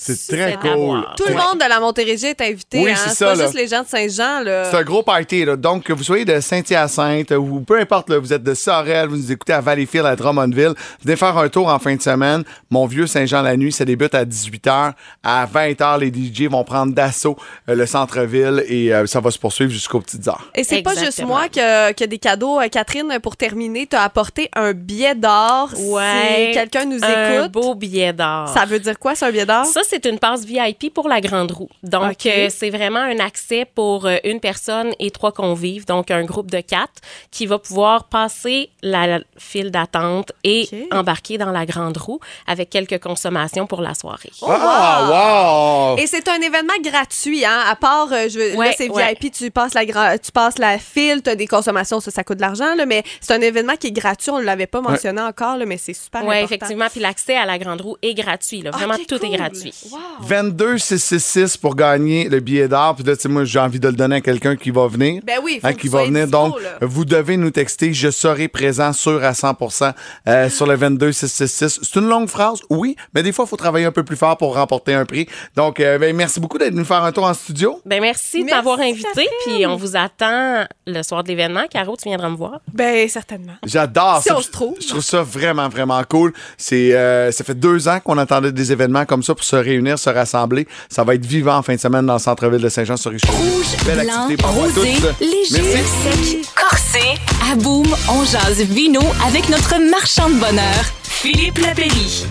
C'est 0.01 0.37
très 0.37 0.57
cool. 0.57 1.05
Tout 1.17 1.25
le 1.29 1.35
monde 1.35 1.59
de 1.61 1.69
la 1.69 1.79
Montérégie 1.81 2.27
est 2.27 2.41
invité. 2.41 2.83
Oui, 2.83 2.91
hein. 2.91 2.95
c'est 2.97 3.11
C'est 3.11 3.15
ça, 3.17 3.27
pas 3.27 3.35
là. 3.35 3.45
juste 3.45 3.57
les 3.57 3.69
gens 3.69 3.83
de 3.83 3.89
Saint-Jean. 3.89 4.43
C'est 4.45 4.77
un 4.77 4.83
gros 4.83 5.03
party. 5.03 5.45
Là. 5.45 5.57
Donc, 5.57 5.85
que 5.85 5.93
vous 5.93 6.05
soyez 6.05 6.25
de 6.25 6.41
Saint-Hyacinthe 6.41 7.33
ou 7.33 7.61
peu 7.61 7.79
importe, 7.79 8.11
là, 8.11 8.19
vous 8.19 8.33
êtes 8.33 8.43
de 8.43 8.55
Sorel, 8.55 9.09
vous 9.09 9.17
nous 9.17 9.33
écoutez 9.33 9.53
à 9.53 9.61
Valleyfield, 9.61 10.07
à 10.07 10.17
Drummondville, 10.17 10.75
venez 11.05 11.17
faire 11.17 11.37
un 11.37 11.49
tour 11.49 11.69
en 11.69 11.79
fin 11.79 11.95
de 11.95 12.03
semaine. 12.03 12.45
Mon 12.71 12.87
vieux 12.87 13.07
Saint-Jean 13.07 13.43
la 13.43 13.57
nuit, 13.57 13.73
ça 13.73 13.85
débute 13.85 14.15
à 14.15 14.25
18h. 14.25 14.93
À 15.23 15.47
20h, 15.47 16.01
les 16.01 16.09
DJ 16.09 16.51
vont 16.51 16.65
prendre 16.65 16.95
d'assaut 16.95 17.37
euh, 17.69 17.75
le 17.75 17.87
centre-ville 17.87 18.65
et 18.69 18.93
euh, 18.93 19.07
ça 19.07 19.21
va 19.21 19.31
se 19.31 19.39
poursuivre 19.39 19.71
jusqu'aux 19.71 20.01
petites 20.01 20.27
heures. 20.29 20.51
Et 20.55 20.65
c'est 20.65 20.83
pas 20.83 20.95
juste 20.95 21.23
moi 21.23 21.49
qui 21.49 21.61
a, 21.61 21.93
des 21.93 22.19
cadeaux. 22.19 22.61
Euh, 22.61 22.69
Catherine, 22.69 23.19
pour 23.23 23.37
terminer, 23.37 23.87
t'as 23.87 24.03
apporté 24.03 24.51
un 24.55 24.73
billet 24.73 25.15
d'or. 25.15 25.71
Ouais. 25.79 26.49
Si 26.49 26.55
quelqu'un 26.55 26.85
nous 26.87 26.99
un 27.03 27.39
écoute, 27.39 27.53
beau 27.53 27.75
billet 27.75 28.13
d'or 28.13 28.31
ça 28.49 28.65
veut 28.65 28.79
dire 28.79 28.99
quoi, 28.99 29.15
c'est 29.15 29.27
un 29.27 29.31
billet 29.31 29.47
d'or? 29.47 29.65
Ça, 29.67 29.81
c'est 29.91 30.07
une 30.07 30.19
passe 30.19 30.45
VIP 30.45 30.93
pour 30.95 31.09
la 31.09 31.21
Grande 31.21 31.51
Roue. 31.53 31.69
Donc, 31.83 32.25
euh, 32.27 32.49
c'est 32.51 32.71
vraiment 32.71 33.01
un 33.01 33.19
accès 33.19 33.65
pour 33.75 34.07
euh, 34.07 34.17
une 34.25 34.41
personne 34.41 34.93
et 34.99 35.11
trois 35.11 35.33
convives, 35.33 35.85
donc 35.85 36.11
un 36.11 36.25
groupe 36.25 36.51
de 36.51 36.61
quatre, 36.61 36.95
qui 37.31 37.47
va 37.47 37.59
pouvoir 37.59 38.05
passer 38.05 38.71
la, 38.83 39.07
la 39.07 39.19
file 39.37 39.71
d'attente 39.71 40.33
et 40.45 40.69
embarquer 40.93 41.37
dans 41.39 41.51
la 41.51 41.67
Grande 41.67 41.97
Roue 41.97 42.21
avec 42.47 42.71
quelques 42.71 42.99
consommations 43.01 43.67
pour 43.67 43.81
la 43.83 43.95
soirée. 43.95 44.31
Ah, 44.47 45.95
wow! 45.95 45.99
Et 45.99 46.07
c'est 46.07 46.29
un 46.29 46.41
événement 46.41 46.75
gratuit, 46.83 47.45
hein? 47.45 47.61
À 47.69 47.77
part, 47.77 48.13
euh, 48.13 48.29
je 48.29 48.39
veux, 48.39 48.51
là, 48.53 48.57
Ouais, 48.57 48.75
c'est 48.77 48.89
ouais. 48.91 49.17
VIP, 49.21 49.33
tu 49.33 49.51
passes 49.51 49.75
la, 49.75 49.85
gra- 49.85 50.19
tu 50.19 50.31
passes 50.33 50.59
la 50.59 50.79
file, 50.79 51.23
tu 51.23 51.31
as 51.31 51.37
des 51.37 51.47
consommations, 51.47 52.01
ça, 52.01 52.11
ça 52.11 52.25
coûte 52.25 52.37
de 52.37 52.43
l'argent, 52.43 52.75
là, 52.75 52.87
mais 52.87 53.03
c'est 53.21 53.35
un 53.35 53.41
événement 53.41 53.77
qui 53.77 53.89
est 53.89 53.93
gratuit. 53.93 54.31
On 54.31 54.39
ne 54.39 54.45
l'avait 54.45 54.67
pas 54.67 54.81
mentionné 54.81 55.21
encore, 55.21 55.57
là, 55.57 55.67
mais 55.67 55.77
c'est 55.79 55.95
super 55.95 56.23
Oui, 56.23 56.37
important. 56.37 56.45
effectivement. 56.45 56.87
Puis 56.91 57.01
l'accès 57.01 57.37
à 57.37 57.47
la 57.47 57.59
Grande 57.59 57.81
Roue 57.81 57.97
est 58.03 58.15
gratuit. 58.15 58.63
Là. 58.63 58.71
Vraiment, 58.71 58.95
tout 59.09 59.19
cool. 59.19 59.29
est 59.35 59.37
gratuit. 59.37 59.75
22 60.21 60.79
666 60.79 61.57
pour 61.57 61.75
gagner 61.75 62.29
le 62.29 62.41
billet 62.41 62.69
d'or. 62.69 62.95
Puis 62.97 63.05
là, 63.05 63.17
tu 63.17 63.23
sais, 63.23 63.29
moi, 63.29 63.45
j'ai 63.45 63.59
envie 63.59 63.81
de 63.81 63.89
le 63.89 63.95
donner 63.95 64.17
à 64.17 64.21
quelqu'un 64.21 64.57
qui 64.57 64.71
va 64.71 64.87
venir. 64.87 65.23
Ben 65.27 65.39
oui, 65.43 65.59
faut 65.61 65.67
Hein, 65.67 65.73
que 65.73 65.77
qui 65.79 65.83
tu 65.87 65.93
va 65.93 65.99
sois 66.01 66.09
venir. 66.09 66.25
dispo, 66.27 66.37
Donc, 66.39 66.61
là. 66.63 66.79
vous 66.83 67.05
devez 67.05 67.37
nous 67.37 67.51
texter. 67.51 67.93
Je 67.93 68.11
serai 68.11 68.49
présent 68.49 68.93
sûr 68.93 69.23
à 69.25 69.33
100% 69.33 69.93
euh, 70.29 70.49
sur 70.51 70.67
le 70.67 70.75
22 70.77 71.13
666. 71.13 71.81
C'est 71.83 71.99
une 72.01 72.09
longue 72.09 72.29
phrase, 72.29 72.61
oui, 72.71 72.97
mais 73.15 73.23
des 73.23 73.33
fois, 73.33 73.45
il 73.47 73.49
faut 73.49 73.57
travailler 73.57 73.87
un 73.87 73.93
peu 73.93 74.05
plus 74.05 74.17
fort 74.17 74.37
pour 74.37 74.55
remporter 74.55 74.95
un 74.95 75.05
prix. 75.05 75.27
Donc, 75.57 75.81
euh, 75.81 75.99
ben, 75.99 76.15
merci 76.15 76.41
beaucoup 76.41 76.59
d'être 76.59 76.73
venu 76.75 76.85
faire 76.85 77.03
un 77.05 77.13
tour 77.13 77.25
en 77.25 77.35
studio. 77.35 77.81
Ben 77.87 78.01
merci, 78.01 78.45
de 78.45 78.51
m'avoir 78.51 78.81
invité. 78.81 79.29
Puis 79.47 79.67
on 79.67 79.77
vous 79.77 79.97
attend 79.97 80.65
le 80.87 81.03
soir 81.03 81.23
de 81.25 81.29
l'événement. 81.29 81.65
Caro, 81.71 81.97
tu 81.97 82.09
viendras 82.09 82.29
me 82.31 82.37
voir. 82.37 82.61
Ben, 82.73 83.09
certainement. 83.09 83.55
J'adore 83.67 84.23
Si 84.23 84.29
ça. 84.29 84.37
on 84.37 84.41
se 84.41 84.51
trouve. 84.51 84.77
Je 84.81 84.89
trouve 84.89 85.01
ça 85.03 85.23
vraiment, 85.23 85.69
vraiment 85.69 86.03
cool. 86.09 86.33
C'est, 86.57 86.95
euh, 86.95 87.31
ça 87.33 87.45
fait 87.45 87.55
deux 87.55 87.89
ans 87.89 88.01
qu'on 88.01 88.19
attendait 88.19 88.53
des 88.53 88.73
événements 88.73 89.05
comme 89.05 89.23
ça 89.23 89.35
pour 89.35 89.45
se 89.45 89.57
réunir, 89.61 89.99
se 89.99 90.11
rassembler. 90.11 90.67
Ça 90.89 91.05
va 91.05 91.15
être 91.15 91.25
vivant 91.25 91.57
en 91.57 91.63
fin 91.63 91.75
de 91.75 91.81
semaine 91.81 92.07
dans 92.07 92.15
le 92.15 92.19
centre-ville 92.19 92.61
de 92.61 92.69
Saint-Jean-sur-Richelieu. 92.69 93.33
Rouge, 93.33 93.67
Belle 93.87 94.07
blanc, 94.07 94.23
activité 94.23 94.43
pour 94.43 94.53
moi 94.53 94.65
rosé, 94.65 94.95
toutes. 94.95 95.21
léger, 95.21 95.83
sec, 96.03 96.49
corsé. 96.55 97.19
À 97.51 97.55
Boom, 97.57 97.87
on 98.09 98.25
jase 98.25 98.61
vino 98.63 99.01
avec 99.27 99.49
notre 99.49 99.75
marchand 99.91 100.29
de 100.29 100.35
bonheur, 100.35 100.85
Philippe 101.03 101.59
Lapéry. 101.59 102.27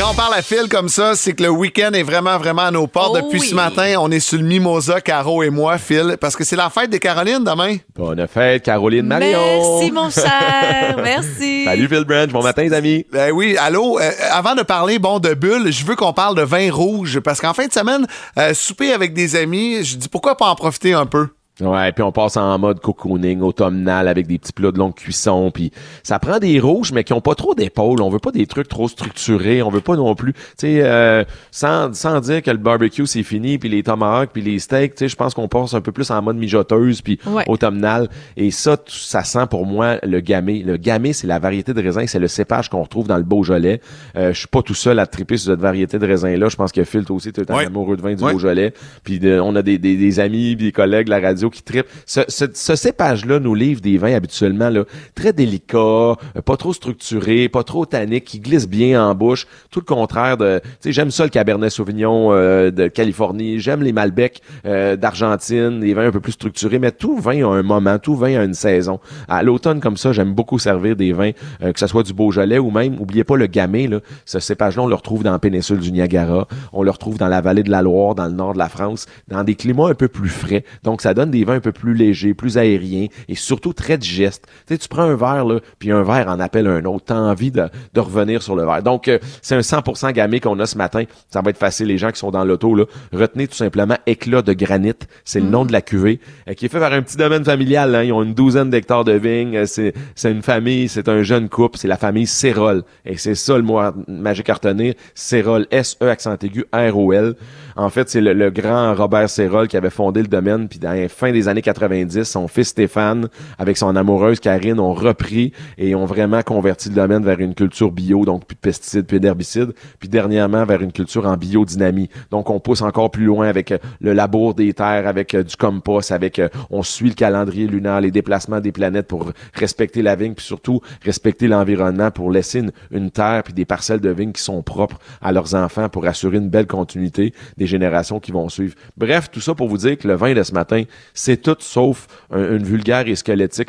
Quand 0.00 0.12
on 0.12 0.14
parle 0.14 0.32
à 0.32 0.40
Phil 0.40 0.66
comme 0.70 0.88
ça, 0.88 1.14
c'est 1.14 1.34
que 1.34 1.42
le 1.42 1.50
week-end 1.50 1.90
est 1.92 2.02
vraiment, 2.02 2.38
vraiment 2.38 2.62
à 2.62 2.70
nos 2.70 2.86
portes. 2.86 3.10
Oh 3.12 3.20
Depuis 3.20 3.38
oui. 3.38 3.48
ce 3.48 3.54
matin, 3.54 3.96
on 3.98 4.10
est 4.10 4.18
sur 4.18 4.38
le 4.38 4.44
Mimosa, 4.44 5.02
Caro 5.02 5.42
et 5.42 5.50
moi, 5.50 5.76
Phil, 5.76 6.16
parce 6.18 6.34
que 6.36 6.42
c'est 6.42 6.56
la 6.56 6.70
fête 6.70 6.88
des 6.88 6.98
Carolines 6.98 7.44
demain. 7.44 7.76
Bonne 7.94 8.26
fête, 8.26 8.62
Caroline 8.62 9.04
Marion. 9.04 9.38
Merci, 9.38 9.92
mon 9.92 10.08
cher. 10.10 10.96
Merci. 11.04 11.64
Salut 11.66 11.86
Phil 11.86 12.04
Branch, 12.04 12.30
bon 12.30 12.42
matin 12.42 12.62
les 12.62 12.72
amis. 12.72 13.04
Ben 13.12 13.30
oui, 13.30 13.58
allô. 13.58 13.98
euh, 14.00 14.10
avant 14.30 14.54
de 14.54 14.62
parler, 14.62 14.98
bon, 14.98 15.18
de 15.18 15.34
bulles, 15.34 15.70
je 15.70 15.84
veux 15.84 15.96
qu'on 15.96 16.14
parle 16.14 16.34
de 16.34 16.42
vin 16.42 16.72
rouge, 16.72 17.20
parce 17.20 17.38
qu'en 17.38 17.52
fin 17.52 17.66
de 17.66 17.72
semaine, 17.72 18.06
euh, 18.38 18.54
souper 18.54 18.94
avec 18.94 19.12
des 19.12 19.36
amis, 19.36 19.84
je 19.84 19.96
dis 19.98 20.08
pourquoi 20.08 20.34
pas 20.34 20.46
en 20.46 20.54
profiter 20.54 20.94
un 20.94 21.04
peu? 21.04 21.28
Ouais, 21.60 21.92
puis 21.92 22.02
on 22.02 22.12
passe 22.12 22.36
en 22.36 22.58
mode 22.58 22.80
cocooning 22.80 23.40
automnal 23.40 24.08
avec 24.08 24.26
des 24.26 24.38
petits 24.38 24.52
plats 24.52 24.72
de 24.72 24.78
longue 24.78 24.94
cuisson, 24.94 25.50
puis 25.50 25.72
ça 26.02 26.18
prend 26.18 26.38
des 26.38 26.58
rouges 26.60 26.92
mais 26.92 27.04
qui 27.04 27.12
ont 27.12 27.20
pas 27.20 27.34
trop 27.34 27.54
d'épaules. 27.54 28.00
On 28.02 28.08
veut 28.10 28.18
pas 28.18 28.30
des 28.30 28.46
trucs 28.46 28.68
trop 28.68 28.88
structurés, 28.88 29.62
on 29.62 29.68
veut 29.70 29.80
pas 29.80 29.96
non 29.96 30.14
plus, 30.14 30.32
tu 30.32 30.40
sais, 30.58 30.80
euh, 30.82 31.24
sans, 31.50 31.92
sans 31.94 32.20
dire 32.20 32.42
que 32.42 32.50
le 32.50 32.56
barbecue 32.56 33.06
c'est 33.06 33.22
fini, 33.22 33.58
puis 33.58 33.68
les 33.68 33.82
tomahawks, 33.82 34.30
puis 34.32 34.42
les 34.42 34.58
steaks, 34.58 34.94
tu 34.94 34.98
sais, 35.04 35.08
je 35.08 35.16
pense 35.16 35.34
qu'on 35.34 35.48
passe 35.48 35.74
un 35.74 35.80
peu 35.80 35.92
plus 35.92 36.10
en 36.10 36.22
mode 36.22 36.36
mijoteuse, 36.36 37.02
puis 37.02 37.18
Ouais. 37.26 37.44
automnal. 37.48 38.08
Et 38.36 38.50
ça, 38.50 38.76
ça 38.86 39.22
sent 39.24 39.46
pour 39.50 39.66
moi 39.66 39.98
le 40.02 40.20
gamay. 40.20 40.62
Le 40.64 40.76
gamay, 40.76 41.12
c'est 41.12 41.26
la 41.26 41.38
variété 41.38 41.74
de 41.74 41.82
raisin, 41.82 42.06
c'est 42.06 42.18
le 42.18 42.28
cépage 42.28 42.68
qu'on 42.70 42.82
retrouve 42.82 43.06
dans 43.06 43.16
le 43.18 43.22
Beaujolais. 43.22 43.80
Euh, 44.16 44.32
je 44.32 44.38
suis 44.38 44.48
pas 44.48 44.62
tout 44.62 44.74
seul 44.74 44.98
à 44.98 45.06
triper 45.06 45.36
sur 45.36 45.52
cette 45.52 45.60
variété 45.60 45.98
de 45.98 46.06
raisin-là. 46.06 46.48
Je 46.48 46.56
pense 46.56 46.72
que 46.72 46.84
Phil, 46.84 47.04
toi 47.04 47.16
aussi, 47.16 47.32
tu 47.32 47.40
es 47.42 47.50
un 47.50 47.54
Ouais. 47.56 47.66
amoureux 47.66 47.96
de 47.96 48.02
vin 48.02 48.14
du 48.14 48.22
Ouais. 48.24 48.32
Beaujolais. 48.32 48.72
Puis 49.04 49.18
de- 49.18 49.38
on 49.40 49.54
a 49.56 49.62
des, 49.62 49.78
des, 49.78 49.96
des 49.96 50.20
amis, 50.20 50.56
puis 50.56 50.66
des 50.66 50.72
collègues 50.72 51.06
de 51.06 51.10
la 51.10 51.20
radio 51.20 51.49
qui. 51.50 51.62
Ce, 52.06 52.20
ce, 52.26 52.46
ce 52.52 52.74
cépage-là 52.74 53.38
nous 53.38 53.54
livre 53.54 53.80
des 53.80 53.98
vins 53.98 54.14
habituellement 54.14 54.70
là, 54.70 54.84
très 55.14 55.32
délicats, 55.32 55.76
euh, 55.76 56.16
pas 56.44 56.56
trop 56.56 56.72
structurés, 56.72 57.48
pas 57.48 57.62
trop 57.62 57.86
tanniques, 57.86 58.24
qui 58.24 58.40
glissent 58.40 58.68
bien 58.68 59.04
en 59.04 59.14
bouche. 59.14 59.46
Tout 59.70 59.80
le 59.80 59.84
contraire 59.84 60.36
de... 60.36 60.60
Tu 60.64 60.70
sais, 60.80 60.92
j'aime 60.92 61.10
ça 61.10 61.24
le 61.24 61.30
Cabernet 61.30 61.70
Sauvignon 61.70 62.32
euh, 62.32 62.70
de 62.70 62.88
Californie. 62.88 63.60
J'aime 63.60 63.82
les 63.82 63.92
Malbec 63.92 64.40
euh, 64.66 64.96
d'Argentine, 64.96 65.80
les 65.80 65.94
vins 65.94 66.06
un 66.06 66.10
peu 66.10 66.20
plus 66.20 66.32
structurés. 66.32 66.78
Mais 66.78 66.92
tout 66.92 67.18
vin 67.18 67.44
a 67.44 67.54
un 67.54 67.62
moment, 67.62 67.98
tout 67.98 68.16
vin 68.16 68.40
a 68.40 68.44
une 68.44 68.54
saison. 68.54 69.00
À 69.28 69.42
l'automne, 69.42 69.80
comme 69.80 69.96
ça, 69.96 70.12
j'aime 70.12 70.34
beaucoup 70.34 70.58
servir 70.58 70.96
des 70.96 71.12
vins, 71.12 71.32
euh, 71.62 71.72
que 71.72 71.78
ce 71.78 71.86
soit 71.86 72.02
du 72.02 72.12
Beaujolais 72.12 72.58
ou 72.58 72.70
même, 72.70 72.98
oubliez 72.98 73.24
pas 73.24 73.36
le 73.36 73.46
Gamay, 73.46 73.86
là. 73.86 74.00
Ce 74.24 74.40
cépage-là, 74.40 74.82
on 74.82 74.86
le 74.86 74.94
retrouve 74.94 75.22
dans 75.22 75.32
la 75.32 75.38
péninsule 75.38 75.78
du 75.78 75.92
Niagara. 75.92 76.48
On 76.72 76.82
le 76.82 76.90
retrouve 76.90 77.18
dans 77.18 77.28
la 77.28 77.40
vallée 77.40 77.62
de 77.62 77.70
la 77.70 77.82
Loire, 77.82 78.14
dans 78.14 78.26
le 78.26 78.32
nord 78.32 78.54
de 78.54 78.58
la 78.58 78.68
France, 78.68 79.06
dans 79.28 79.44
des 79.44 79.54
climats 79.54 79.88
un 79.88 79.94
peu 79.94 80.08
plus 80.08 80.28
frais. 80.28 80.64
Donc, 80.82 81.02
ça 81.02 81.14
donne 81.14 81.30
des 81.30 81.39
vins 81.44 81.54
un 81.54 81.60
peu 81.60 81.72
plus 81.72 81.94
légers, 81.94 82.34
plus 82.34 82.58
aériens 82.58 83.06
et 83.28 83.34
surtout 83.34 83.72
très 83.72 83.98
digestes. 83.98 84.46
Tu 84.66 84.74
sais, 84.74 84.78
tu 84.78 84.88
prends 84.88 85.02
un 85.02 85.16
verre, 85.16 85.44
là, 85.44 85.60
puis 85.78 85.90
un 85.90 86.02
verre 86.02 86.28
en 86.28 86.40
appelle 86.40 86.66
un 86.66 86.84
autre. 86.84 87.04
T'as 87.06 87.16
envie 87.16 87.50
de, 87.50 87.68
de 87.94 88.00
revenir 88.00 88.42
sur 88.42 88.56
le 88.56 88.64
verre. 88.64 88.82
Donc, 88.82 89.08
euh, 89.08 89.18
c'est 89.42 89.54
un 89.54 89.60
100% 89.60 90.12
Gamay 90.12 90.40
qu'on 90.40 90.58
a 90.60 90.66
ce 90.66 90.76
matin. 90.76 91.04
Ça 91.28 91.40
va 91.42 91.50
être 91.50 91.58
facile. 91.58 91.88
Les 91.88 91.98
gens 91.98 92.10
qui 92.10 92.18
sont 92.18 92.30
dans 92.30 92.44
l'auto, 92.44 92.74
là, 92.74 92.84
retenez 93.12 93.48
tout 93.48 93.54
simplement 93.54 93.96
éclat 94.06 94.42
de 94.42 94.52
granit. 94.52 94.90
C'est 95.24 95.40
le 95.40 95.46
nom 95.46 95.64
de 95.64 95.72
la 95.72 95.82
cuvée, 95.82 96.20
euh, 96.48 96.54
qui 96.54 96.66
est 96.66 96.68
fait 96.68 96.80
par 96.80 96.92
un 96.92 97.02
petit 97.02 97.16
domaine 97.16 97.44
familial. 97.44 97.94
Hein. 97.94 98.02
Ils 98.04 98.12
ont 98.12 98.22
une 98.22 98.34
douzaine 98.34 98.70
d'hectares 98.70 99.04
de 99.04 99.12
vignes. 99.12 99.56
Euh, 99.56 99.66
C'est, 99.66 99.94
c'est 100.14 100.30
une 100.30 100.42
famille, 100.42 100.88
c'est 100.88 101.08
un 101.08 101.22
jeune 101.22 101.48
couple. 101.48 101.78
C'est 101.78 101.88
la 101.88 101.96
famille 101.96 102.26
Cérol. 102.26 102.82
Et 103.04 103.16
c'est 103.16 103.34
ça 103.34 103.56
le 103.56 103.62
mot 103.62 103.80
magique 104.08 104.48
à 104.48 104.54
retenir. 104.54 104.94
Cérol, 105.14 105.66
S-E 105.70 106.08
accent 106.08 106.36
aigu, 106.42 106.64
R-O-L. 106.72 107.34
En 107.76 107.90
fait, 107.90 108.08
c'est 108.08 108.20
le, 108.20 108.50
grand 108.50 108.94
Robert 108.94 109.28
Cérol 109.28 109.68
qui 109.68 109.76
avait 109.76 109.90
fondé 109.90 110.22
le 110.22 110.28
domaine. 110.28 110.68
Puis 110.68 110.78
dans 110.78 110.92
la 110.92 111.08
fin 111.08 111.32
des 111.32 111.48
années 111.48 111.62
90, 111.62 112.24
son 112.24 112.48
fils 112.48 112.68
Stéphane, 112.68 113.28
avec 113.58 113.76
son 113.76 113.96
amoureuse 113.96 114.40
Karine, 114.40 114.80
ont 114.80 114.92
repris 114.92 115.52
et 115.78 115.94
ont 115.94 116.06
vraiment 116.06 116.42
converti 116.42 116.88
le 116.88 116.94
domaine 116.94 117.24
vers 117.24 117.40
une 117.40 117.54
culture 117.54 117.90
bio, 117.90 118.24
donc 118.24 118.44
plus 118.46 118.54
de 118.54 118.60
pesticides, 118.60 119.06
plus 119.06 119.20
d'herbicides. 119.20 119.72
Puis 119.98 120.08
dernièrement, 120.08 120.64
vers 120.64 120.82
une 120.82 120.92
culture 120.92 121.26
en 121.26 121.36
biodynamie. 121.36 122.08
Donc, 122.30 122.50
on 122.50 122.60
pousse 122.60 122.82
encore 122.82 123.10
plus 123.10 123.24
loin 123.24 123.48
avec 123.48 123.72
euh, 123.72 123.78
le 124.00 124.12
labour 124.12 124.54
des 124.54 124.72
terres, 124.72 125.06
avec 125.06 125.34
euh, 125.34 125.42
du 125.42 125.56
compost, 125.56 126.12
avec 126.12 126.38
euh, 126.38 126.48
on 126.70 126.82
suit 126.82 127.08
le 127.08 127.14
calendrier 127.14 127.66
lunaire, 127.66 128.00
les 128.00 128.10
déplacements 128.10 128.60
des 128.60 128.72
planètes 128.72 129.06
pour 129.06 129.32
respecter 129.54 130.02
la 130.02 130.16
vigne, 130.16 130.34
puis 130.34 130.44
surtout 130.44 130.80
respecter 131.04 131.48
l'environnement 131.48 132.10
pour 132.10 132.30
laisser 132.30 132.60
une, 132.60 132.72
une 132.90 133.10
terre 133.10 133.42
puis 133.44 133.52
des 133.52 133.64
parcelles 133.64 134.00
de 134.00 134.10
vignes 134.10 134.32
qui 134.32 134.42
sont 134.42 134.62
propres 134.62 134.98
à 135.20 135.32
leurs 135.32 135.54
enfants 135.54 135.88
pour 135.88 136.06
assurer 136.06 136.38
une 136.38 136.48
belle 136.48 136.66
continuité 136.66 137.32
générations 137.70 138.20
qui 138.20 138.32
vont 138.32 138.48
suivre. 138.48 138.74
Bref, 138.96 139.30
tout 139.32 139.40
ça 139.40 139.54
pour 139.54 139.68
vous 139.68 139.78
dire 139.78 139.96
que 139.96 140.06
le 140.08 140.14
vin 140.14 140.34
de 140.34 140.42
ce 140.42 140.52
matin, 140.52 140.82
c'est 141.14 141.40
tout 141.40 141.56
sauf 141.60 142.06
un- 142.30 142.56
une 142.56 142.64
vulgaire 142.64 143.06
et 143.08 143.16
squelettique 143.16 143.68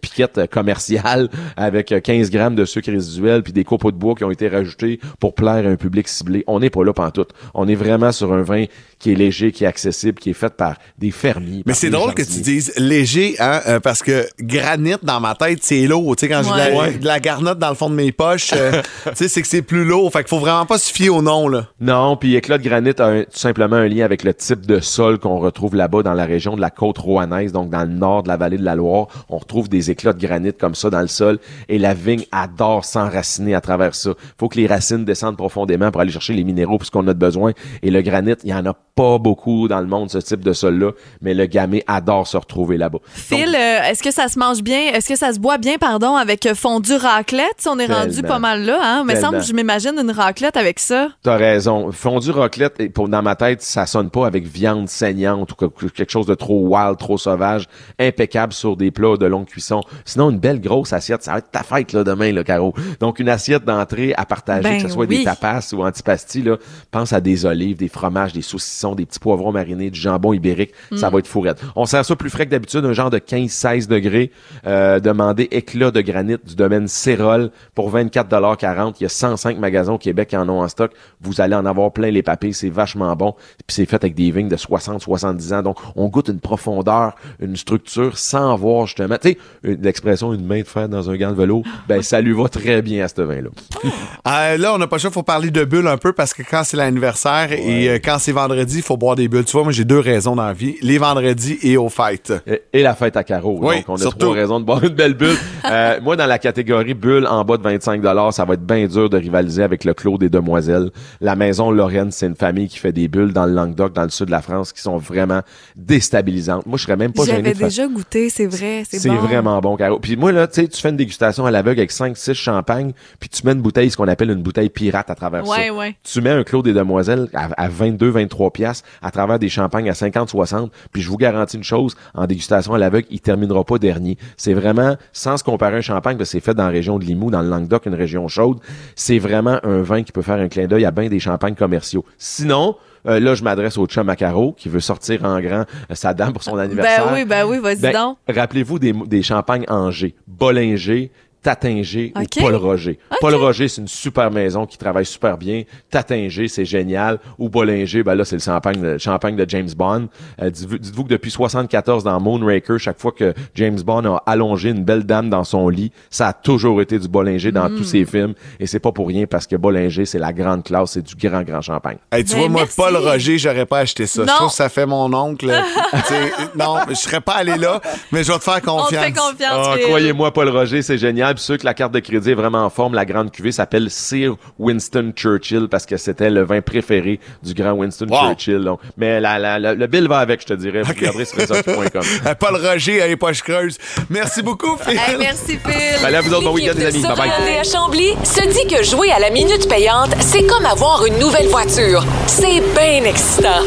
piquette 0.00 0.40
commerciale 0.50 1.28
avec 1.56 1.92
euh, 1.92 2.00
15 2.00 2.30
grammes 2.30 2.54
de 2.54 2.64
sucre 2.64 2.90
résiduel 2.90 3.42
puis 3.42 3.52
des 3.52 3.64
copeaux 3.64 3.92
de 3.92 3.96
bois 3.96 4.14
qui 4.14 4.24
ont 4.24 4.30
été 4.30 4.48
rajoutés 4.48 5.00
pour 5.20 5.34
plaire 5.34 5.66
à 5.66 5.68
un 5.70 5.76
public 5.76 6.08
ciblé. 6.08 6.44
On 6.46 6.60
n'est 6.60 6.70
pas 6.70 6.84
là 6.84 6.92
pantoute. 6.92 7.30
On 7.54 7.68
est 7.68 7.74
vraiment 7.74 8.12
sur 8.12 8.32
un 8.32 8.42
vin 8.42 8.64
qui 8.98 9.12
est 9.12 9.14
léger, 9.16 9.50
qui 9.52 9.64
est 9.64 9.66
accessible, 9.66 10.18
qui 10.18 10.30
est 10.30 10.34
fait 10.34 10.54
par 10.54 10.76
des 10.98 11.10
fermiers. 11.10 11.62
Mais 11.66 11.74
c'est 11.74 11.90
drôle 11.90 12.14
que 12.14 12.22
tu 12.22 12.40
dises 12.40 12.72
léger, 12.76 13.34
hein, 13.40 13.60
euh, 13.66 13.80
parce 13.80 14.02
que 14.02 14.26
granit 14.40 14.94
dans 15.02 15.20
ma 15.20 15.34
tête, 15.34 15.58
c'est 15.62 15.86
lourd. 15.86 16.14
Tu 16.16 16.20
sais, 16.26 16.28
quand 16.32 16.42
j'ai 16.44 16.52
de 16.52 16.56
la, 16.56 16.78
Ouais. 16.78 16.92
de 16.98 17.06
la 17.06 17.18
garnotte 17.20 17.58
dans 17.58 17.68
le 17.68 17.74
fond 17.74 17.90
de 17.90 17.94
mes 17.94 18.12
poches, 18.12 18.50
euh, 18.54 18.80
tu 19.06 19.10
sais, 19.16 19.28
c'est 19.28 19.42
que 19.42 19.48
c'est 19.48 19.62
plus 19.62 19.84
lourd. 19.84 20.10
Fait 20.12 20.20
qu'il 20.20 20.28
faut 20.28 20.38
vraiment 20.38 20.66
pas 20.66 20.78
se 20.78 20.92
fier 20.92 21.08
au 21.10 21.20
nom, 21.20 21.48
là. 21.48 21.66
Non, 21.80 22.16
puis 22.16 22.36
éclat 22.36 22.58
de 22.58 22.62
granit 22.62 22.92
a 22.98 23.06
un- 23.06 23.24
tout 23.32 23.38
simplement 23.38 23.76
un 23.76 23.88
lien 23.88 24.04
avec 24.04 24.24
le 24.24 24.34
type 24.34 24.66
de 24.66 24.80
sol 24.80 25.18
qu'on 25.18 25.38
retrouve 25.38 25.74
là-bas 25.74 26.02
dans 26.02 26.12
la 26.12 26.26
région 26.26 26.54
de 26.54 26.60
la 26.60 26.70
côte 26.70 26.98
rouennaise, 26.98 27.52
donc 27.52 27.70
dans 27.70 27.82
le 27.82 27.92
nord 27.92 28.22
de 28.22 28.28
la 28.28 28.36
vallée 28.36 28.58
de 28.58 28.64
la 28.64 28.74
Loire. 28.74 29.06
On 29.30 29.38
retrouve 29.38 29.68
des 29.68 29.90
éclats 29.90 30.12
de 30.12 30.24
granit 30.24 30.52
comme 30.52 30.74
ça 30.74 30.90
dans 30.90 31.00
le 31.00 31.06
sol 31.06 31.38
et 31.68 31.78
la 31.78 31.94
vigne 31.94 32.24
adore 32.30 32.84
s'enraciner 32.84 33.54
à 33.54 33.60
travers 33.60 33.94
ça. 33.94 34.10
faut 34.38 34.48
que 34.48 34.58
les 34.58 34.66
racines 34.66 35.04
descendent 35.04 35.36
profondément 35.36 35.90
pour 35.90 36.02
aller 36.02 36.12
chercher 36.12 36.34
les 36.34 36.44
minéraux 36.44 36.78
puisqu'on 36.78 37.06
a 37.08 37.14
de 37.14 37.18
besoin. 37.18 37.52
Et 37.82 37.90
le 37.90 38.02
granit, 38.02 38.34
il 38.44 38.50
y 38.50 38.54
en 38.54 38.66
a 38.66 38.74
pas 38.94 39.18
beaucoup 39.18 39.68
dans 39.68 39.80
le 39.80 39.86
monde, 39.86 40.10
ce 40.10 40.18
type 40.18 40.40
de 40.40 40.52
sol-là, 40.52 40.90
mais 41.22 41.32
le 41.32 41.46
gamay 41.46 41.82
adore 41.86 42.26
se 42.26 42.36
retrouver 42.36 42.76
là-bas. 42.76 42.98
Phil, 43.06 43.48
euh, 43.54 43.82
est-ce 43.84 44.02
que 44.02 44.10
ça 44.10 44.28
se 44.28 44.38
mange 44.38 44.62
bien? 44.62 44.92
Est-ce 44.92 45.08
que 45.08 45.16
ça 45.16 45.32
se 45.32 45.40
boit 45.40 45.56
bien, 45.56 45.78
pardon, 45.78 46.14
avec 46.14 46.44
euh, 46.44 46.54
fondu 46.54 46.94
raclette? 46.94 47.66
On 47.66 47.78
est 47.78 47.86
rendu 47.86 48.22
pas 48.22 48.38
mal 48.38 48.64
là, 48.64 48.78
hein? 48.82 49.04
Mais 49.06 49.16
semble, 49.16 49.42
je 49.42 49.54
m'imagine 49.54 49.98
une 49.98 50.10
raclette 50.10 50.56
avec 50.56 50.78
ça. 50.78 51.08
T'as 51.22 51.36
raison. 51.36 51.90
Fondu 51.92 52.30
raclette, 52.30 52.80
et 52.80 52.90
pour, 52.90 53.08
dans 53.08 53.21
ma 53.22 53.36
tête, 53.36 53.62
ça 53.62 53.86
sonne 53.86 54.10
pas 54.10 54.26
avec 54.26 54.44
viande 54.46 54.88
saignante 54.88 55.52
ou 55.52 55.54
que- 55.54 55.86
quelque 55.86 56.10
chose 56.10 56.26
de 56.26 56.34
trop 56.34 56.66
wild, 56.68 56.98
trop 56.98 57.16
sauvage, 57.18 57.66
impeccable 57.98 58.52
sur 58.52 58.76
des 58.76 58.90
plats 58.90 59.16
de 59.16 59.26
longue 59.26 59.46
cuisson. 59.46 59.80
Sinon, 60.04 60.30
une 60.30 60.38
belle 60.38 60.60
grosse 60.60 60.92
assiette, 60.92 61.22
ça 61.22 61.32
va 61.32 61.38
être 61.38 61.50
ta 61.50 61.62
fête 61.62 61.92
là, 61.92 62.04
demain, 62.04 62.32
là, 62.32 62.44
Caro. 62.44 62.74
Donc, 63.00 63.18
une 63.20 63.28
assiette 63.28 63.64
d'entrée 63.64 64.14
à 64.16 64.24
partager, 64.24 64.62
Ben 64.62 64.76
que 64.76 64.82
ce 64.82 64.88
soit 64.88 65.06
oui. 65.06 65.18
des 65.18 65.24
tapas 65.24 65.72
ou 65.72 65.84
antipastis, 65.84 66.42
là. 66.42 66.56
Pense 66.90 67.12
à 67.12 67.20
des 67.20 67.46
olives, 67.46 67.76
des 67.76 67.88
fromages, 67.88 68.32
des 68.32 68.42
saucissons, 68.42 68.94
des 68.94 69.06
petits 69.06 69.20
poivrons 69.20 69.52
marinés, 69.52 69.90
du 69.90 70.00
jambon 70.00 70.32
ibérique. 70.32 70.72
Ça 70.96 71.08
Mm. 71.08 71.12
va 71.12 71.18
être 71.20 71.26
fourrette. 71.26 71.62
On 71.76 71.86
sert 71.86 72.04
ça 72.04 72.16
plus 72.16 72.30
frais 72.30 72.46
que 72.46 72.50
d'habitude, 72.50 72.84
un 72.84 72.92
genre 72.92 73.10
de 73.10 73.18
15-16 73.18 73.86
degrés. 73.88 74.30
Euh, 74.66 75.00
demandez 75.00 75.48
éclat 75.50 75.90
de 75.90 76.00
granit 76.00 76.36
du 76.44 76.54
domaine 76.54 76.88
Cérol 76.88 77.50
pour 77.74 77.90
24,40 77.90 79.00
Il 79.00 79.04
y 79.04 79.06
a 79.06 79.08
105 79.08 79.58
magasins 79.58 79.92
au 79.94 79.98
Québec 79.98 80.28
qui 80.30 80.36
en 80.36 80.48
ont 80.48 80.60
en 80.62 80.68
stock. 80.68 80.92
Vous 81.20 81.40
allez 81.40 81.54
en 81.54 81.66
avoir 81.66 81.92
plein 81.92 82.10
les 82.10 82.22
papiers. 82.22 82.52
C'est 82.52 82.68
vachement 82.70 83.11
bon. 83.14 83.34
Puis 83.66 83.76
c'est 83.76 83.86
fait 83.86 83.96
avec 83.96 84.14
des 84.14 84.30
vignes 84.30 84.48
de 84.48 84.56
60-70 84.56 85.54
ans. 85.54 85.62
Donc, 85.62 85.78
on 85.96 86.08
goûte 86.08 86.28
une 86.28 86.40
profondeur, 86.40 87.14
une 87.40 87.56
structure 87.56 88.18
sans 88.18 88.56
voir 88.56 88.86
justement, 88.86 89.16
tu 89.20 89.30
sais, 89.30 89.38
l'expression 89.62 90.32
une 90.32 90.44
main 90.46 90.60
de 90.60 90.66
fer 90.66 90.88
dans 90.88 91.10
un 91.10 91.16
gant 91.16 91.30
de 91.30 91.36
vélo, 91.36 91.62
ben 91.88 92.02
ça 92.02 92.20
lui 92.20 92.32
va 92.32 92.48
très 92.48 92.82
bien 92.82 93.04
à 93.04 93.08
ce 93.08 93.22
vin-là. 93.22 93.50
Euh, 94.28 94.56
là, 94.56 94.72
on 94.74 94.78
n'a 94.78 94.86
pas 94.86 94.96
le 94.96 95.00
choix, 95.00 95.10
il 95.10 95.14
faut 95.14 95.22
parler 95.24 95.50
de 95.50 95.64
bulles 95.64 95.88
un 95.88 95.96
peu 95.96 96.12
parce 96.12 96.32
que 96.32 96.42
quand 96.48 96.62
c'est 96.64 96.76
l'anniversaire 96.76 97.50
et 97.50 97.88
euh, 97.88 97.98
quand 98.02 98.18
c'est 98.20 98.32
vendredi, 98.32 98.76
il 98.76 98.82
faut 98.82 98.96
boire 98.96 99.16
des 99.16 99.26
bulles. 99.26 99.44
Tu 99.44 99.52
vois, 99.52 99.64
moi, 99.64 99.72
j'ai 99.72 99.84
deux 99.84 99.98
raisons 99.98 100.36
dans 100.36 100.46
la 100.46 100.52
vie 100.52 100.76
les 100.80 100.98
vendredis 100.98 101.58
et 101.62 101.76
aux 101.76 101.88
fêtes. 101.88 102.32
Et, 102.46 102.62
et 102.72 102.82
la 102.82 102.94
fête 102.94 103.16
à 103.16 103.24
carreau. 103.24 103.58
Oui, 103.60 103.76
Donc, 103.78 103.84
on 103.88 103.94
a 103.96 103.98
surtout. 103.98 104.18
trois 104.18 104.34
raisons 104.34 104.60
de 104.60 104.64
boire 104.64 104.82
une 104.84 104.90
belle 104.90 105.14
bulle. 105.14 105.36
Euh, 105.64 106.00
moi, 106.02 106.16
dans 106.16 106.26
la 106.26 106.40
catégorie 106.40 106.92
bulle 106.92 107.24
en 107.26 107.44
bas 107.44 107.56
de 107.56 107.62
25 107.62 108.02
ça 108.32 108.44
va 108.44 108.54
être 108.54 108.66
bien 108.66 108.86
dur 108.86 109.08
de 109.08 109.16
rivaliser 109.16 109.62
avec 109.62 109.84
le 109.84 109.94
Clos 109.94 110.18
des 110.18 110.28
Demoiselles. 110.28 110.90
La 111.20 111.36
maison 111.36 111.70
Lorraine, 111.70 112.10
c'est 112.10 112.26
une 112.26 112.34
famille 112.34 112.68
qui 112.68 112.78
fait 112.78 112.92
des 112.92 113.01
bulles 113.08 113.32
dans 113.32 113.46
le 113.46 113.52
Languedoc, 113.52 113.92
dans 113.92 114.02
le 114.04 114.10
sud 114.10 114.26
de 114.26 114.30
la 114.30 114.42
France, 114.42 114.72
qui 114.72 114.80
sont 114.80 114.96
vraiment 114.98 115.42
déstabilisantes. 115.76 116.66
Moi, 116.66 116.78
je 116.78 116.84
serais 116.84 116.96
même 116.96 117.12
pas 117.12 117.24
J'avais 117.24 117.54
déjà 117.54 117.86
goûté, 117.86 118.30
c'est 118.30 118.46
vrai, 118.46 118.84
c'est 118.88 118.98
c'est 118.98 119.08
vraiment 119.08 119.60
bon, 119.60 119.76
Caro. 119.76 119.98
Puis 119.98 120.16
moi, 120.16 120.32
là, 120.32 120.46
tu 120.46 120.60
sais, 120.62 120.68
tu 120.68 120.80
fais 120.80 120.88
une 120.90 120.96
dégustation 120.96 121.44
à 121.46 121.50
l'aveugle 121.50 121.80
avec 121.80 121.92
5-6 121.92 122.34
champagnes, 122.34 122.92
puis 123.20 123.28
tu 123.28 123.46
mets 123.46 123.52
une 123.52 123.60
bouteille, 123.62 123.90
ce 123.90 123.96
qu'on 123.96 124.08
appelle 124.08 124.30
une 124.30 124.42
bouteille 124.42 124.70
pirate 124.70 125.10
à 125.10 125.14
travers 125.14 125.46
Ouais, 125.46 125.68
ça. 125.68 125.74
ouais. 125.74 125.96
Tu 126.02 126.20
mets 126.20 126.30
un 126.30 126.44
Clos 126.44 126.62
des 126.62 126.72
Demoiselles 126.72 127.28
à, 127.34 127.48
à 127.56 127.68
22-23 127.68 128.52
piastres 128.52 128.88
à 129.02 129.10
travers 129.10 129.38
des 129.38 129.48
champagnes 129.48 129.88
à 129.90 129.92
50-60, 129.92 130.70
puis 130.92 131.02
je 131.02 131.08
vous 131.08 131.16
garantis 131.16 131.56
une 131.56 131.64
chose, 131.64 131.94
en 132.14 132.26
dégustation 132.26 132.74
à 132.74 132.78
l'aveugle, 132.78 133.06
il 133.10 133.20
terminera 133.20 133.64
pas 133.64 133.78
dernier. 133.78 134.16
C'est 134.36 134.54
vraiment, 134.54 134.96
sans 135.12 135.36
se 135.36 135.44
comparer 135.44 135.76
à 135.76 135.78
un 135.78 135.82
champagne, 135.82 136.16
parce 136.16 136.30
que 136.30 136.38
c'est 136.38 136.44
fait 136.44 136.54
dans 136.54 136.64
la 136.64 136.70
région 136.70 136.98
de 136.98 137.04
Limoux, 137.04 137.30
dans 137.30 137.42
le 137.42 137.48
Languedoc, 137.48 137.86
une 137.86 137.94
région 137.94 138.28
chaude, 138.28 138.58
c'est 138.96 139.18
vraiment 139.18 139.58
un 139.64 139.82
vin 139.82 140.02
qui 140.02 140.12
peut 140.12 140.22
faire 140.22 140.38
un 140.38 140.48
clin 140.48 140.66
d'œil 140.66 140.84
à 140.84 140.90
bien 140.90 141.08
des 141.08 141.20
champagnes 141.20 141.54
commerciaux. 141.54 142.04
Sinon, 142.18 142.76
euh, 143.06 143.20
là, 143.20 143.34
je 143.34 143.42
m'adresse 143.42 143.78
au 143.78 143.86
chum 143.86 144.08
à 144.08 144.16
Caro, 144.16 144.52
qui 144.52 144.68
veut 144.68 144.80
sortir 144.80 145.24
en 145.24 145.40
grand 145.40 145.64
euh, 145.90 145.94
sa 145.94 146.14
dame 146.14 146.32
pour 146.32 146.42
son 146.42 146.56
anniversaire. 146.56 147.06
Ben 147.06 147.14
oui, 147.14 147.24
ben 147.24 147.44
oui, 147.46 147.58
vas-y 147.58 147.80
Ben, 147.80 147.92
donc. 147.92 148.18
Rappelez-vous 148.28 148.78
des, 148.78 148.92
des 148.92 149.22
champagnes 149.22 149.64
Angers, 149.68 150.14
Bollinger, 150.26 151.10
Tatinger 151.42 152.12
OK. 152.16 152.22
ou 152.36 152.40
Paul 152.40 152.54
Roger. 152.54 152.98
Paul 153.20 153.34
Roger, 153.34 153.68
c'est 153.68 153.80
une 153.80 153.88
super 153.88 154.30
maison 154.30 154.64
qui 154.66 154.78
travaille 154.78 155.04
super 155.06 155.36
bien. 155.36 155.62
Tatinger, 155.90 156.48
c'est 156.48 156.64
génial. 156.64 157.18
Ou 157.38 157.48
Bollinger, 157.48 158.02
ben 158.02 158.14
là, 158.14 158.24
c'est 158.24 158.36
le 158.36 158.42
champagne, 158.42 158.80
le 158.80 158.98
champagne 158.98 159.36
de 159.36 159.44
James 159.48 159.68
Bond. 159.76 160.08
Euh, 160.40 160.50
dites-vous, 160.50 160.78
dites-vous 160.78 161.04
que 161.04 161.08
depuis 161.08 161.30
74 161.30 162.04
dans 162.04 162.20
Moonraker, 162.20 162.78
chaque 162.78 162.98
fois 163.00 163.12
que 163.12 163.34
James 163.54 163.80
Bond 163.80 164.04
a 164.04 164.22
allongé 164.26 164.70
une 164.70 164.84
belle 164.84 165.04
dame 165.04 165.28
dans 165.30 165.44
son 165.44 165.68
lit, 165.68 165.90
ça 166.10 166.28
a 166.28 166.32
toujours 166.32 166.80
été 166.80 166.98
du 166.98 167.08
Bollinger 167.08 167.50
dans 167.52 167.68
Mm. 167.68 167.76
tous 167.76 167.84
ses 167.84 168.04
films. 168.04 168.34
Et 168.60 168.66
c'est 168.66 168.78
pas 168.80 168.92
pour 168.92 169.08
rien 169.08 169.26
parce 169.26 169.46
que 169.46 169.56
Bollinger, 169.56 170.04
c'est 170.06 170.18
la 170.18 170.32
grande 170.32 170.62
classe, 170.64 170.92
c'est 170.92 171.02
du 171.02 171.14
grand, 171.16 171.42
grand 171.42 171.60
champagne. 171.60 171.98
Hey, 172.12 172.24
tu 172.24 172.32
Ben, 172.34 172.38
vois, 172.40 172.48
moi, 172.48 172.60
merci. 172.62 172.76
Paul 172.76 172.96
Roger, 172.96 173.38
j'aurais 173.38 173.66
pas 173.66 173.78
acheté 173.80 174.06
ça. 174.06 174.22
Non. 174.22 174.28
Je 174.28 174.34
trouve 174.36 174.48
que 174.48 174.54
ça 174.54 174.68
fait 174.68 174.86
mon 174.86 175.12
oncle. 175.12 175.50
Tu 175.92 175.98
sais, 176.14 176.32
non, 176.58 176.76
je 176.88 176.94
serais 176.94 177.20
pas 177.20 177.34
allé 177.34 177.56
là, 177.56 177.80
mais 178.12 178.24
je 178.24 178.32
vais 178.32 178.38
te 178.38 178.44
faire 178.44 178.54
On 178.66 178.78
te 178.78 178.82
confiance. 178.84 179.04
fait 179.04 179.12
confiance, 179.12 179.66
Ah. 179.72 179.74
Croyez-moi, 179.82 180.32
Paul 180.32 180.48
Roger, 180.48 180.80
c'est 180.82 180.96
génial. 180.98 181.31
Ceux 181.38 181.56
que 181.56 181.64
la 181.64 181.74
carte 181.74 181.92
de 181.92 182.00
crédit 182.00 182.30
est 182.30 182.34
vraiment 182.34 182.64
en 182.64 182.70
forme, 182.70 182.94
la 182.94 183.04
grande 183.04 183.30
cuvée 183.30 183.52
s'appelle 183.52 183.90
Sir 183.90 184.34
Winston 184.58 185.12
Churchill 185.16 185.68
parce 185.70 185.86
que 185.86 185.96
c'était 185.96 186.30
le 186.30 186.42
vin 186.44 186.60
préféré 186.60 187.20
du 187.42 187.54
grand 187.54 187.72
Winston 187.72 188.06
Wow. 188.10 188.18
Churchill. 188.28 188.64
donc. 188.64 188.80
Mais 188.96 189.20
la, 189.20 189.38
la- 189.38 189.58
la- 189.58 189.74
le 189.74 189.86
bill 189.86 190.08
va 190.08 190.18
avec, 190.18 190.40
je 190.42 190.46
te 190.46 190.54
dirais. 190.54 190.82
Vous 190.82 190.92
regarderez 190.92 191.24
sur. 191.24 191.38
Euh, 191.42 192.34
Paul 192.38 192.56
Roger 192.56 193.02
a 193.02 193.06
les 193.06 193.16
poches 193.16 193.42
creuses. 193.42 193.78
Merci 194.08 194.42
beaucoup, 194.42 194.76
Phil. 194.76 194.96
Hey, 194.96 195.16
merci, 195.18 195.58
Phil. 195.64 196.04
Allez, 196.04 196.16
à 196.16 196.20
vous 196.20 196.32
autres, 196.32 196.44
bon 196.44 196.54
week-end, 196.54 196.72
les 196.76 196.86
amis. 196.86 197.02
Bye 197.02 197.16
bye. 197.16 197.30
Sobriété 197.30 197.58
à 197.58 197.62
Chambly 197.64 198.12
se 198.24 198.40
dit 198.40 198.74
que 198.74 198.82
jouer 198.82 199.10
à 199.10 199.18
la 199.18 199.30
minute 199.30 199.68
payante, 199.68 200.10
c'est 200.20 200.44
comme 200.46 200.64
avoir 200.66 201.04
une 201.06 201.18
nouvelle 201.18 201.48
voiture. 201.48 202.04
C'est 202.26 202.60
bien 202.74 203.04
excitant. 203.04 203.62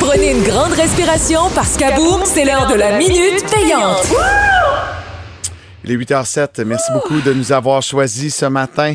Prenez 0.00 0.30
une 0.32 0.42
grande 0.44 0.72
respiration 0.72 1.42
parce 1.54 1.76
qu'à 1.76 1.92
boum, 1.92 2.22
c'est 2.24 2.44
l'heure 2.44 2.66
de 2.68 2.74
la 2.74 2.92
minute 2.98 3.44
payante. 3.50 4.06
Il 5.84 5.92
est 5.92 5.96
8h07. 5.96 6.64
Merci 6.64 6.92
beaucoup 6.92 7.20
de 7.20 7.32
nous 7.32 7.52
avoir 7.52 7.82
choisis 7.82 8.34
ce 8.36 8.46
matin. 8.46 8.94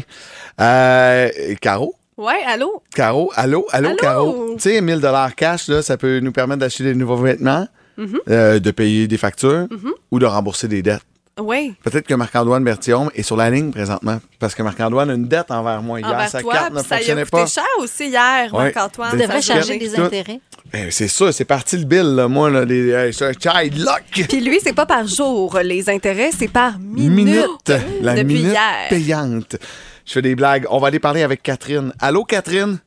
Euh, 0.59 1.29
Caro? 1.61 1.95
Ouais, 2.17 2.43
allô? 2.45 2.81
Caro, 2.93 3.31
allô, 3.35 3.65
allô, 3.71 3.87
Allô? 3.89 3.97
Caro? 3.97 4.55
Tu 4.55 4.69
sais, 4.69 4.81
1000 4.81 5.01
cash, 5.35 5.67
là, 5.67 5.81
ça 5.81 5.97
peut 5.97 6.19
nous 6.19 6.31
permettre 6.31 6.59
d'acheter 6.59 6.83
des 6.83 6.93
nouveaux 6.93 7.15
vêtements, 7.17 7.67
Mhm. 7.97 8.19
euh, 8.29 8.59
de 8.59 8.71
payer 8.71 9.07
des 9.07 9.17
factures 9.17 9.67
ou 10.11 10.19
de 10.19 10.25
rembourser 10.25 10.67
des 10.67 10.81
dettes. 10.83 11.01
Oui. 11.39 11.73
Peut-être 11.83 12.05
que 12.05 12.13
Marc-Antoine 12.13 12.63
Berthiaume 12.63 13.09
est 13.15 13.23
sur 13.23 13.35
la 13.35 13.49
ligne 13.49 13.71
présentement 13.71 14.19
parce 14.39 14.53
que 14.53 14.61
Marc-Antoine 14.61 15.09
a 15.09 15.13
une 15.15 15.27
dette 15.27 15.49
envers 15.49 15.81
moi. 15.81 15.99
Hier, 15.99 16.09
Envers 16.13 16.29
sa 16.29 16.41
toi, 16.41 16.53
carte 16.53 16.73
ne 16.73 16.79
puis 16.79 16.87
ça 16.89 16.95
a 16.95 16.99
coûté 16.99 17.25
pas. 17.31 17.45
cher 17.47 17.63
aussi 17.79 18.07
hier, 18.09 18.53
Ouais. 18.53 18.65
Marc-Antoine. 18.65 19.09
Tu 19.11 19.17
devrais 19.17 19.41
charger 19.41 19.77
des 19.79 19.99
intérêts. 19.99 20.39
Ben, 20.73 20.89
c'est 20.89 21.07
ça, 21.07 21.31
c'est 21.31 21.45
parti 21.45 21.77
le 21.77 21.85
bill, 21.85 22.15
là, 22.15 22.27
moi, 22.27 22.49
là, 22.49 22.65
les, 22.65 22.91
euh, 22.91 23.11
child 23.11 23.77
lock. 23.77 24.01
Puis 24.27 24.41
lui, 24.41 24.59
c'est 24.59 24.73
pas 24.73 24.87
par 24.87 25.05
jour 25.05 25.59
les 25.63 25.87
intérêts, 25.87 26.31
c'est 26.31 26.47
par 26.47 26.79
minute. 26.79 27.11
Minute, 27.11 27.73
la 28.01 28.15
Depuis 28.15 28.33
minute 28.33 28.51
hier. 28.53 28.89
payante. 28.89 29.55
Je 30.03 30.13
fais 30.13 30.21
des 30.23 30.33
blagues. 30.35 30.65
On 30.71 30.79
va 30.79 30.87
aller 30.87 30.99
parler 30.99 31.21
avec 31.21 31.43
Catherine. 31.43 31.93
Allô, 31.99 32.23
Catherine? 32.23 32.79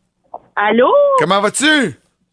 Allô? 0.56 0.90
Comment 1.20 1.40
vas-tu? 1.40 1.64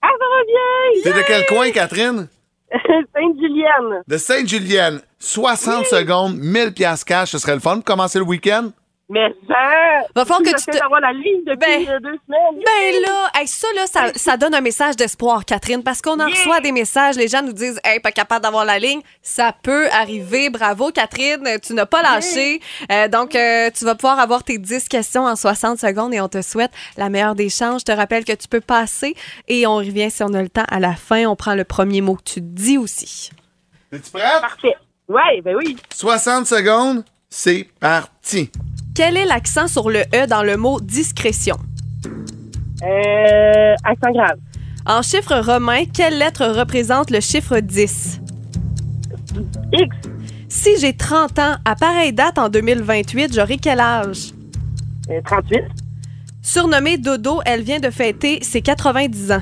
Ah, 0.01 0.08
ça 0.08 0.26
va 0.26 0.43
bien! 0.47 1.04
T'es 1.04 1.14
de 1.20 1.24
quel 1.28 1.45
coin, 1.45 1.70
Catherine? 1.72 2.28
Sainte-Julienne. 3.14 4.01
De 4.08 4.18
Sainte-Julienne. 4.18 5.01
60 5.20 5.86
secondes, 5.86 6.36
1000 6.36 6.74
piastres 6.74 7.06
cash, 7.06 7.30
ce 7.32 7.38
serait 7.38 7.54
le 7.54 7.62
fun 7.62 7.76
pour 7.76 7.84
commencer 7.86 8.18
le 8.18 8.26
week-end? 8.26 8.72
Mais 9.10 9.36
ça... 9.47 9.54
Va 10.16 10.24
falloir 10.26 10.39
que 10.41 10.58
tu 10.58 10.66
te- 10.72 10.80
d'avoir 10.80 11.01
la 11.01 11.12
ligne 11.12 11.43
depuis 11.45 11.58
Ben- 11.60 11.99
deux 12.01 12.18
semaines. 12.26 12.64
Ben 12.66 13.01
là, 13.01 13.30
hey, 13.36 13.45
ça, 13.47 13.68
là, 13.76 13.86
ça, 13.86 14.14
ça 14.16 14.38
donne 14.38 14.56
un 14.56 14.62
message 14.62 14.95
d'espoir, 14.95 15.43
Catherine, 15.45 15.84
parce 15.84 16.01
qu'on 16.01 16.20
en 16.20 16.26
reçoit 16.30 16.62
des 16.62 16.72
messages, 16.72 17.16
les 17.16 17.28
gens 17.28 17.41
nous 17.43 17.51
disent 17.54 17.80
Hey, 17.84 17.99
pas 17.99 18.12
capable 18.14 18.43
d'avoir 18.43 18.64
la 18.66 18.80
ligne. 18.80 19.01
Ça 19.22 19.54
peut 19.62 19.88
arriver. 19.91 20.49
Bravo, 20.49 20.89
Catherine, 20.91 21.43
tu 21.62 21.74
n'as 21.74 21.86
pas 21.86 22.01
lâché. 22.01 22.62
Euh, 22.91 23.08
donc, 23.10 23.36
euh, 23.36 23.70
tu 23.78 23.84
vas 23.84 23.95
pouvoir 23.95 24.20
avoir 24.20 24.43
tes 24.43 24.58
10 24.58 24.88
questions 24.88 25.26
en 25.26 25.36
60 25.36 25.78
secondes 25.80 26.14
et 26.14 26.22
on 26.22 26.30
te 26.30 26.41
souhaite 26.41 26.72
la 26.97 27.10
meilleure 27.10 27.36
des 27.36 27.49
chances. 27.49 27.82
Je 27.82 27.91
te 27.93 27.95
rappelle 27.97 28.24
que 28.24 28.34
tu 28.34 28.47
peux 28.47 28.62
passer 28.62 29.16
et 29.49 29.68
on 29.68 29.76
revient 29.76 30.10
si 30.10 30.24
on 30.24 30.34
a 30.34 30.41
le 30.41 30.49
temps 30.49 30.66
à 30.70 30.80
la 30.80 30.95
fin. 30.95 31.26
On 31.28 31.36
prend 31.36 31.56
le 31.56 31.66
premier 31.66 31.99
mot 32.01 32.16
que 32.16 32.24
tu 32.24 32.41
dis 32.41 32.78
aussi. 32.78 33.32
Es-tu 33.91 34.10
prête? 34.12 34.41
Parfait. 34.41 34.76
Ouais, 35.10 35.41
ben 35.43 35.56
oui. 35.58 35.76
60 35.93 36.47
secondes, 36.47 37.04
c'est 37.30 37.68
parti. 37.80 38.49
Quel 38.96 39.18
est 39.18 39.26
l'accent 39.26 39.68
sur 39.68 39.89
le 39.89 40.02
E 40.14 40.28
dans 40.28 40.44
le 40.44 40.56
mot 40.58 40.80
discrétion? 40.80 41.56
Euh, 42.84 43.74
accent 43.84 44.12
grave. 44.12 44.38
En 44.86 45.02
chiffre 45.02 45.36
romain, 45.39 45.84
quelle 45.91 46.18
lettre 46.18 46.46
représente 46.46 47.10
le 47.10 47.20
chiffre 47.22 47.60
10? 47.60 48.20
X. 49.74 49.96
Si 50.50 50.78
j'ai 50.80 50.94
30 50.96 51.39
ans, 51.39 51.56
à 51.66 51.76
pareille 51.76 52.14
date 52.14 52.38
en 52.38 52.50
2028, 52.50 53.34
j'aurai 53.34 53.58
quel 53.58 53.80
âge? 53.80 54.32
Euh, 55.10 55.20
38. 55.26 55.62
Surnommée 56.41 56.98
Dodo, 56.98 57.39
elle 57.46 57.64
vient 57.64 57.80
de 57.80 57.89
fêter 57.89 58.39
ses 58.44 58.62
90 58.62 59.32
ans. 59.32 59.41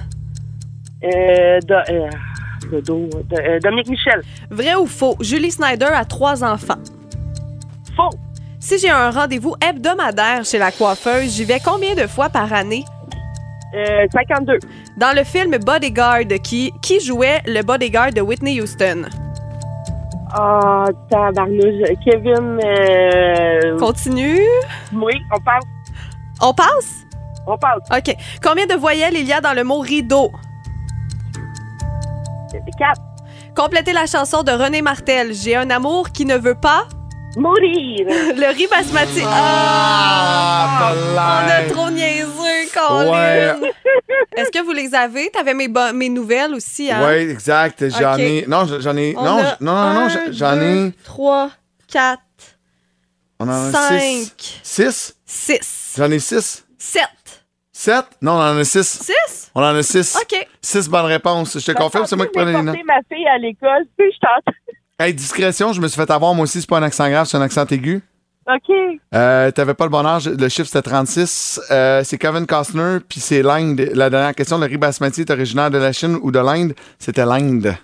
Euh, 1.03 1.59
do, 1.67 1.73
euh, 1.73 2.09
Dodo, 2.71 3.09
do- 3.25 3.35
euh, 3.37 3.59
Dominique 3.59 3.89
Michel. 3.89 4.21
Vrai 4.51 4.75
ou 4.75 4.85
faux? 4.85 5.17
Julie 5.19 5.51
Snyder 5.51 5.89
a 5.93 6.05
trois 6.05 6.43
enfants. 6.43 6.77
Faux. 7.97 8.11
Si 8.63 8.77
j'ai 8.77 8.91
un 8.91 9.09
rendez-vous 9.09 9.55
hebdomadaire 9.59 10.45
chez 10.45 10.59
la 10.59 10.71
coiffeuse, 10.71 11.35
j'y 11.35 11.45
vais 11.45 11.59
combien 11.59 11.95
de 11.95 12.05
fois 12.05 12.29
par 12.29 12.53
année? 12.53 12.85
Euh, 13.73 14.05
52. 14.13 14.59
Dans 14.97 15.17
le 15.17 15.23
film 15.23 15.57
Bodyguard, 15.57 16.27
qui, 16.43 16.71
qui 16.79 16.99
jouait 16.99 17.41
le 17.47 17.63
bodyguard 17.63 18.11
de 18.13 18.21
Whitney 18.21 18.61
Houston? 18.61 19.05
Ah, 20.31 20.85
tabarnouche. 21.09 21.89
Kevin. 22.05 22.59
Euh... 22.63 23.79
Continue. 23.79 24.45
Oui, 24.93 25.13
on 25.35 25.39
passe. 25.39 25.63
On 26.39 26.53
passe? 26.53 27.05
On 27.47 27.57
passe. 27.57 27.81
OK. 27.97 28.15
Combien 28.43 28.67
de 28.67 28.75
voyelles 28.75 29.15
il 29.15 29.25
y 29.25 29.33
a 29.33 29.41
dans 29.41 29.53
le 29.53 29.63
mot 29.63 29.79
rideau? 29.79 30.31
4. 32.77 33.01
Complétez 33.55 33.93
la 33.93 34.05
chanson 34.05 34.43
de 34.43 34.51
René 34.51 34.83
Martel. 34.83 35.33
J'ai 35.33 35.55
un 35.55 35.71
amour 35.71 36.11
qui 36.11 36.25
ne 36.25 36.37
veut 36.37 36.53
pas. 36.55 36.85
Mourir. 37.37 38.05
Le 38.35 38.53
riz 38.53 38.67
basmati. 38.67 39.21
Ah, 39.25 40.93
On 40.93 41.49
a 41.49 41.69
trop 41.69 41.89
niaisé, 41.89 42.69
Colin. 42.73 43.09
Ouais. 43.59 43.71
Est-ce 44.35 44.51
que 44.51 44.63
vous 44.63 44.71
les 44.73 44.93
avez? 44.93 45.29
T'avais 45.29 45.53
mes, 45.53 45.67
bo- 45.69 45.93
mes 45.93 46.09
nouvelles 46.09 46.53
aussi, 46.53 46.91
hein? 46.91 47.01
Oui, 47.07 47.13
exact. 47.29 47.87
J'en 47.89 48.17
ai. 48.17 48.45
Non, 48.47 48.65
j'en 48.79 48.97
ai. 48.97 49.15
On 49.17 49.23
Non, 49.23 49.37
a 49.37 49.57
non, 49.61 49.73
non, 49.73 49.93
non, 49.93 49.99
un, 50.01 50.31
j'en 50.31 50.59
ai. 50.59 50.73
deux, 50.89 50.93
Trois, 51.05 51.51
quatre, 51.87 52.21
On 53.39 53.47
en 53.47 53.51
a 53.51 53.71
cinq, 53.71 53.99
six. 54.61 54.61
Six? 54.63 55.15
six, 55.25 55.93
J'en 55.97 56.11
ai 56.11 56.19
six. 56.19 56.65
sept. 56.77 57.07
Sept? 57.71 58.05
Non, 58.21 58.33
on 58.33 58.35
en 58.41 58.57
a 58.57 58.63
six. 58.65 58.87
Six? 58.87 59.51
On 59.55 59.61
en 59.63 59.75
a 59.75 59.81
six. 59.83 60.15
OK. 60.21 60.47
Six 60.61 60.87
bonnes 60.89 61.05
réponses. 61.05 61.57
Je 61.59 61.65
te 61.65 61.77
confirme, 61.77 62.05
c'est 62.05 62.15
moi 62.17 62.25
qui 62.27 62.33
prenais 62.33 62.51
les 62.53 62.61
notes. 62.61 62.75
J'ai 62.77 62.83
ma 62.83 62.99
fille 63.09 63.27
à 63.27 63.37
l'école, 63.37 63.85
puis 63.97 64.11
je 64.13 64.19
tente. 64.19 64.55
Hey, 65.01 65.15
discrétion, 65.15 65.73
je 65.73 65.81
me 65.81 65.87
suis 65.87 65.99
fait 65.99 66.11
avoir, 66.11 66.35
moi 66.35 66.43
aussi, 66.43 66.61
c'est 66.61 66.69
pas 66.69 66.77
un 66.77 66.83
accent 66.83 67.09
grave, 67.09 67.25
c'est 67.25 67.35
un 67.35 67.41
accent 67.41 67.65
aigu. 67.65 68.03
OK. 68.47 68.75
Euh, 69.15 69.49
T'avais 69.49 69.73
pas 69.73 69.85
le 69.85 69.89
bon 69.89 70.05
âge, 70.05 70.29
le 70.29 70.47
chiffre 70.47 70.67
c'était 70.67 70.87
36. 70.87 71.59
Euh, 71.71 72.03
c'est 72.03 72.19
Kevin 72.19 72.45
Costner, 72.45 72.99
puis 73.09 73.19
c'est 73.19 73.41
l'Inde. 73.41 73.79
La 73.95 74.11
dernière 74.11 74.35
question, 74.35 74.59
le 74.59 74.67
riz 74.67 74.77
basmati 74.77 75.21
est 75.21 75.31
originaire 75.31 75.71
de 75.71 75.79
la 75.79 75.91
Chine 75.91 76.19
ou 76.21 76.31
de 76.31 76.37
l'Inde? 76.37 76.75
C'était 76.99 77.25
l'Inde. 77.25 77.75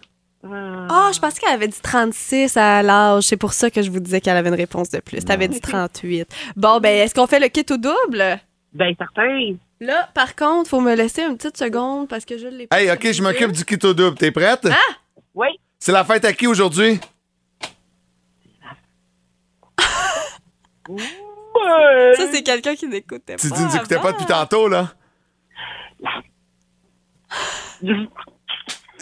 Ah, 0.43 1.09
je 1.11 1.19
pensais 1.19 1.39
qu'elle 1.39 1.55
avait 1.55 1.67
dit 1.67 1.79
36 1.81 2.55
à 2.55 2.83
l'âge. 2.83 3.23
C'est 3.23 3.35
pour 3.35 3.53
ça 3.53 3.71
que 3.71 3.81
je 3.81 3.89
vous 3.89 3.99
disais 3.99 4.21
qu'elle 4.21 4.37
avait 4.37 4.49
une 4.49 4.55
réponse 4.55 4.91
de 4.91 4.99
plus. 4.99 5.25
T'avais 5.25 5.47
dit 5.47 5.59
38. 5.59 6.27
Bon, 6.55 6.79
ben, 6.79 6.95
est-ce 6.95 7.15
qu'on 7.15 7.25
fait 7.25 7.39
le 7.39 7.47
kit 7.47 7.65
au 7.71 7.77
double? 7.77 8.39
Ben, 8.73 8.93
certain. 8.95 9.55
Là, 9.81 10.07
par 10.13 10.35
contre, 10.35 10.69
faut 10.69 10.81
me 10.81 10.93
laisser 10.93 11.23
une 11.23 11.35
petite 11.35 11.57
seconde 11.57 12.07
parce 12.09 12.25
que 12.25 12.37
je 12.37 12.45
l'ai 12.47 12.67
pas. 12.67 12.79
Hey, 12.79 12.91
OK, 12.91 13.11
je 13.11 13.23
m'occupe 13.23 13.53
du 13.53 13.65
kit 13.65 13.79
au 13.83 13.95
double. 13.95 14.17
T'es 14.17 14.29
prête? 14.29 14.67
Ah! 14.69 14.93
Oui. 15.33 15.47
C'est 15.79 15.91
la 15.91 16.03
fête 16.03 16.25
à 16.25 16.33
qui 16.33 16.47
aujourd'hui? 16.47 16.99
Ça, 20.87 22.23
c'est 22.31 22.43
quelqu'un 22.43 22.75
qui 22.75 22.87
n'écoutait 22.87 23.35
pas. 23.35 23.41
Tu 23.41 23.51
dis, 23.51 23.63
n'écoutais 23.73 23.99
pas 23.99 24.11
depuis 24.13 24.25
tantôt, 24.25 24.67
là? 24.67 24.89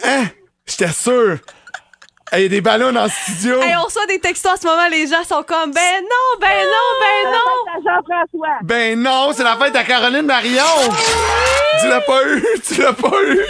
Hein? 0.04 0.24
J'étais 0.66 0.92
sûr. 0.92 1.38
Il 2.32 2.42
y 2.42 2.44
a 2.46 2.48
des 2.48 2.60
ballons 2.60 2.92
dans 2.92 3.04
le 3.04 3.10
studio. 3.10 3.62
Hey, 3.62 3.76
on 3.76 3.84
reçoit 3.84 4.04
des 4.06 4.18
textos 4.18 4.52
en 4.52 4.56
ce 4.56 4.66
moment, 4.66 4.88
les 4.88 5.06
gens 5.06 5.22
sont 5.22 5.44
comme 5.44 5.70
ben 5.70 6.02
non, 6.02 6.40
ben 6.40 6.66
non, 6.66 6.88
ben 7.00 7.30
non. 7.32 7.82
Jean-François. 7.84 8.58
Ben 8.62 9.00
non, 9.00 9.30
c'est 9.32 9.44
la 9.44 9.56
fête 9.56 9.76
à 9.76 9.84
Caroline 9.84 10.26
Marion. 10.26 10.64
Tu 11.80 11.88
l'as 11.88 12.00
pas 12.00 12.26
eu, 12.26 12.44
tu 12.66 12.82
l'as 12.82 12.92
pas 12.92 13.22
eu. 13.22 13.40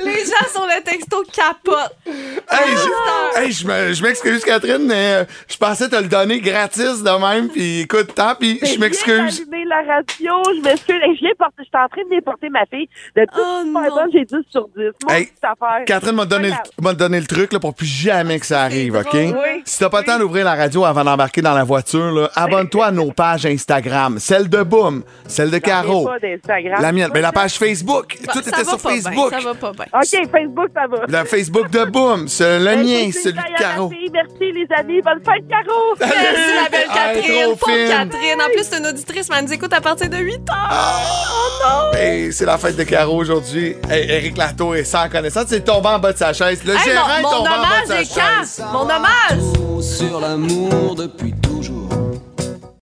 Les 0.00 0.24
gens 0.24 0.48
sur 0.50 0.62
le 0.66 0.82
texto 0.82 1.22
capotent. 1.32 1.94
Hey, 2.06 2.74
je, 2.76 3.40
hey, 3.40 3.52
je 3.52 3.66
me- 3.66 3.92
je 3.92 4.02
m'excuse, 4.02 4.44
Catherine, 4.44 4.84
mais 4.86 5.14
euh, 5.14 5.24
je 5.48 5.56
pensais 5.56 5.88
te 5.88 5.96
le 5.96 6.08
donner 6.08 6.40
gratis 6.40 7.02
de 7.02 7.20
même. 7.20 7.48
Puis 7.48 7.80
écoute, 7.80 8.14
tant 8.14 8.34
pis, 8.34 8.58
je 8.62 8.78
m'excuse. 8.78 9.44
J'ai 9.50 9.64
la 9.64 9.76
radio, 9.94 10.32
je 10.56 10.60
m'excuse. 10.62 10.96
Hey, 11.02 11.14
je 11.16 11.20
viens 11.20 11.30
porter, 11.38 11.54
je 11.58 11.62
suis 11.64 11.70
en 11.74 11.88
train 11.88 12.02
de 12.04 12.10
déporter 12.10 12.48
ma 12.48 12.64
fille. 12.66 12.88
De 13.16 13.24
tout 13.32 13.66
super 13.66 13.94
bonne, 13.94 14.10
j'ai 14.12 14.24
10 14.24 14.36
sur 14.50 14.68
10. 14.76 14.90
Mon 15.04 15.10
Hey, 15.14 15.30
affaire. 15.42 15.84
Catherine 15.86 16.16
m'a 16.16 16.24
donné, 16.24 16.48
le- 16.48 16.82
m'a 16.82 16.94
donné 16.94 17.20
le 17.20 17.26
truc 17.26 17.52
là, 17.52 17.60
pour 17.60 17.74
plus 17.74 17.86
jamais 17.86 18.40
que 18.40 18.46
ça 18.46 18.62
arrive, 18.62 18.96
OK? 18.96 19.12
Oui. 19.14 19.62
Si 19.64 19.78
t'as 19.78 19.88
pas 19.90 20.00
le 20.00 20.06
temps 20.06 20.18
d'ouvrir 20.18 20.44
la 20.44 20.54
radio 20.54 20.84
avant 20.84 21.04
d'embarquer 21.04 21.42
dans 21.42 21.54
la 21.54 21.64
voiture, 21.64 22.30
abonne-toi 22.34 22.86
à 22.86 22.90
nos 22.90 23.12
pages 23.12 23.46
Instagram. 23.46 24.18
Celle 24.18 24.48
de 24.48 24.62
Boom, 24.62 25.02
celle 25.26 25.50
de 25.50 25.58
Caro, 25.58 26.06
pas 26.06 26.58
la 26.80 26.92
mienne, 26.92 27.10
mais 27.14 27.20
la 27.20 27.32
page 27.32 27.54
Facebook. 27.58 28.16
Bah, 28.26 28.32
Tout 28.32 28.42
ça 28.42 28.50
était 28.50 28.64
sur 28.68 28.80
Facebook. 28.80 29.32
Ça 29.42 29.48
va 29.48 29.54
pas 29.54 29.72
bien. 29.72 29.84
OK, 29.92 30.30
Facebook, 30.30 30.68
ça 30.74 30.86
va. 30.88 31.20
Le 31.20 31.24
Facebook 31.26 31.70
de 31.70 31.84
Boom, 31.84 32.28
c'est 32.28 32.58
le 32.58 32.64
Ben, 32.64 32.82
mien, 32.82 33.10
c'est 33.12 33.20
celui 33.22 33.38
de 33.38 33.58
Caro. 33.58 33.90
Merci, 34.12 34.52
les 34.52 34.66
amis. 34.76 35.00
Bonne 35.02 35.20
fête, 35.24 35.48
Caro. 35.48 35.94
Merci, 36.00 36.52
la 36.62 36.68
belle 36.70 36.88
Catherine. 36.92 37.56
Pauvre. 37.58 37.88
Catherine. 37.88 38.40
En 38.42 38.50
plus, 38.54 38.64
c'est 38.64 38.78
une 38.78 38.86
auditrice, 38.86 39.28
mais 39.30 39.36
elle 39.38 39.44
nous 39.46 39.52
écoute 39.52 39.72
à 39.72 39.80
partir 39.80 40.08
de 40.08 40.16
8 40.16 40.32
heures. 40.50 40.70
Oh 40.72 41.92
non! 41.92 41.98
Hey, 41.98 42.32
c'est 42.32 42.46
la 42.46 42.58
fête 42.58 42.76
de 42.76 42.84
Caro 42.84 43.16
aujourd'hui. 43.16 43.76
Hey, 43.90 44.10
Eric 44.10 44.36
Latour 44.36 44.76
est 44.76 44.84
sans 44.84 45.08
connaissance. 45.08 45.46
C'est 45.48 45.64
tombé 45.64 45.88
en 45.88 45.98
bas 45.98 46.12
de 46.12 46.18
sa 46.18 46.32
chaise. 46.32 46.62
Le 46.64 46.74
Hey, 46.74 46.78
gérant 46.84 47.08
mon, 47.08 47.14
est 47.18 47.22
mon 47.22 47.30
tombé 47.30 47.48
en 47.48 47.52
bas 47.52 47.58
hommage 47.58 47.82
de 47.82 47.86
sa 47.88 48.00
est 48.00 48.04
chaise. 48.04 48.62
quand? 48.64 48.72
Mon 48.72 48.82
hommage! 48.90 49.82
Sur 49.82 50.20
l'amour 50.20 50.94
depuis 50.94 51.32